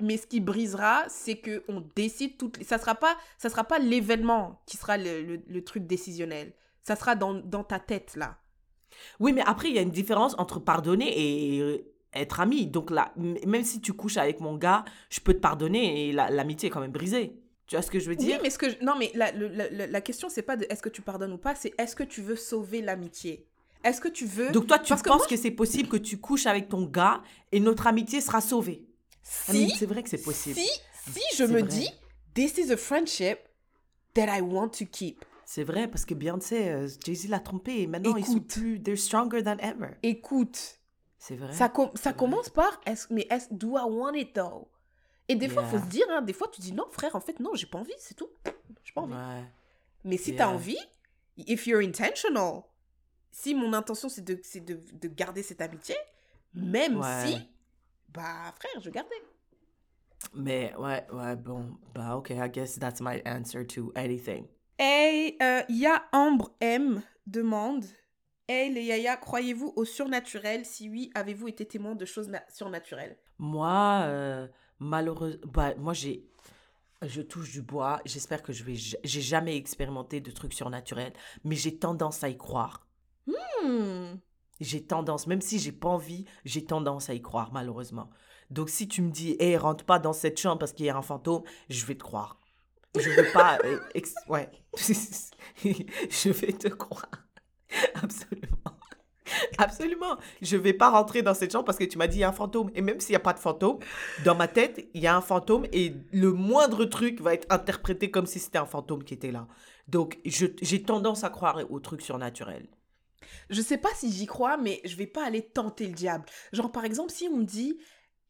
[0.00, 2.64] Mais ce qui brisera c'est que on décide toutes les...
[2.64, 6.52] ça sera pas ça sera pas l'événement qui sera le, le- le truc décisionnel.
[6.82, 8.38] Ça sera dans, dans ta tête là.
[9.20, 11.12] Oui, mais après, il y a une différence entre pardonner
[11.56, 11.78] et euh,
[12.12, 12.66] être ami.
[12.66, 16.28] Donc là, même si tu couches avec mon gars, je peux te pardonner et la-
[16.28, 17.40] l'amitié est quand même brisée.
[17.72, 19.32] Tu vois ce que je veux Oui, dire mais ce que je- non, mais la,
[19.32, 21.96] la, la- la question c'est pas de est-ce que tu pardonnes ou pas, c'est est-ce
[21.96, 23.46] que tu veux sauver l'amitié?
[23.82, 25.96] Est-ce que tu veux Donc toi, tu Parce que penses moi, que c'est possible que
[25.96, 28.84] tu couches avec ton gars et notre amitié sera sauvée?
[29.48, 30.54] Ah, si C'est vrai que c'est possible.
[30.60, 30.68] si
[31.10, 31.62] si je me vrai.
[31.62, 31.88] dis
[32.34, 33.38] this is a friendship
[34.12, 35.24] that I want to keep.
[35.46, 38.48] C'est vrai, parce que Beyoncé, euh, Jay-Z l'a trompé et maintenant ils sont Écoute.
[38.48, 38.82] plus...
[38.82, 39.94] They're stronger than ever.
[40.02, 40.78] Écoute,
[41.18, 41.54] C'est vrai.
[41.54, 42.18] ça com- ça vrai.
[42.18, 44.68] commence par est-ce mais est do I want it though?
[45.28, 45.70] Et des fois, Yeah.
[45.70, 47.78] faut se dire, hein, des fois, tu dis non, frère, en fait, non, j'ai pas
[47.78, 48.28] envie, c'est tout.
[48.84, 49.14] J'ai pas envie.
[49.14, 49.44] Ouais.
[50.04, 50.38] Mais si Yeah.
[50.38, 50.78] t'as envie,
[51.36, 52.62] if you're intentional,
[53.30, 55.96] si mon intention c'est de, de, de garder cette amitié,
[56.54, 57.26] même Ouais.
[57.26, 57.48] si,
[58.08, 59.14] bah frère, je gardais.
[60.34, 61.76] Mais ouais, ouais, bon.
[61.94, 64.46] Bah ok, I guess that's my answer to anything.
[64.78, 67.84] Et euh, Ya Ambre M demande
[68.48, 70.64] Hey les Yaya, croyez-vous au surnaturel?
[70.66, 73.16] Si oui, avez-vous été témoin de choses na- surnaturelles?
[73.38, 74.48] Moi, euh,
[74.82, 76.24] malheureusement, bah, moi j'ai,
[77.02, 78.00] je touche du bois.
[78.04, 81.12] J'espère que je vais, ja- j'ai jamais expérimenté de trucs surnaturels,
[81.44, 82.86] mais j'ai tendance à y croire.
[83.26, 84.16] Hmm.
[84.60, 88.10] J'ai tendance, même si j'ai pas envie, j'ai tendance à y croire, malheureusement.
[88.50, 90.96] Donc si tu me dis, hé, rentre pas dans cette chambre parce qu'il y a
[90.96, 92.38] un fantôme, je vais te croire.
[92.96, 94.50] Je veux pas, euh, ex- ouais,
[95.64, 97.10] je vais te croire.
[97.94, 98.71] Absolument.
[99.58, 100.16] Absolument.
[100.40, 102.28] Je vais pas rentrer dans cette chambre parce que tu m'as dit il y a
[102.28, 102.70] un fantôme.
[102.74, 103.78] Et même s'il n'y a pas de fantôme,
[104.24, 108.10] dans ma tête, il y a un fantôme et le moindre truc va être interprété
[108.10, 109.46] comme si c'était un fantôme qui était là.
[109.88, 112.68] Donc, j'ai tendance à croire aux trucs surnaturels.
[113.50, 116.24] Je sais pas si j'y crois, mais je vais pas aller tenter le diable.
[116.52, 117.78] Genre, par exemple, si on me dit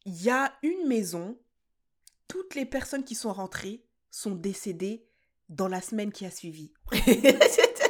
[0.05, 1.37] il y a une maison,
[2.27, 5.05] toutes les personnes qui sont rentrées sont décédées
[5.49, 6.73] dans la semaine qui a suivi.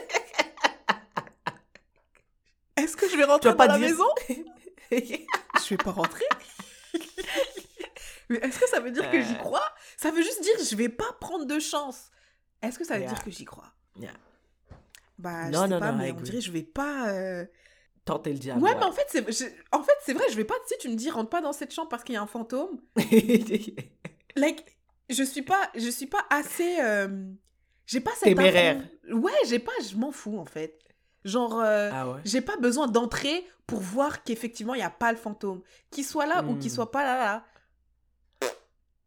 [2.78, 4.06] Est-ce que je vais rentrer vas pas dans la dire- maison?
[5.64, 6.26] Je vais pas rentrer?
[8.30, 9.38] Mais est-ce que ça veut dire que j'y Euh.
[9.38, 9.64] crois?
[9.98, 12.10] Ça veut juste dire je vais pas prendre de chance.
[12.62, 13.10] Est-ce que ça veut Yeah.
[13.14, 13.72] dire que j'y crois?
[14.00, 14.14] Yeah.
[15.18, 17.10] Bah, Non, je sais non, pas, non, mais on dirait je vais pas.
[17.10, 17.46] euh,
[18.06, 18.62] tenter le diable.
[18.62, 20.90] Ouais, mais en fait, c'est je- en fait, c'est vrai, je vais pas, sais, tu
[20.90, 22.82] me dis, rentre pas dans cette chambre parce qu'il y a un fantôme.
[24.36, 24.78] Like,
[25.10, 26.80] je suis pas, je suis pas assez.
[26.82, 27.08] euh,
[27.86, 28.24] j'ai pas cette.
[28.36, 28.82] Téméraire.
[29.12, 30.80] Ouais, j'ai pas, je m'en fous en fait.
[31.26, 32.22] Genre, euh, ah ouais.
[32.26, 35.62] j'ai pas besoin d'entrer pour voir qu'effectivement, il y a pas le fantôme.
[35.90, 36.76] Qu'il soit là ou qu'il Hmm.
[36.76, 37.46] soit pas là, là.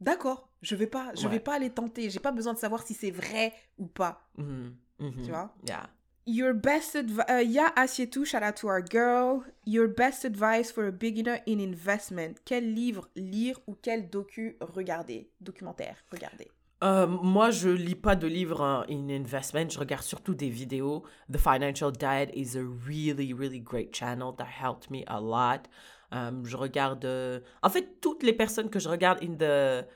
[0.00, 1.32] D'accord, je vais pas, je Ouais.
[1.32, 2.10] vais pas aller tenter.
[2.10, 4.28] J'ai pas besoin de savoir si c'est vrai ou pas.
[4.36, 5.22] Mhm, mhm.
[5.24, 5.54] Tu vois?
[5.66, 5.88] Yeah.
[6.26, 7.24] Your best advice.
[7.30, 9.42] Uh, yeah, Asietou, shout out to our girl.
[9.64, 12.34] Your best advice for a beginner in investment.
[12.44, 15.30] Quel livre lire ou quel docu regarder?
[15.40, 16.50] Documentaire, regarder.
[16.84, 19.70] Euh, moi, je lis pas de livres en in investment.
[19.70, 21.04] Je regarde surtout des vidéos.
[21.32, 25.68] The Financial Diet is a really, really great channel that helped me a lot.
[26.12, 27.04] Euh, je regarde.
[27.04, 29.86] euh, En fait, toutes les personnes que je regarde in the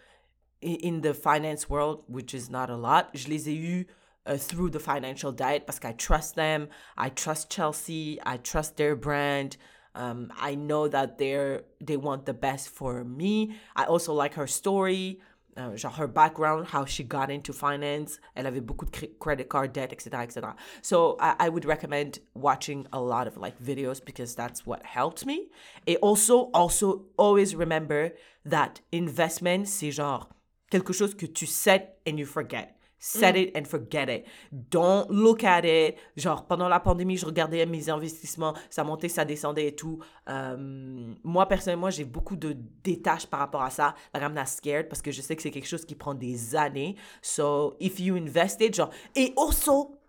[0.63, 3.87] in the finance world, which is not a lot, je les ai eues
[4.27, 6.69] uh, through the Financial Diet parce I trust them.
[6.99, 8.19] I trust Chelsea.
[8.27, 9.57] I trust their brand.
[9.95, 13.55] Um, I know that they're they want the best for me.
[13.77, 15.21] I also like her story.
[15.57, 18.19] Euh, genre her background, how she got into finance.
[18.35, 20.55] Elle avait beaucoup de cre- credit card debt, etc., etc.
[20.83, 25.27] So I, I would recommend watching a lot of like videos because that's what helped
[25.27, 25.49] me.
[25.87, 28.13] Et also, also always remember
[28.45, 30.29] that investment, c'est genre
[30.71, 32.77] quelque chose que tu set and you forget.
[33.03, 34.27] Set it and forget it.
[34.53, 35.97] Don't look at it.
[36.17, 40.01] Genre, pendant la pandémie, je regardais mes investissements, ça montait, ça descendait et tout.
[40.29, 42.55] Euh, moi, personnellement, j'ai beaucoup de
[42.85, 43.95] détaches par rapport à ça.
[44.13, 46.55] Like, I'm not scared parce que je sais que c'est quelque chose qui prend des
[46.55, 46.95] années.
[47.23, 48.91] So, if you invested, genre...
[49.17, 50.00] Et also,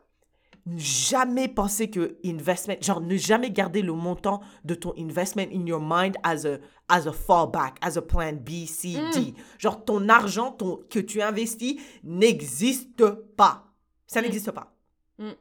[0.77, 5.81] jamais penser que investment, genre ne jamais garder le montant de ton investment in your
[5.81, 6.57] mind as a,
[6.87, 9.33] as a fallback, as a plan B, C, D.
[9.57, 13.05] Genre ton argent ton, que tu investis n'existe
[13.35, 13.65] pas.
[14.07, 14.75] Ça n'existe pas.
[15.17, 15.31] Mm.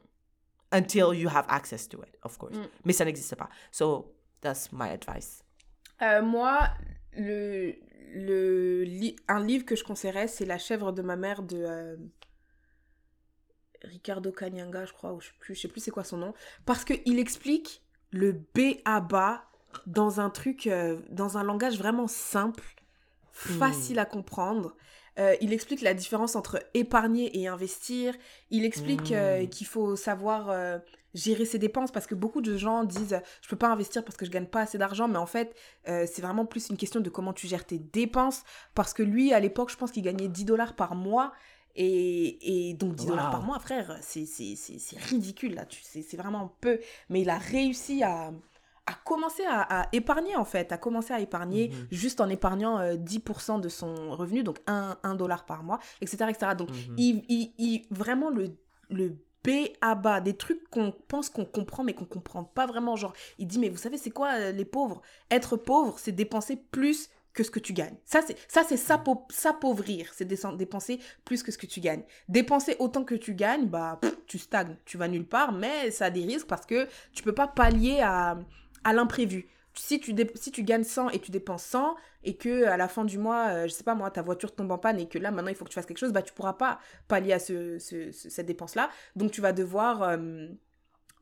[0.73, 2.57] Until you have access to it, of course.
[2.85, 3.49] Mais ça n'existe pas.
[3.71, 5.43] So, that's my advice.
[6.01, 6.69] Euh, moi,
[7.17, 7.73] le,
[8.15, 11.97] le li- un livre que je conseillerais, c'est La chèvre de ma mère de euh,
[13.83, 16.33] Ricardo Kanyanga, je crois, ou je sais plus, je sais plus c'est quoi son nom,
[16.65, 17.81] parce que il explique
[18.11, 19.43] le B à bas
[19.85, 22.63] dans un truc, euh, dans un langage vraiment simple,
[23.31, 24.75] facile à comprendre.
[25.19, 28.13] Euh, il explique la différence entre épargner et investir.
[28.49, 29.49] Il explique euh, Mm.
[29.49, 30.49] qu'il faut savoir
[31.13, 34.25] gérer ses dépenses parce que beaucoup de gens disent je peux pas investir parce que
[34.25, 35.55] je gagne pas assez d'argent, mais en fait
[35.87, 38.43] euh, c'est vraiment plus une question de comment tu gères tes dépenses
[38.75, 41.33] parce que lui à l'époque je pense qu'il gagnait 10 dollars par mois
[41.75, 43.31] et, et donc 10 dollars Wow.
[43.31, 44.25] par mois frère c'est
[45.09, 46.79] ridicule là c'est vraiment peu
[47.09, 48.31] mais il a réussi à
[48.87, 51.87] à commencer à, à épargner en fait, à commencer à épargner Mhm.
[51.91, 56.29] juste en épargnant euh, 10% de son revenu, donc 1, dollar par mois, etc.
[56.31, 56.55] etc.
[56.55, 56.95] Donc Mhm.
[56.97, 58.57] il, il- il- vraiment le,
[58.89, 59.09] le
[59.45, 59.49] B
[59.81, 62.95] à bas, des trucs qu'on pense qu'on comprend mais qu'on comprend pas vraiment.
[62.95, 65.01] Genre, il dit, mais vous savez, c'est quoi euh, les pauvres?
[65.29, 67.95] Être pauvre, c'est dépenser plus que ce que tu gagnes.
[68.05, 72.03] Ça, c'est ça c'est s'appau- s'appauvrir, c'est dépenser plus que ce que tu gagnes.
[72.29, 76.09] Dépenser autant que tu gagnes, bah, tu stagnes, tu vas nulle part, mais ça a
[76.09, 78.37] des risques parce que tu peux pas pallier à,
[78.83, 79.47] à l'imprévu.
[79.73, 81.95] Si tu, si tu gagnes 100 et tu dépenses 100
[82.25, 84.69] et que à la fin du mois, euh, je sais pas moi, ta voiture tombe
[84.71, 86.33] en panne et que là maintenant il faut que tu fasses quelque chose, bah tu
[86.33, 88.89] pourras pas pallier à ce, ce- ce- cette dépense-là.
[89.15, 90.47] Donc tu vas devoir euh,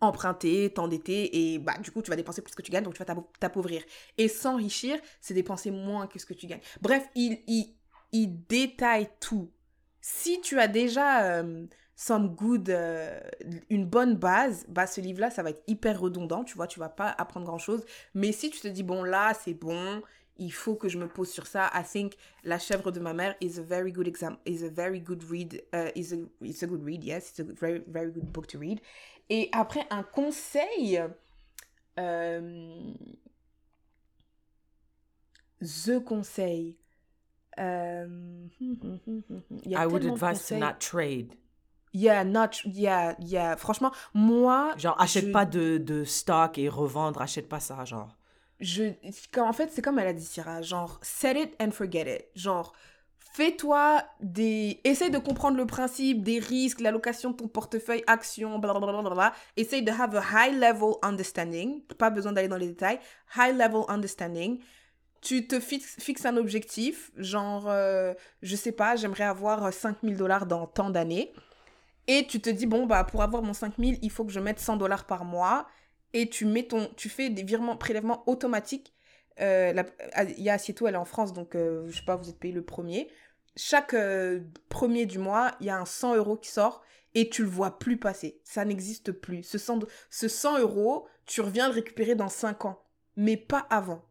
[0.01, 3.03] emprunter, t'endetter et bah du coup tu vas dépenser plus que tu gagnes, donc tu
[3.03, 3.83] vas t'appauvrir.
[4.17, 6.61] Et s'enrichir, c'est dépenser moins que ce que tu gagnes.
[6.81, 7.75] Bref, il, il,
[8.11, 9.51] il détaille tout.
[10.01, 11.65] Si tu as déjà euh,
[11.95, 13.19] some good, euh,
[13.69, 16.89] une bonne base, bah ce livre-là, ça va être hyper redondant, tu vois, tu vas
[16.89, 17.83] pas apprendre grand-chose.
[18.13, 20.01] Mais si tu te dis, bon là, c'est bon,
[20.37, 22.13] il faut que je me pose sur ça, I think
[22.45, 25.61] La chèvre de ma mère is a very good exam, is a very good read,
[25.73, 28.57] uh, is a, it's a good read, yes, it's a very, very good book to
[28.57, 28.79] read.
[29.29, 31.01] Et après, un conseil,
[31.99, 32.93] euh,
[35.61, 36.77] The conseil.
[37.59, 41.35] Euh, il y a I would advise to not trade.
[41.91, 43.55] Yeah, not, yeah, yeah.
[43.57, 48.15] Franchement, moi, Genre, achète Je- pas de, de stock et revendre, achète pas ça, genre.
[48.59, 48.93] je,
[49.39, 52.25] en fait, c'est comme elle a dit Syrah, genre, set it and forget it.
[52.35, 52.73] Genre,
[53.31, 54.79] fais-toi des...
[54.83, 59.33] Essaye de comprendre le principe des risques, l'allocation de ton portefeuille, actions, blablabla.
[59.57, 61.81] Essaye de have a high level understanding.
[61.97, 62.99] Pas besoin d'aller dans les détails.
[63.35, 64.59] High level understanding.
[65.21, 70.65] Tu te fixes, un objectif, genre, euh, je sais pas, j'aimerais avoir 5000 dollars dans
[70.65, 71.33] tant d'années.
[72.07, 74.59] Et tu te dis, bon, bah, pour avoir mon 5000, il faut que je mette
[74.59, 75.67] 100 dollars par mois.
[76.13, 78.93] Et tu, mets ton, tu fais des virements, prélèvements automatiques.
[79.41, 79.85] Euh, la-
[80.25, 82.39] il y a Assieto, elle est en France, donc euh, je sais pas, vous êtes
[82.39, 83.09] payé le premier.
[83.55, 86.81] Chaque euh, premier du mois, il y a un 100 euros qui sort.
[87.15, 88.39] et tu le vois plus passer.
[88.43, 89.41] Ça n'existe plus.
[89.43, 89.79] Ce 100,
[90.11, 92.83] ce 100 euros, tu reviens le récupérer dans 5 ans,
[93.15, 94.05] mais pas avant.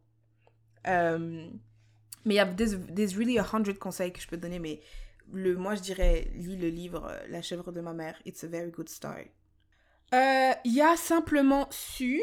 [0.89, 1.49] Euh,
[2.25, 4.59] mais il y a des there's really a hundred conseils que je peux te donner,
[4.59, 4.81] mais
[5.33, 8.21] le, moi je dirais, lis le livre euh, La chèvre de ma mère.
[8.27, 8.89] It's a very good.
[10.15, 12.21] Euh, Il y a simplement su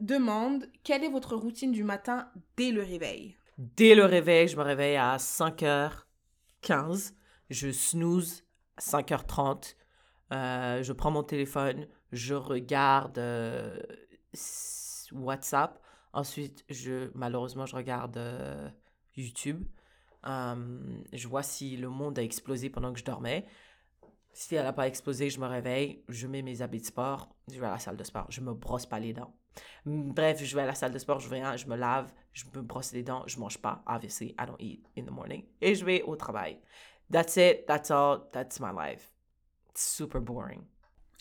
[0.00, 3.36] demande quelle est votre routine du matin dès le réveil?
[3.58, 7.12] Dès le réveil, je me réveille à 5h15.
[7.50, 8.44] Je snooze
[8.76, 9.74] à 5h30.
[10.32, 11.86] Euh, je prends mon téléphone.
[12.12, 13.78] Je regarde euh,
[15.12, 15.80] WhatsApp.
[16.12, 18.68] Ensuite, je, malheureusement, je regarde euh,
[19.16, 19.64] YouTube.
[20.26, 20.80] Euh,
[21.12, 23.46] je vois si le monde a explosé pendant que je dormais.
[24.32, 27.58] Si elle n'a pas explosé, je me réveille, je mets mes habits de sport, je
[27.58, 29.34] vais à la salle de sport, je me brosse pas les dents.
[29.84, 32.62] Bref, je vais à la salle de sport, je viens, je me lave, je me
[32.62, 35.44] brosse les dents, je mange pas, obviously, I don't eat in the morning.
[35.60, 36.58] Et je vais au travail.
[37.10, 39.12] That's it, that's all, that's my life.
[39.70, 40.66] It's super boring.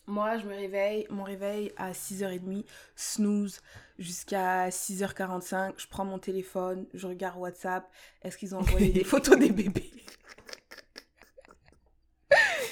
[0.10, 3.62] Moi, je me réveille, mon réveil à 6h30, snooze
[4.00, 5.74] jusqu'à 6h45.
[5.78, 7.90] Je prends mon téléphone, je regarde WhatsApp.
[8.22, 9.92] Est-ce qu'ils ont envoyé des photos des bébés?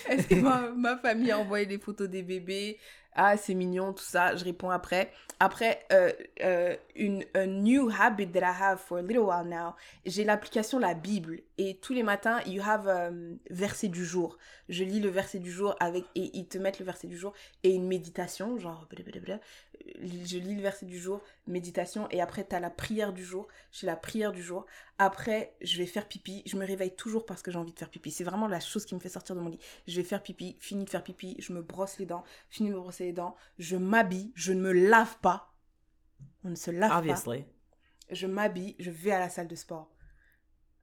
[0.07, 2.77] Est-ce que ma, ma famille a envoyé des photos des bébés?
[3.15, 4.35] Ah, c'est mignon, tout ça.
[4.35, 5.11] Je réponds après.
[5.39, 6.11] Après, euh,
[6.41, 10.80] euh, une a new habit that I have for a little while now, j'ai l'application
[10.80, 11.41] La Bible.
[11.57, 14.38] Et tous les matins, you have um, verset du jour.
[14.69, 17.34] Je lis le verset du jour avec et ils te mettent le verset du jour
[17.63, 18.88] et une méditation, genre
[20.01, 23.47] je lis le verset du jour, méditation et après tu as la prière du jour,
[23.72, 24.65] j'ai la prière du jour.
[24.97, 27.89] Après, je vais faire pipi, je me réveille toujours parce que j'ai envie de faire
[27.89, 28.11] pipi.
[28.11, 29.59] C'est vraiment la chose qui me fait sortir de mon lit.
[29.88, 32.76] Je vais faire pipi, fini de faire pipi, je me brosse les dents, fini de
[32.76, 35.55] me brosser les dents, je m'habille, je ne me lave pas.
[36.45, 37.35] On ne se lave pas
[38.09, 39.91] je m'habille, je vais à la salle de sport.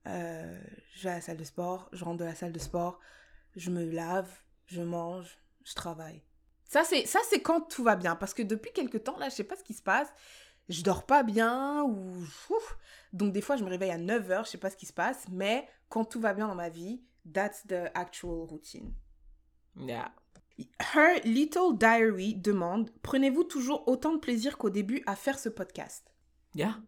[0.06, 0.60] Euh,
[0.94, 2.98] je vais à la salle de sport, je rentre de la salle de sport,
[3.54, 4.28] je me lave,
[4.66, 6.22] je mange, je travaille.
[6.64, 9.34] Ça c'est ça c'est quand tout va bien parce que depuis quelque temps là, je
[9.34, 10.08] sais pas ce qui se passe,
[10.68, 12.78] je dors pas bien ou ouf.
[13.12, 15.26] donc des fois je me réveille à 9h, je sais pas ce qui se passe,
[15.30, 17.02] mais quand tout va bien dans ma vie,
[17.32, 18.92] that's the actual routine.
[19.76, 20.12] Yeah.
[20.94, 26.12] Her Little Diary demande Prenez-vous toujours autant de plaisir qu'au début à faire ce podcast?
[26.54, 26.78] Yeah.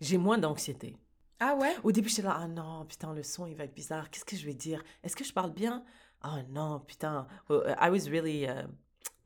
[0.00, 0.96] J'ai moins d'anxiété.
[1.40, 1.74] Ah ouais?
[1.82, 4.10] Au début, j'étais là, ah non, putain, le son, il va être bizarre.
[4.10, 4.82] Qu'est-ce que je vais dire?
[5.02, 5.84] Est-ce que je parle bien?
[6.22, 7.26] Ah non, putain.
[7.50, 8.66] I was really uh,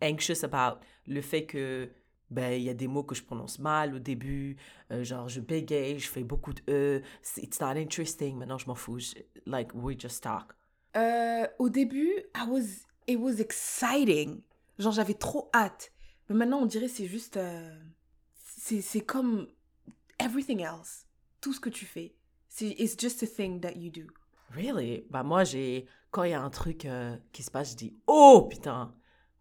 [0.02, 1.88] anxious about le fait que,
[2.30, 4.56] ben, il y a des mots que je prononce mal au début.
[4.92, 7.02] Euh, genre, je bégaye, je fais beaucoup de E.
[7.36, 8.36] It's not interesting.
[8.36, 8.98] Maintenant, je m'en fous.
[8.98, 9.14] Je-
[9.46, 10.52] like, we just talk.
[10.96, 14.42] Euh, au début, I was, it was exciting.
[14.78, 15.92] Genre, j'avais trop hâte.
[16.28, 17.36] Mais maintenant, on dirait c'est juste...
[17.36, 17.78] euh,
[18.46, 19.48] c'est comme
[20.18, 21.06] everything else.
[21.40, 22.14] Tout ce que tu fais.
[22.48, 24.06] C'est It's just a thing that you do.
[24.50, 25.06] Really?
[25.10, 25.86] Bah, moi, j'ai.
[26.10, 28.94] Quand il y a un truc euh, qui se passe, je dis, oh putain,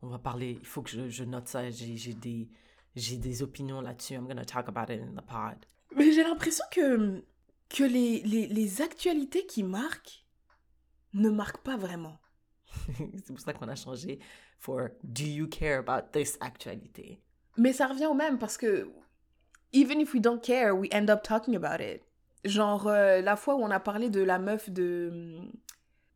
[0.04, 0.58] on va parler.
[0.60, 1.70] Il faut que je, je note ça.
[1.72, 2.48] J'ai des,
[2.96, 4.14] des opinions là-dessus.
[4.14, 5.66] I'm gonna talk about it in the pod.
[5.96, 7.24] Mais j'ai l'impression que,
[7.70, 10.24] que les, les, les actualités qui marquent
[11.14, 12.20] ne marquent pas vraiment.
[12.98, 14.20] c'est pour ça qu'on a changé
[14.58, 17.22] for Do you care about this actualité?
[17.58, 18.90] Mais ça revient au même parce que
[19.74, 22.02] even if we don't care, we end up talking about it.
[22.46, 25.52] Genre euh, la fois où on a parlé de la meuf de hum,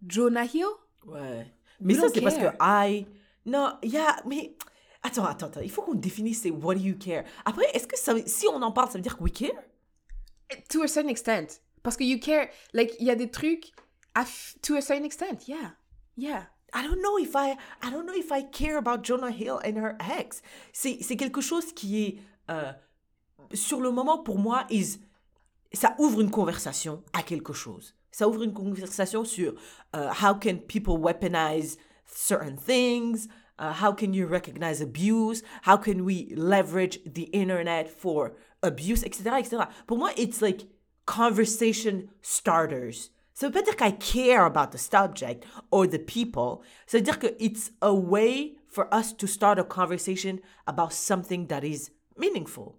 [0.08, 0.66] Jonah Hill?
[1.06, 1.46] Ouais.
[1.82, 2.48] Mais We ça, c'est parce que.
[2.62, 3.06] I.
[3.46, 4.56] Non, yeah, mais.
[5.02, 5.60] Attends, attends, attends.
[5.62, 7.26] Il faut qu'on définisse c'est what do you care?
[7.44, 9.52] Après, est-ce que ça, si on en parle, ça veut dire que we care?
[10.70, 11.62] To a certain extent.
[11.82, 13.74] Parce que you care, like, il y a des trucs,
[14.62, 15.76] to a certain extent, yeah.
[16.16, 16.44] Yeah.
[16.74, 19.78] I don't know if I, I don't know if I care about Jonah Hill and
[19.78, 20.42] her ex.
[20.72, 22.18] C'est, quelque chose qui est,
[22.50, 22.72] euh,
[23.54, 25.00] sur le moment, pour moi, is,
[25.72, 27.94] ça ouvre une conversation à quelque chose.
[28.12, 29.54] Ça ouvre une conversation sur
[29.96, 33.28] euh, how can people weaponize certain things,
[33.60, 39.38] uh, how can you recognize abuse, how can we leverage the internet for abuse, etc.,
[39.40, 39.68] etc.
[39.88, 40.68] Pour moi, it's like
[41.06, 43.10] conversation starters.
[43.34, 46.60] Ça veut pas dire qu'I care about the subject or the people.
[46.86, 50.38] Ça veut dire que it's a way for us to start a conversation
[50.68, 52.76] about something that is meaningful.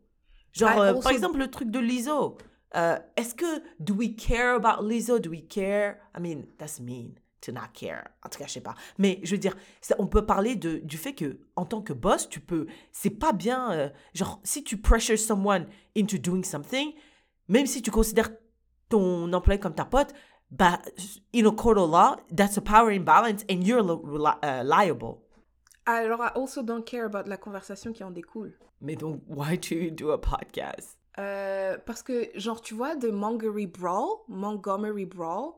[0.53, 2.39] Genre, I euh, also- par exemple, le truc de Lizzo.
[2.77, 5.19] Euh, Est-ce que, do we care about Lizzo?
[5.19, 5.99] Do we care?
[6.17, 8.05] I mean, that's mean to not care.
[8.25, 8.75] En tout cas, je sais pas.
[8.99, 11.93] Mais je veux dire, ça- on peut parler de, du fait que, en tant que
[11.93, 12.67] boss, tu peux.
[12.93, 13.71] C'est pas bien.
[13.73, 15.67] euh, genre, si tu pressure someone
[15.97, 16.93] into doing something,
[17.49, 18.31] même si tu considères
[18.89, 20.13] ton employé comme ta pote,
[20.57, 20.79] bah,
[21.33, 25.21] in a court of law, that's a power imbalance and you're li- uh, liable.
[25.87, 28.53] Alors, I also don't care about la conversation qui en découle.
[28.81, 30.97] Mais donc, why do you do a podcast?
[31.19, 35.55] Euh, parce que, genre, tu vois, de Montgomery Brawl, Montgomery Brawl,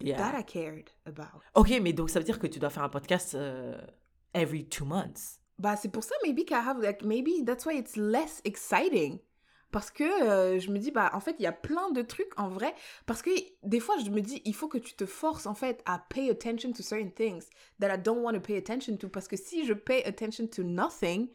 [0.00, 0.18] Yeah.
[0.18, 1.40] that I cared about.
[1.54, 3.74] Ok, mais donc ça veut dire que tu dois faire un podcast euh,
[4.34, 5.40] every two months.
[5.58, 9.20] Bah, c'est pour ça, maybe, qu'à have, like, maybe that's why it's less exciting.
[9.72, 12.38] Parce que euh, je me dis, bah, en fait, il y a plein de trucs
[12.38, 12.74] en vrai.
[13.04, 13.30] Parce que
[13.62, 16.30] des fois, je me dis, il faut que tu te forces, en fait, à pay
[16.30, 17.44] attention to certain things
[17.80, 19.08] that I don't want to pay attention to.
[19.08, 21.28] Parce que si je pay attention to nothing,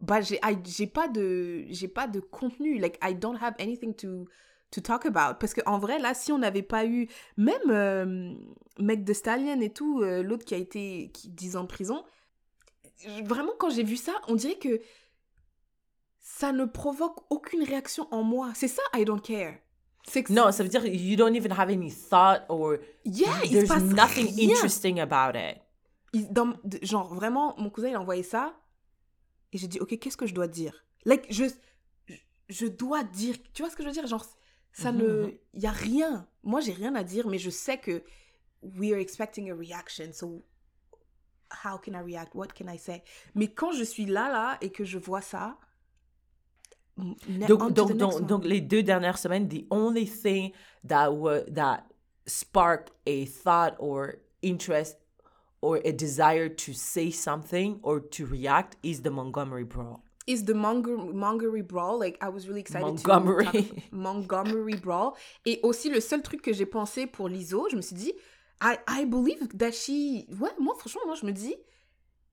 [0.00, 2.78] bah, j'ai j'ai pas, de- j'ai pas de contenu.
[2.78, 4.26] Like, I don't have anything to,
[4.70, 5.38] to talk about.
[5.40, 8.34] Parce qu'en vrai, là, si on n'avait pas eu, même euh,
[8.78, 12.04] Meg de Stallion et tout, euh, l'autre qui a été qui, 10 ans en prison,
[13.24, 14.80] vraiment, quand j'ai vu ça, on dirait que
[16.38, 18.52] ça ne provoque aucune réaction en moi.
[18.54, 19.58] C'est ça, I don't care.
[20.30, 23.68] Non, ça veut dire you don't even have any thought or yeah, il se there's
[23.68, 24.48] passe nothing rien.
[24.50, 25.58] interesting about it.
[26.12, 28.54] Il- dans- genre, vraiment, mon cousin, il a envoyé ça.
[29.52, 30.84] Et j'ai dit, OK, qu'est-ce que je dois dire?
[31.04, 31.44] Like, je,
[32.48, 33.36] je, dois dire.
[33.52, 34.06] Tu vois ce que je veux dire?
[34.06, 34.24] Genre,
[34.72, 35.22] ça Mhm, ne.
[35.26, 35.32] mhm.
[35.54, 36.26] Il y a rien.
[36.42, 38.02] Moi, j'ai rien à dire, mais je sais que
[38.62, 40.12] we are expecting a reaction.
[40.12, 40.42] So,
[41.64, 42.34] how can I react?
[42.34, 43.02] What can I say?
[43.34, 45.58] Mais quand je suis là, là, et que je vois ça.
[47.48, 50.52] Donc, to the donc, donc, donc, les deux dernières semaines, the only thing
[50.86, 51.84] that wa- that
[52.26, 54.96] sparked a thought or interest
[55.62, 60.02] or a desire to say something or to react is the Montgomery brawl.
[60.26, 61.98] is the Montgomery Brawl.
[61.98, 63.46] Like, I was really excited to Montgomery.
[63.46, 65.14] talk- Montgomery Brawl.
[65.44, 68.12] Et aussi, le seul truc que j'ai pensé pour l'ISO, je me suis dit,
[68.62, 70.26] I, I believe that she...
[70.40, 71.56] Ouais, moi, franchement, moi, je me dis,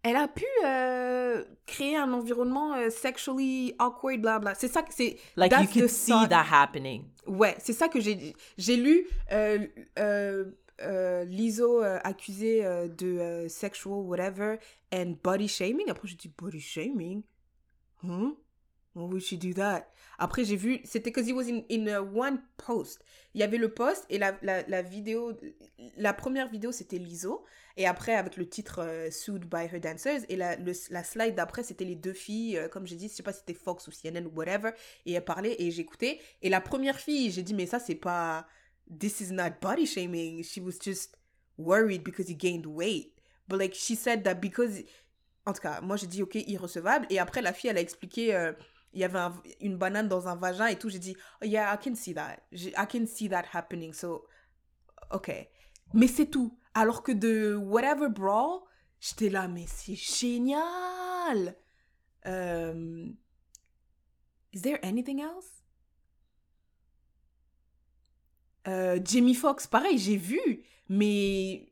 [0.04, 4.56] elle a pu euh, créer un environnement euh, sexually awkward, bla bla.
[4.56, 5.18] C'est ça que c'est...
[5.36, 7.06] Like you could see thought- that happening.
[7.26, 9.06] Ouais, c'est ça que j'ai j'ai lu.
[9.32, 9.68] Euh,
[10.00, 12.64] euh, Lizzo accusée
[12.98, 14.60] de sexual whatever
[14.94, 15.90] and body shaming.
[15.90, 17.24] Après, j'ai dit body shaming?
[18.04, 18.30] Hmm?
[18.96, 19.90] Why would she do that?
[20.18, 23.04] Après, j'ai vu, c'était because he was in, in uh, one post.
[23.36, 25.34] Il y avait le post et la, la, la vidéo,
[25.98, 27.46] la première vidéo c'était Lizzo.
[27.80, 30.22] Et après, avec le titre euh, Sued by her dancers.
[30.30, 33.14] Et la, le- la slide d'après, c'était les deux filles, euh, comme j'ai dit, je
[33.14, 34.72] sais pas si c'était Fox ou CNN ou whatever.
[35.06, 36.20] Et elle parlait et j'écoutais.
[36.42, 38.48] Et la première fille, j'ai dit, mais ça, c'est pas.
[39.00, 40.44] This is not body shaming.
[40.44, 41.16] She was just
[41.60, 43.14] worried because he gained weight.
[43.48, 44.84] But like, she said that because.
[45.46, 47.06] En tout cas, moi, j'ai dit, ok, irrecevable.
[47.12, 48.34] Et après, la fille, elle a expliqué.
[48.34, 48.54] euh,
[48.94, 50.90] il y avait un- une banane dans un vagin et tout.
[50.90, 52.38] J'ai dit, oh, yeah, I can see that.
[52.52, 53.94] I can see that happening.
[53.94, 54.26] So,
[55.12, 55.32] ok.
[55.94, 56.58] Mais c'est tout.
[56.74, 58.62] Alors que de Whatever Brawl,
[59.00, 61.56] j'étais là, mais c'est génial.
[62.26, 63.06] Euh,
[64.54, 65.64] Is there anything else?
[68.68, 70.40] Euh, Jamie Foxx, pareil, j'ai vu,
[70.90, 71.72] mais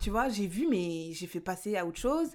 [0.00, 2.28] tu vois, j'ai vu, mais j'ai fait passer à autre chose.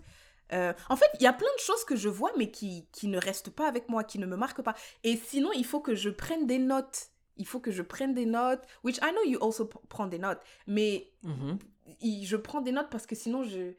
[0.53, 3.07] Euh, en fait, il y a plein de choses que je vois, mais qui, qui
[3.07, 4.75] ne restent pas avec moi, qui ne me marquent pas.
[5.03, 7.09] Et sinon, il faut que je prenne des notes.
[7.37, 10.41] Il faut que je prenne des notes, which I know you also prends des notes,
[10.67, 11.57] mais Mhm.
[12.01, 13.73] il- je prends des notes parce que sinon je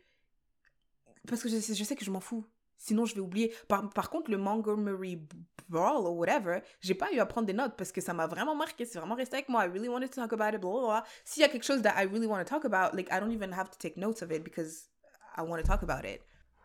[1.28, 2.44] parce que je, sais- je sais que je m'en fous
[2.78, 5.20] sinon je vais oublier par, par contre le Montgomery
[5.68, 8.54] Brawl ou whatever j'ai pas eu à prendre des notes parce que ça m'a vraiment
[8.54, 10.80] marqué c'est vraiment resté avec moi I really wanted to talk about it blah, blah,
[10.80, 11.04] blah.
[11.24, 13.32] s'il y a quelque chose that I really want to talk about like I don't
[13.32, 14.88] even have to take notes of it because
[15.36, 16.22] I want to talk about it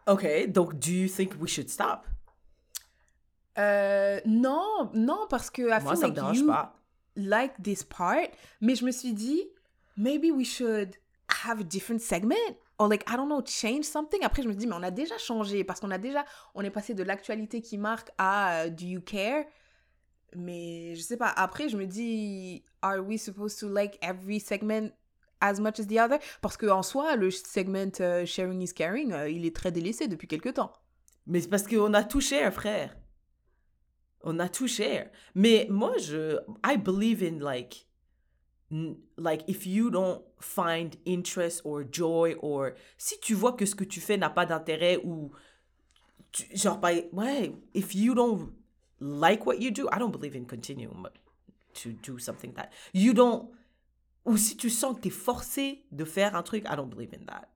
[0.08, 2.06] Okay, donc do you think we should stop?
[3.58, 6.76] Euh, non non parce que I Moi, feel ça me like dérange you pas.
[7.16, 8.28] like this part,
[8.62, 9.42] mais je me suis dit,
[9.96, 10.96] maybe we should
[11.46, 12.36] have a different segment.
[12.78, 14.22] Or like, I don't know, change something.
[14.26, 16.26] Après, je me dis, mais on a déjà changé parce qu'on a déjà,
[16.56, 19.46] on est passé de l'actualité qui marque à euh, do you care?
[20.36, 21.30] Mais je sais pas.
[21.30, 24.90] Après, je me dis, are we supposed to like every segment
[25.42, 26.20] as much as the other?
[26.42, 30.08] Parce que en soi, le segment euh, sharing is caring, euh, il est très délaissé
[30.08, 30.72] depuis quelques temps.
[31.28, 32.96] Mais c'est parce qu'on a tout cher, frère.
[34.22, 35.10] On a tout cher.
[35.34, 36.38] Mais moi, je...
[36.64, 37.88] I believe in, like...
[39.18, 42.72] Like, if you don't find interest or joy or...
[42.98, 45.32] Si tu vois que ce que tu fais n'a pas d'intérêt ou...
[46.54, 48.52] genre, par- ouais, if you don't
[49.00, 51.06] like what you do, I don't believe in continuing
[51.76, 52.72] to do something that...
[52.94, 53.50] You don't...
[54.26, 57.14] Ou si tu sens que tu es forcé de faire un truc, I don't believe
[57.14, 57.48] in that.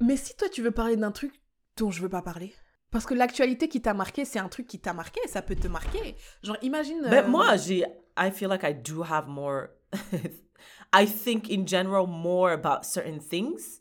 [0.00, 1.42] Mais si toi tu veux parler d'un truc
[1.76, 2.54] dont je veux pas parler,
[2.90, 5.68] parce que l'actualité qui t'a marqué, c'est un truc qui t'a marqué, ça peut te
[5.68, 6.16] marquer.
[6.42, 7.02] Genre imagine.
[7.02, 7.84] Ben, euh, moi, j'ai,
[8.16, 9.68] I feel like I do have more,
[10.92, 13.80] I think in general more about certain things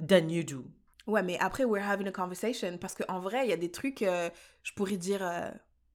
[0.00, 0.64] than you do.
[1.06, 4.02] Ouais, mais après we're having a conversation parce qu'en vrai il y a des trucs,
[4.02, 4.28] euh,
[4.62, 5.50] je pourrais dire, euh,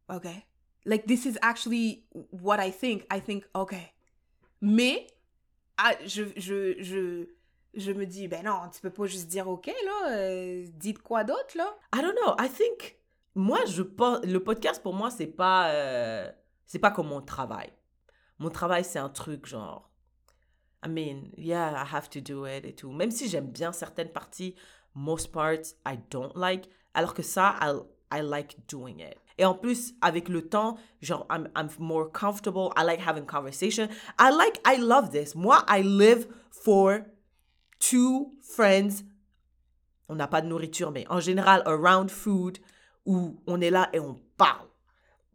[0.09, 0.27] ok,
[0.85, 3.05] like this is actually what I think.
[3.11, 3.75] I think ok,
[4.63, 5.05] mais
[5.77, 7.27] ah, je je je
[7.73, 11.25] je me dis ben non, tu peux pas juste dire ok là, euh, dites quoi
[11.25, 11.75] d'autre là.
[11.93, 12.97] I don't know, I think,
[13.35, 16.31] moi, je le podcast pour moi, c'est pas, euh,
[16.65, 17.73] c'est pas comme mon travail.
[18.39, 19.91] Mon travail, c'est un truc genre,
[20.85, 22.91] I mean, yeah, I have to do it et tout.
[22.91, 24.55] Même si j'aime bien certaines parties,
[24.95, 26.69] most parts I don't like.
[26.93, 27.73] Alors que ça, I,
[28.13, 29.17] I like doing it.
[29.37, 31.49] Et en plus, avec le temps, genre, I'm,
[31.79, 32.69] more comfortable.
[32.77, 33.87] I like having conversation.
[34.19, 35.35] I like, I love this.
[35.35, 37.01] Moi, I live for
[37.79, 39.03] two friends.
[40.09, 42.59] On n'a pas de nourriture, mais en général, around food,
[43.05, 44.67] où on est là et on parle.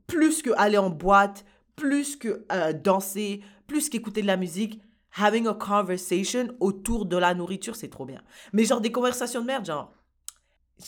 [0.06, 1.44] Plus que aller en boîte,
[1.76, 4.80] plus que euh, danser, plus qu'écouter de la musique.
[5.16, 8.22] Having a conversation autour de la nourriture, c'est trop bien.
[8.52, 9.92] Mais genre des conversations de merde, genre,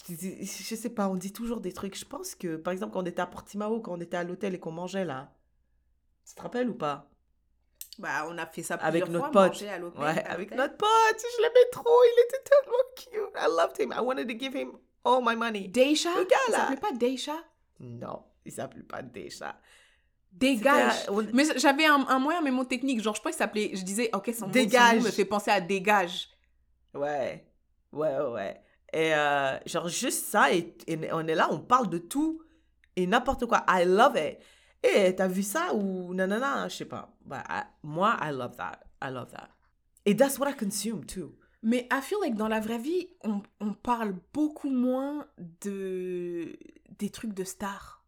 [0.08, 0.14] je,
[0.44, 1.96] je sais pas, on dit toujours des trucs.
[1.98, 4.54] Je pense que, par exemple, quand on était à Portimao, quand on était à l'hôtel
[4.54, 5.32] et qu'on mangeait là,
[6.26, 7.08] tu te rappelles ou pas?
[7.98, 9.62] Bah, on a fait ça Avec notre fois, pote.
[9.62, 9.78] à.
[10.00, 10.88] Ouais, avec notre pote.
[11.36, 11.90] Je l'aimais trop.
[12.04, 13.36] Il était tellement cute.
[13.36, 13.92] I loved him.
[13.92, 14.72] I wanted to give him
[15.04, 15.68] all my money.
[15.68, 16.10] Deisha?
[16.16, 16.58] Le gars, Il là.
[16.60, 17.36] s'appelait pas Deisha?
[17.80, 19.58] Non, il s'appelle pas Desha.
[20.32, 23.70] Dégage on- Mais j'avais un, un moyen, mais mon technique, genre, je pense qu'il s'appelait...
[23.74, 24.98] Je disais, ok, son Dégage.
[24.98, 26.28] nom me fait penser à Dégage.
[26.94, 27.44] Ouais,
[27.92, 28.60] ouais, ouais.
[28.92, 32.42] Et euh, genre juste ça, et, et on est là, on parle de tout
[32.96, 33.64] et n'importe quoi.
[33.68, 34.38] I love it.
[34.82, 37.14] Et t'as vu ça ou nanana, je sais pas.
[37.24, 38.80] Bah, I- moi, I love that.
[39.02, 39.48] I love that.
[40.06, 41.36] Et that's what I consume too.
[41.62, 45.26] Mais I feel like dans la vraie vie, on, on parle beaucoup moins
[45.60, 46.56] de
[46.98, 48.02] des trucs de stars.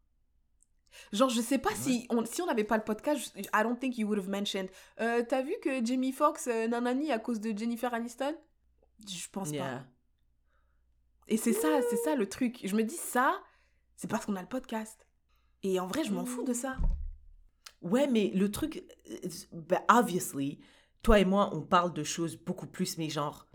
[1.13, 3.99] Genre, je sais pas si on si on n'avait pas le podcast, I don't think
[3.99, 4.69] you would have mentioned.
[5.01, 8.35] Euh, T'as vu que Jamie Foxx euh, nanani à cause de Jennifer Aniston?
[9.07, 9.83] Je pense pas.
[11.33, 12.61] Et c'est ça, c'est ça le truc.
[12.63, 13.43] Je me dis ça,
[13.97, 15.07] c'est parce qu'on a le podcast.
[15.63, 16.77] Et en vrai, je m'en fous de ça.
[17.81, 18.85] Ouais, mais le truc,
[19.51, 20.61] bah, obviously,
[21.03, 23.49] toi et moi, on parle de choses beaucoup plus, mais genre,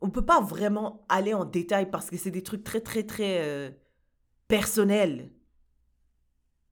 [0.00, 3.44] on peut pas vraiment aller en détail parce que c'est des trucs très, très, très
[3.44, 3.70] euh,
[4.48, 5.30] personnels.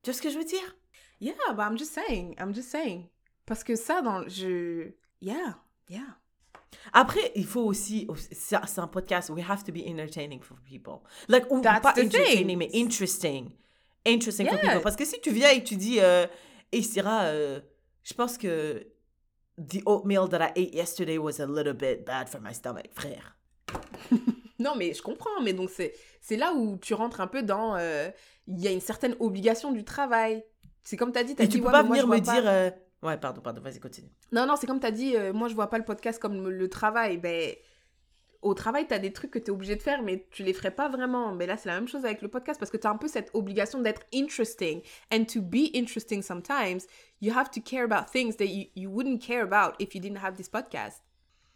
[0.03, 0.79] Tu vois ce que je veux dire?
[1.21, 3.11] Yeah, but I'm just saying, I'm just saying.
[3.45, 5.59] Parce que ça, dans je, yeah,
[5.91, 6.19] yeah.
[6.93, 11.01] Après, il faut aussi, c'est un podcast, we have to be entertaining for people.
[11.29, 12.59] Like, ou That's pas entertaining, thing.
[12.59, 13.51] mais interesting.
[14.07, 14.63] Interesting for Yeah.
[14.69, 14.83] people.
[14.83, 16.27] Parce que si tu viens et tu dis, euh,
[16.73, 17.61] et Syrah, euh,
[18.03, 18.87] je pense que
[19.59, 23.37] the oatmeal that I ate yesterday was a little bit bad for my stomach, frère.
[24.61, 25.41] Non, mais je comprends.
[25.43, 25.69] Mais donc,
[26.21, 27.77] c'est là où tu rentres un peu dans.
[27.77, 28.09] euh,
[28.47, 30.45] Il y a une certaine obligation du travail.
[30.85, 31.35] C'est comme tu as dit.
[31.35, 32.71] T'as Et dit, tu peux ouais, pas moi, venir je me pas- dire, euh,
[33.05, 34.11] ouais, pardon, pardon, vas-y, continue.
[34.33, 36.49] Non, non, c'est comme tu as dit, euh, moi, je vois pas le podcast comme
[36.49, 37.19] le travail.
[37.19, 37.55] Ben,
[38.45, 40.53] au travail, tu as des trucs que tu es obligé de faire, mais tu les
[40.53, 41.33] ferais pas vraiment.
[41.33, 43.09] Mais là, c'est la même chose avec le podcast parce que tu as un peu
[43.09, 44.83] cette obligation d'être interesting.
[45.13, 46.87] And to be interesting sometimes,
[47.21, 50.23] you have to care about things that you, you wouldn't care about if you didn't
[50.23, 51.04] have this podcast.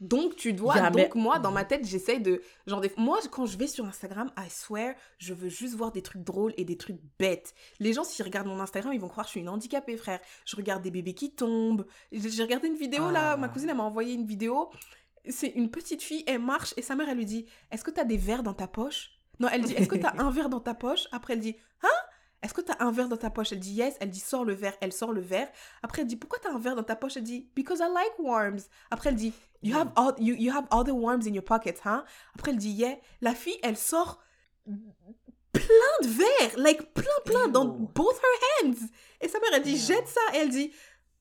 [0.01, 0.77] Donc, tu dois.
[0.77, 2.41] Yeah, mais- donc, moi, dans ma tête, j'essaye de.
[2.67, 6.03] Genre, des- moi, quand je vais sur Instagram, I swear, je veux juste voir des
[6.03, 7.53] trucs drôles et des trucs bêtes.
[7.81, 10.21] Les gens, s'ils regardent mon Instagram, ils vont croire que je suis une handicapée, frère.
[10.45, 11.85] Je regarde des bébés qui tombent.
[12.13, 13.37] J'ai regardé une vidéo là, Ah.
[13.37, 14.71] ma cousine, elle m'a envoyé une vidéo.
[15.29, 18.05] C'est une petite fille, elle marche et sa mère, elle lui dit Est-ce que t'as
[18.05, 19.11] des verres dans ta poche?
[19.41, 21.09] Non, elle dit Est-ce que t'as un verre dans ta poche?
[21.13, 21.89] Après, elle dit Hein?
[22.43, 23.53] Est-ce que t'as un verre dans ta poche?
[23.53, 23.97] Elle dit Yes.
[24.01, 24.75] Elle dit Sors le verre.
[24.81, 25.49] Elle sort le verre.
[25.83, 27.17] Après, elle dit Pourquoi t'as un verre dans ta poche?
[27.17, 28.61] Elle dit Because I like worms.
[28.91, 29.33] Après, elle dit
[29.63, 32.05] You have all, you, you have all the worms in your pockets, hein
[32.35, 32.97] Après, elle dit Yeah.
[33.21, 34.21] La fille, elle sort
[35.53, 35.63] plein
[36.03, 38.87] de verres, like plein, plein, dans both her hands.
[39.21, 39.97] Et sa mère, elle dit, Yeah.
[39.97, 40.21] jette ça.
[40.35, 40.73] Et elle dit,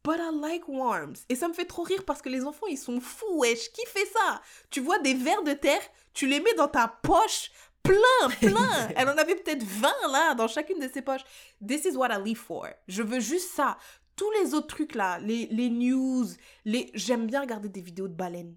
[0.03, 1.15] but I like worms.
[1.29, 3.71] Et ça me fait trop rire parce que les enfants, ils sont fous, wesh.
[3.71, 4.41] Qui fait ça?
[4.69, 5.81] Tu vois des vers de terre,
[6.13, 7.51] tu les mets dans ta poche,
[7.87, 8.89] plein, plein.
[8.95, 11.23] elle en avait peut-être 20 là, dans chacune de ses poches.
[11.65, 12.67] This is what I live for.
[12.87, 13.77] Je veux juste ça.
[14.15, 16.25] Tous les autres trucs là, les, les news,
[16.65, 16.89] les...
[16.93, 18.55] j'aime bien regarder des vidéos de baleines.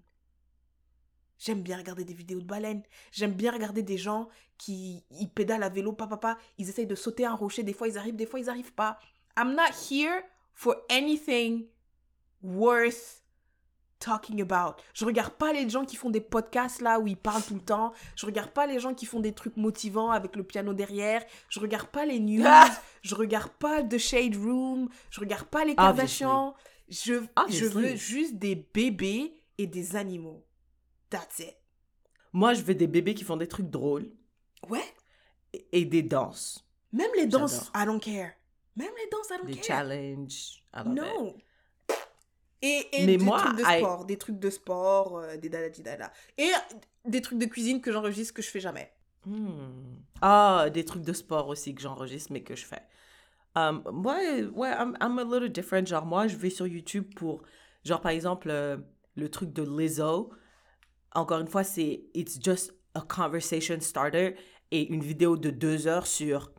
[1.37, 2.83] J'aime bien regarder des vidéos de baleines.
[3.11, 6.41] J'aime bien regarder des gens qui ils pédalent à vélo, papa, papa.
[6.59, 7.63] Ils essayent de sauter un rocher.
[7.63, 8.99] Des fois, ils arrivent, des fois, ils arrivent pas.
[9.37, 11.65] I'm not here for anything
[12.43, 13.20] worth
[14.01, 14.75] talking about.
[14.93, 17.61] Je regarde pas les gens qui font des podcasts là où ils parlent tout le
[17.61, 17.93] temps.
[18.15, 21.23] Je regarde pas les gens qui font des trucs motivants avec le piano derrière.
[21.49, 22.43] Je regarde pas les news.
[22.45, 22.69] Ah
[23.01, 24.89] je regarde pas The Shade Room.
[25.09, 25.75] Je regarde pas les.
[25.75, 26.53] Kardashians.
[26.89, 27.13] Je,
[27.49, 30.45] je veux juste des bébés et des animaux.
[31.09, 31.55] That's it.
[32.33, 34.09] Moi, je veux des bébés qui font des trucs drôles
[34.69, 34.83] Ouais.
[35.53, 36.65] et, et des danses.
[36.93, 37.71] Même les danses.
[37.75, 38.31] I don't care.
[38.75, 39.63] Même les danses, I don't Des care.
[39.79, 40.63] challenges.
[40.73, 41.43] I love it.
[42.61, 45.49] Et, et Mais des moi, trucs de I- sport, des trucs de sport, euh, des
[45.49, 46.51] dada Et
[47.05, 48.91] des trucs de cuisine que j'enregistre que je fais jamais.
[49.25, 49.95] Hmm.
[50.21, 52.81] Ah, des trucs de sport aussi que j'enregistre mais que je fais.
[53.55, 54.15] Um, moi,
[54.53, 55.87] ouais, I'm, I'm a little different.
[55.87, 57.43] Genre, moi, je vais sur YouTube pour,
[57.83, 58.77] genre, par exemple, euh,
[59.15, 60.31] le truc de Lizzo.
[61.13, 64.35] Encore une fois, c'est It's just a conversation starter
[64.71, 66.51] et une vidéo de deux heures sur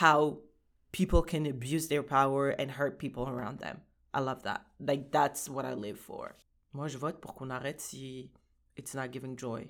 [0.00, 0.42] how
[0.90, 3.76] people can abuse their power and hurt people around them.
[4.14, 4.62] I love that.
[4.80, 6.30] Like, that's what I live for.
[6.72, 8.30] Moi, je vote pour qu'on arrête si
[8.76, 9.68] it's not giving joy.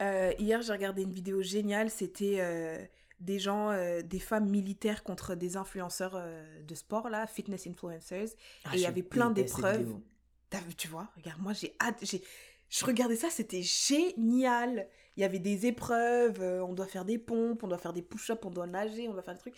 [0.00, 1.90] Euh, hier, j'ai regardé une vidéo géniale.
[1.90, 2.78] C'était euh,
[3.20, 8.28] des gens, euh, des femmes militaires contre des influenceurs euh, de sport, là, fitness influencers.
[8.64, 9.96] Ah, et il y avait plein d'épreuves.
[10.76, 11.98] tu vois, regarde, moi j'ai hâte.
[12.02, 12.22] j'ai-
[12.68, 14.88] Je regardais ça, c'était génial.
[15.16, 18.44] Il y avait des épreuves, on doit faire des pompes, on doit faire des push-ups,
[18.44, 19.56] on doit nager, on doit faire des trucs.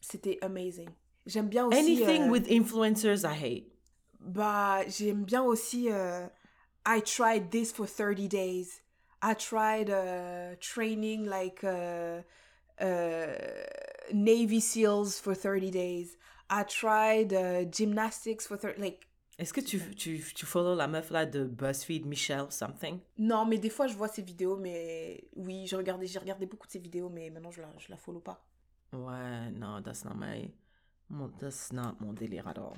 [0.00, 0.88] C'était amazing.
[1.26, 1.78] J'aime bien aussi.
[1.78, 3.72] Anything euh, with influencers, I hate.
[4.20, 5.88] Bah, j'aime bien aussi.
[5.90, 6.26] euh,
[6.86, 8.82] I tried this for 30 days.
[9.22, 12.22] I tried uh, training like uh,
[12.80, 13.26] uh,
[14.14, 16.16] Navy SEALs for 30 days.
[16.48, 19.06] I tried uh, gymnastics for 30 like
[19.38, 22.98] Est-ce que tu, tu, tu follow la meuf là de BuzzFeed, Michelle something?
[23.18, 26.66] non mais des fois je vois ses vidéos mais oui je regardais j'ai regardé beaucoup
[26.66, 28.44] de ses vidéos mais maintenant je la je la follow pas
[28.92, 30.50] Ouais, non, that's not my...
[31.10, 32.74] mon- That's not mon délire at all.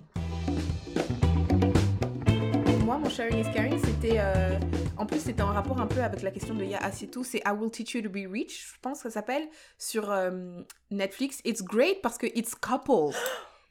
[2.85, 4.59] moi mon sharing is caring c'était euh,
[4.99, 6.81] en plus c'était en rapport un peu avec la question de Ya
[7.13, 9.49] tout c'est I will teach you to be rich je pense que ça s'appelle
[9.79, 13.15] sur euh, Netflix it's great parce que it's couples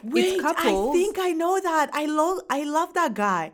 [0.03, 0.93] Wait, I couples.
[0.93, 1.91] think I know that.
[1.93, 3.51] I love, I love that guy.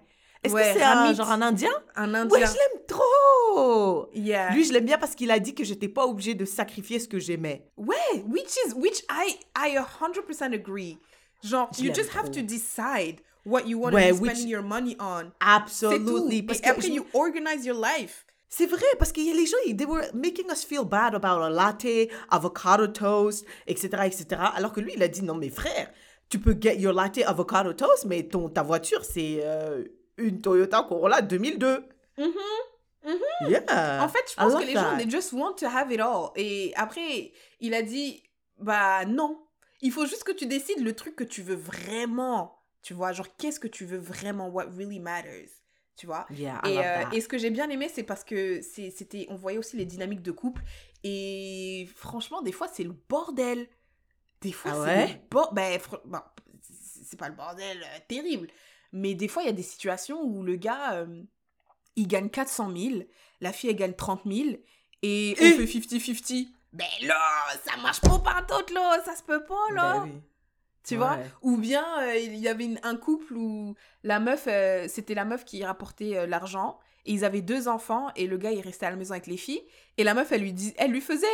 [0.48, 1.16] Est-ce Ouais, que c'est un, Ramit.
[1.16, 1.70] genre un Indien?
[1.96, 4.10] un Ouais, je l'aime trop!
[4.14, 7.00] yeah Lui, je l'aime bien parce qu'il a dit que j'étais pas obligée de sacrifier
[7.00, 7.70] ce que j'aimais.
[7.78, 7.96] Ouais,
[8.28, 10.98] which is which I I 100% agree.
[11.44, 12.34] Genre, Je you just have trop.
[12.34, 15.32] to decide what you want Ouais, to be which- spending your money on.
[15.40, 16.42] Absolutely.
[16.44, 18.26] Parce que après, je- you organize your life.
[18.50, 21.50] C'est vrai, parce que les gens, ils they were making us feel bad about a
[21.50, 24.26] latte, avocado toast, etc., etc.
[24.56, 25.92] Alors que lui, il a dit, non, mais frère,
[26.30, 29.84] tu peux get your latte avocado toast, mais ton, ta voiture, c'est euh,
[30.18, 31.86] une Toyota Corolla 2002.
[33.48, 34.04] Yeah.
[34.04, 36.32] En fait, je pense que les gens, they just want to have it all.
[36.36, 38.24] Et après, il a dit,
[38.58, 39.44] bah non.
[39.82, 42.60] Il faut juste que tu décides le truc que tu veux vraiment.
[42.82, 44.50] Tu vois, genre, qu'est-ce que tu veux vraiment?
[44.50, 45.50] What really matters?
[45.96, 46.26] Tu vois?
[46.32, 49.58] Yeah, Et, euh, et ce que j'ai bien aimé, c'est parce que c'était, on voyait
[49.58, 50.62] aussi les dynamiques de couple.
[51.04, 53.68] Et franchement, des fois, c'est le bordel.
[54.42, 55.80] Des fois, Ah c'est le bordel.
[55.80, 56.22] Ben,
[56.62, 58.48] c'est pas le bordel euh, terrible.
[58.92, 61.24] Mais des fois, il y a des situations où le gars, euh,
[61.96, 63.04] il gagne 400 000,
[63.42, 64.50] la fille, elle gagne 30 000,
[65.04, 66.48] et on Et- fait 50-50.
[66.74, 67.20] Ben là,
[67.66, 70.00] ça marche pas partout, là, ça se peut pas, là.
[70.00, 70.22] Ben oui.
[70.84, 71.18] Tu vois?
[71.42, 75.26] Ou bien euh, il y avait une- un couple où la meuf, euh, c'était la
[75.26, 78.86] meuf qui rapportait euh, l'argent et ils avaient deux enfants et le gars il restait
[78.86, 79.62] à la maison avec les filles
[79.98, 81.26] et la meuf elle lui dit, elle lui faisait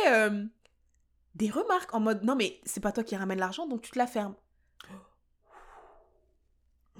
[1.36, 3.98] des remarques en mode non mais c'est pas toi qui ramène l'argent donc tu te
[3.98, 4.34] la fermes.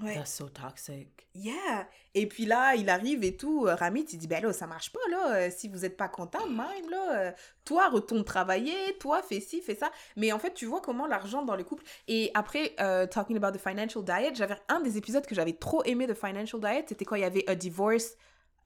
[0.03, 0.13] Ouais.
[0.15, 1.25] That's so toxic.
[1.33, 1.87] Yeah.
[2.13, 3.65] Et puis là, il arrive et tout.
[3.65, 5.35] euh, Ramit, il dit, ben là, ça marche pas, là.
[5.35, 7.19] euh, Si vous êtes pas content, même, là.
[7.19, 7.31] euh,
[7.63, 8.75] Toi, retourne travailler.
[8.99, 9.89] Toi, fais ci, fais ça.
[10.17, 11.85] Mais en fait, tu vois comment l'argent dans les couples.
[12.09, 15.81] Et après, euh, talking about the financial diet, j'avais un des épisodes que j'avais trop
[15.85, 16.85] aimé de financial diet.
[16.89, 18.15] C'était quand il y avait a divorce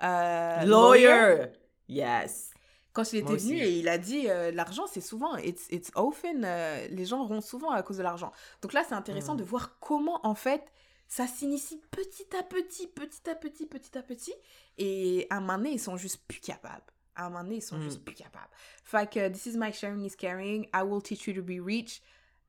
[0.03, 1.51] euh, Lawyer.
[1.87, 2.51] Yes.
[2.91, 6.43] Quand il était venu et il a dit, euh, l'argent, c'est souvent, it's, it's often,
[6.43, 8.31] euh, les gens rompent souvent à cause de l'argent.
[8.61, 9.37] Donc là, c'est intéressant Mm.
[9.37, 10.63] de voir comment, en fait,
[11.09, 14.33] ça s'initie petit à petit, petit à petit, petit à petit.
[14.77, 16.83] Et à un moment donné, ils sont juste plus capables.
[17.15, 17.81] À un moment donné, ils sont Mm.
[17.83, 18.49] juste plus capables.
[18.85, 20.67] Fait que This is my sharing is caring.
[20.73, 22.01] I will teach you to be rich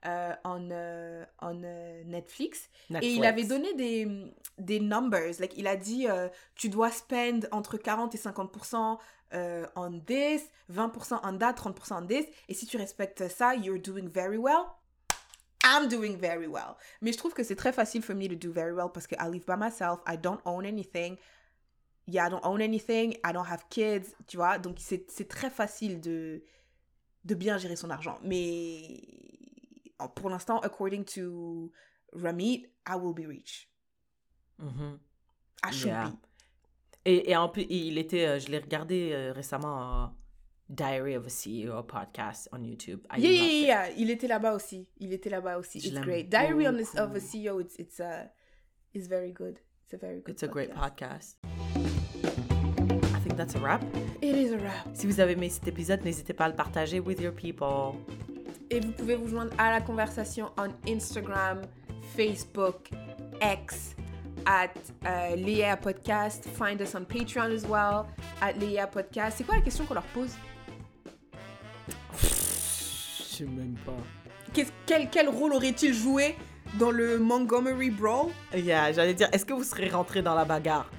[0.07, 2.69] euh, on, euh, on euh, Netflix.
[2.91, 3.27] Et il Netflix.
[3.27, 5.35] avait donné des, des numbers.
[5.41, 8.99] Like, il a dit, euh, tu dois spend entre 40 et 50%
[9.33, 10.43] euh, on this,
[10.73, 12.27] 20% on that, 30% on this.
[12.49, 14.65] Et si tu respectes ça, you're doing very well.
[15.71, 16.75] I'm doing very well.
[17.01, 19.15] Mais je trouve que c'est très facile for me to do very well parce que
[19.15, 21.17] I live by myself, I don't own anything.
[22.09, 24.59] Yeah, I don't own anything, I don't have kids, tu vois?
[24.59, 26.43] Donc c'est très facile de,
[27.25, 28.19] de bien gérer son argent.
[28.25, 29.01] Mais
[30.17, 31.71] pour l'instant, according to
[32.13, 33.69] Ramit, I will be rich.
[34.59, 34.99] Mhm.
[35.65, 36.09] I should Yeah.
[36.11, 36.17] be.
[37.05, 40.07] Et, et en plus, il était, euh, je l'ai regardé euh, récemment, euh,
[40.73, 43.01] Diary of a CEO podcast on YouTube.
[43.11, 43.67] I Yeah, yeah, it.
[43.67, 43.91] yeah.
[43.97, 44.87] Il était là-bas aussi.
[45.01, 45.81] Il était là-bas aussi.
[45.81, 46.29] Je It's great.
[46.31, 47.19] Diary on this, of a.
[47.21, 48.27] CEO, it's, it's, uh,
[48.95, 49.59] is very good.
[49.85, 51.37] It's a very good It's a great podcast.
[51.43, 53.15] podcast.
[53.17, 53.83] I think that's a wrap.
[54.23, 54.87] It is a wrap.
[54.95, 57.95] Si vous avez aimé cet épisode, n'hésitez pas à le partager with your people.
[58.71, 61.63] Et vous pouvez vous joindre à la conversation on Instagram,
[62.17, 62.91] Facebook,
[63.43, 63.97] X,
[64.47, 64.71] at
[65.37, 66.47] Léa Podcast.
[66.49, 68.07] Find us on Patreon as well,
[68.41, 69.39] at Léa Podcast.
[69.39, 70.31] C'est quoi la question qu'on leur pose?
[73.41, 73.97] Sais même pas.
[74.87, 76.37] Quel, quel rôle aurait-il joué
[76.79, 78.31] dans le Montgomery Brawl?
[78.55, 80.91] Yeah, j'allais dire, est-ce que vous serez rentré dans la bagarre?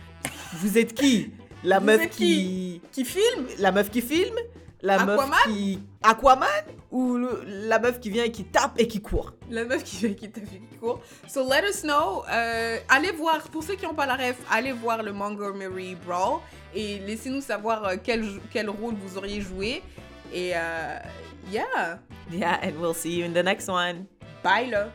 [0.53, 1.31] Vous êtes qui?
[1.63, 2.81] La Vous meuf qui...
[2.91, 3.05] Qui?
[3.05, 3.47] Filme?
[3.59, 4.35] La meuf qui filme?
[4.81, 5.17] La Aquaman?
[5.29, 5.79] meuf qui.
[6.01, 6.47] Aquaman?
[6.91, 9.33] Ou le- la meuf qui vient et qui tape et qui court?
[9.49, 11.01] La meuf qui vient qui t'a fait qui court.
[11.27, 12.23] So let us know.
[12.31, 16.39] Euh, allez voir, pour ceux qui n'ont pas la ref, allez voir le Montgomery Brawl
[16.73, 19.83] et laissez-nous savoir euh, quel, quel rôle vous auriez joué.
[20.33, 20.97] Et euh,
[21.51, 21.99] yeah,
[22.31, 24.07] Yeah, and we'll see you in the next one.
[24.43, 24.91] bye là.